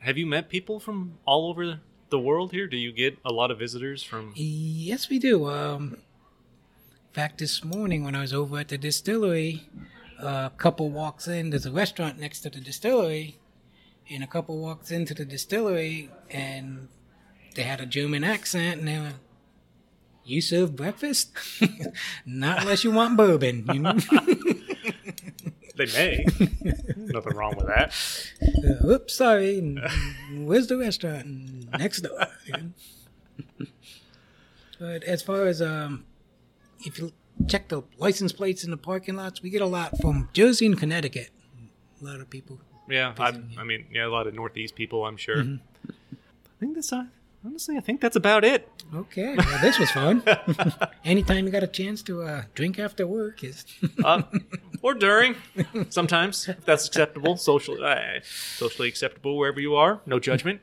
have 0.00 0.16
you 0.16 0.24
met 0.24 0.48
people 0.48 0.78
from 0.78 1.18
all 1.24 1.48
over 1.50 1.80
the 2.08 2.20
world 2.20 2.52
here? 2.52 2.68
Do 2.68 2.76
you 2.76 2.92
get 2.92 3.18
a 3.24 3.32
lot 3.32 3.50
of 3.50 3.58
visitors 3.58 4.04
from? 4.04 4.32
Yes, 4.36 5.08
we 5.10 5.18
do. 5.18 5.46
Um, 5.50 5.94
in 5.94 7.12
fact, 7.12 7.38
this 7.38 7.64
morning 7.64 8.04
when 8.04 8.14
I 8.14 8.20
was 8.20 8.32
over 8.32 8.58
at 8.60 8.68
the 8.68 8.78
distillery, 8.78 9.66
a 10.18 10.50
couple 10.56 10.90
walks 10.90 11.28
in. 11.28 11.50
There's 11.50 11.66
a 11.66 11.72
restaurant 11.72 12.18
next 12.18 12.40
to 12.40 12.50
the 12.50 12.60
distillery, 12.60 13.38
and 14.10 14.22
a 14.22 14.26
couple 14.26 14.58
walks 14.58 14.90
into 14.90 15.14
the 15.14 15.24
distillery, 15.24 16.10
and 16.30 16.88
they 17.54 17.62
had 17.62 17.80
a 17.80 17.86
German 17.86 18.24
accent, 18.24 18.80
and 18.80 18.88
they 18.88 18.98
were, 18.98 19.14
"You 20.24 20.40
serve 20.40 20.76
breakfast? 20.76 21.30
Not 22.26 22.62
unless 22.62 22.84
you 22.84 22.90
want 22.92 23.16
bourbon, 23.16 23.64
you 23.72 23.80
know." 23.80 23.98
They 25.78 25.86
may. 25.86 26.26
Nothing 26.96 27.36
wrong 27.36 27.54
with 27.56 27.68
that. 27.68 27.94
Uh, 28.42 28.84
Oops, 28.88 29.14
sorry. 29.14 29.60
Where's 30.34 30.66
the 30.66 30.76
restaurant? 30.76 31.70
Next 31.78 32.00
door. 32.00 32.18
but 34.80 35.04
as 35.04 35.22
far 35.22 35.46
as 35.46 35.62
um, 35.62 36.04
if 36.84 36.98
you 36.98 37.12
check 37.46 37.68
the 37.68 37.82
license 37.98 38.32
plates 38.32 38.64
in 38.64 38.70
the 38.70 38.76
parking 38.76 39.16
lots, 39.16 39.42
we 39.42 39.50
get 39.50 39.62
a 39.62 39.66
lot 39.66 40.00
from 40.00 40.28
Jersey 40.32 40.66
and 40.66 40.78
Connecticut. 40.78 41.30
A 42.00 42.04
lot 42.04 42.20
of 42.20 42.30
people. 42.30 42.60
Yeah, 42.88 43.14
I, 43.18 43.38
I 43.58 43.64
mean, 43.64 43.86
yeah, 43.92 44.06
a 44.06 44.08
lot 44.08 44.26
of 44.26 44.34
Northeast 44.34 44.74
people, 44.74 45.04
I'm 45.04 45.16
sure. 45.16 45.40
I 45.42 46.60
think 46.60 46.74
that's 46.74 46.92
uh, 46.92 47.04
honestly, 47.44 47.76
I 47.76 47.80
think 47.80 48.00
that's 48.00 48.16
about 48.16 48.44
it. 48.44 48.68
Okay, 48.94 49.34
well, 49.36 49.58
this 49.60 49.78
was 49.78 49.90
fun. 49.90 50.22
Anytime 51.04 51.44
you 51.44 51.50
got 51.50 51.62
a 51.62 51.68
chance 51.68 52.02
to 52.04 52.22
uh, 52.22 52.42
drink 52.54 52.78
after 52.78 53.06
work 53.06 53.44
is. 53.44 53.64
Uh, 54.04 54.22
or 54.80 54.94
during, 54.94 55.34
sometimes 55.90 56.48
if 56.48 56.64
that's 56.64 56.86
acceptable, 56.86 57.36
socially, 57.36 57.82
uh, 57.82 58.20
socially 58.22 58.88
acceptable 58.88 59.36
wherever 59.36 59.60
you 59.60 59.74
are. 59.74 60.00
No 60.06 60.20
judgment. 60.20 60.60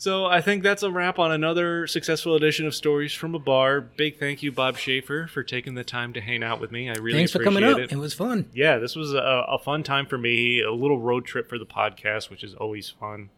So 0.00 0.26
I 0.26 0.40
think 0.40 0.62
that's 0.62 0.84
a 0.84 0.92
wrap 0.92 1.18
on 1.18 1.32
another 1.32 1.88
successful 1.88 2.36
edition 2.36 2.66
of 2.68 2.74
Stories 2.74 3.12
from 3.12 3.34
a 3.34 3.40
Bar. 3.40 3.80
Big 3.80 4.16
thank 4.16 4.44
you, 4.44 4.52
Bob 4.52 4.78
Schaefer, 4.78 5.26
for 5.26 5.42
taking 5.42 5.74
the 5.74 5.82
time 5.82 6.12
to 6.12 6.20
hang 6.20 6.44
out 6.44 6.60
with 6.60 6.70
me. 6.70 6.88
I 6.88 6.92
really 6.92 7.18
Thanks 7.18 7.32
for 7.32 7.38
appreciate 7.42 7.60
coming 7.62 7.82
up. 7.84 7.90
it. 7.90 7.92
It 7.92 7.98
was 7.98 8.14
fun. 8.14 8.48
Yeah, 8.54 8.78
this 8.78 8.94
was 8.94 9.12
a, 9.12 9.18
a 9.48 9.58
fun 9.58 9.82
time 9.82 10.06
for 10.06 10.16
me. 10.16 10.60
A 10.62 10.70
little 10.70 11.00
road 11.00 11.24
trip 11.24 11.48
for 11.48 11.58
the 11.58 11.66
podcast, 11.66 12.30
which 12.30 12.44
is 12.44 12.54
always 12.54 12.88
fun. 12.88 13.30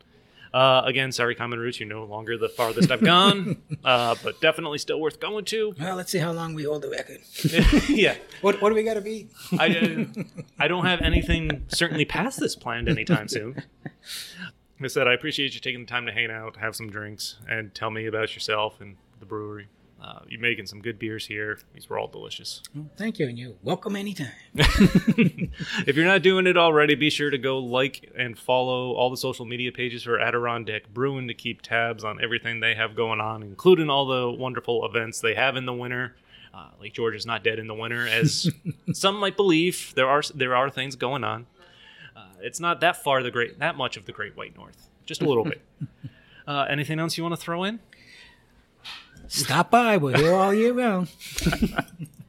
Uh, 0.53 0.83
again, 0.85 1.13
sorry, 1.13 1.35
Common 1.35 1.61
Roots, 1.61 1.81
you're 1.81 1.89
no 1.89 2.05
longer 2.05 2.37
the 2.37 2.49
farthest 2.51 2.91
I've 2.91 3.03
gone, 3.05 3.63
uh, 3.85 4.17
but 4.23 4.41
definitely 4.43 4.79
still 4.79 5.01
worth 5.01 5.19
going 5.19 5.47
to. 5.47 5.75
Well, 5.81 5.97
let's 5.97 6.13
see 6.13 6.19
how 6.19 6.33
long 6.33 6.53
we 6.55 6.65
hold 6.65 6.83
the 6.83 6.91
record. 6.91 7.21
yeah, 7.89 8.17
What 8.43 8.61
What 8.61 8.69
do 8.69 8.75
we 8.75 8.83
got 8.83 8.95
to 8.95 9.01
be? 9.01 9.29
I, 9.59 9.77
uh, 9.79 10.23
I 10.59 10.69
don't 10.69 10.85
have 10.85 11.01
anything 11.01 11.65
certainly 11.69 12.05
past 12.05 12.39
this 12.39 12.55
planned 12.55 12.89
anytime 12.91 13.29
soon. 13.29 13.63
I 14.85 14.89
said, 14.89 15.07
I 15.07 15.13
appreciate 15.13 15.55
you 15.55 15.61
taking 15.61 15.81
the 15.81 15.87
time 15.87 16.07
to 16.07 16.13
hang 16.13 16.31
out, 16.31 16.57
have 16.57 16.75
some 16.75 16.91
drinks, 16.91 17.37
and 17.49 17.75
tell 17.75 17.91
me 17.91 18.07
about 18.07 18.35
yourself 18.35 18.81
and 18.81 18.97
the 19.19 19.27
brewery. 19.27 19.69
Uh, 20.03 20.21
you're 20.29 20.41
making 20.41 20.65
some 20.65 20.81
good 20.81 20.99
beers 20.99 21.27
here. 21.27 21.59
These 21.75 21.91
were 21.91 21.99
all 21.99 22.09
delicious. 22.09 22.63
Well, 22.75 22.89
thank 22.97 23.19
you, 23.19 23.29
and 23.29 23.39
you're 23.39 23.53
welcome 23.63 23.97
anytime. 23.97 24.29
if 24.55 25.95
you're 25.95 26.07
not 26.07 26.23
doing 26.23 26.47
it 26.47 26.57
already, 26.57 26.95
be 26.95 27.11
sure 27.11 27.29
to 27.29 27.37
go 27.37 27.59
like 27.59 28.11
and 28.17 28.39
follow 28.39 28.93
all 28.93 29.11
the 29.11 29.19
social 29.19 29.45
media 29.45 29.71
pages 29.73 30.03
for 30.05 30.19
Adirondack 30.19 30.95
Brewing 30.95 31.29
to 31.29 31.35
keep 31.35 31.61
tabs 31.61 32.03
on 32.03 32.23
everything 32.23 32.61
they 32.61 32.75
have 32.75 32.97
going 32.97 33.21
on, 33.21 33.43
including 33.43 33.91
all 33.91 34.07
the 34.07 34.31
wonderful 34.31 34.87
events 34.87 35.21
they 35.21 35.35
have 35.35 35.57
in 35.57 35.67
the 35.67 35.75
winter. 35.75 36.17
Uh, 36.55 36.71
Lake 36.81 36.95
George 36.95 37.15
is 37.15 37.27
not 37.27 37.45
dead 37.45 37.59
in 37.59 37.67
the 37.67 37.75
winter, 37.75 38.09
as 38.09 38.51
some 38.95 39.17
might 39.21 39.37
believe. 39.37 39.93
There 39.97 40.09
are 40.09 40.23
there 40.35 40.57
are 40.57 40.71
things 40.71 40.97
going 40.97 41.25
on. 41.25 41.47
It's 42.43 42.61
not 42.61 42.81
that 42.81 43.03
far 43.03 43.23
the 43.23 43.31
great 43.31 43.59
that 43.59 43.77
much 43.77 43.97
of 43.97 44.07
the 44.07 44.13
Great 44.13 44.37
White 44.37 44.57
North, 44.57 44.89
just 45.07 45.23
a 45.23 45.27
little 45.27 45.45
bit. 45.45 45.63
Uh, 46.47 46.67
anything 46.69 46.99
else 46.99 47.17
you 47.17 47.23
want 47.23 47.33
to 47.33 47.41
throw 47.41 47.63
in? 47.63 47.79
Stop 49.29 49.71
by. 49.71 49.99
We're 49.99 50.17
here 50.17 50.35
all 50.35 50.53
year 50.53 50.73
round. 50.73 51.09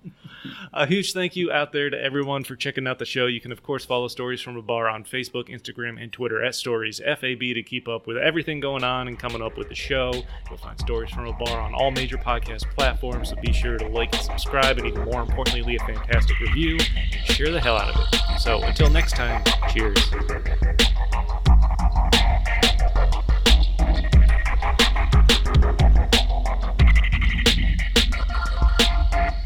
A 0.73 0.85
huge 0.85 1.13
thank 1.13 1.35
you 1.35 1.51
out 1.51 1.71
there 1.71 1.89
to 1.89 2.01
everyone 2.01 2.43
for 2.43 2.55
checking 2.55 2.87
out 2.87 2.99
the 2.99 3.05
show. 3.05 3.25
You 3.25 3.41
can, 3.41 3.51
of 3.51 3.63
course, 3.63 3.85
follow 3.85 4.07
Stories 4.07 4.41
from 4.41 4.57
a 4.57 4.61
Bar 4.61 4.87
on 4.89 5.03
Facebook, 5.03 5.49
Instagram, 5.49 6.01
and 6.01 6.11
Twitter 6.11 6.43
at 6.43 6.55
Stories 6.55 6.99
FAB 6.99 7.39
to 7.39 7.63
keep 7.63 7.87
up 7.87 8.07
with 8.07 8.17
everything 8.17 8.59
going 8.59 8.83
on 8.83 9.07
and 9.07 9.17
coming 9.19 9.41
up 9.41 9.57
with 9.57 9.69
the 9.69 9.75
show. 9.75 10.11
You'll 10.49 10.57
find 10.57 10.79
Stories 10.79 11.11
from 11.11 11.27
a 11.27 11.33
Bar 11.33 11.59
on 11.59 11.73
all 11.73 11.91
major 11.91 12.17
podcast 12.17 12.69
platforms, 12.75 13.29
so 13.29 13.35
be 13.37 13.53
sure 13.53 13.77
to 13.77 13.87
like 13.87 14.13
and 14.13 14.23
subscribe, 14.23 14.77
and 14.77 14.87
even 14.87 15.03
more 15.05 15.21
importantly, 15.21 15.61
leave 15.63 15.81
a 15.81 15.85
fantastic 15.85 16.39
review 16.39 16.77
and 16.95 17.13
share 17.27 17.51
the 17.51 17.59
hell 17.59 17.77
out 17.77 17.95
of 17.95 18.07
it. 18.11 18.39
So 18.39 18.61
until 18.63 18.89
next 18.89 19.13
time, 19.13 19.43
cheers. 19.69 19.99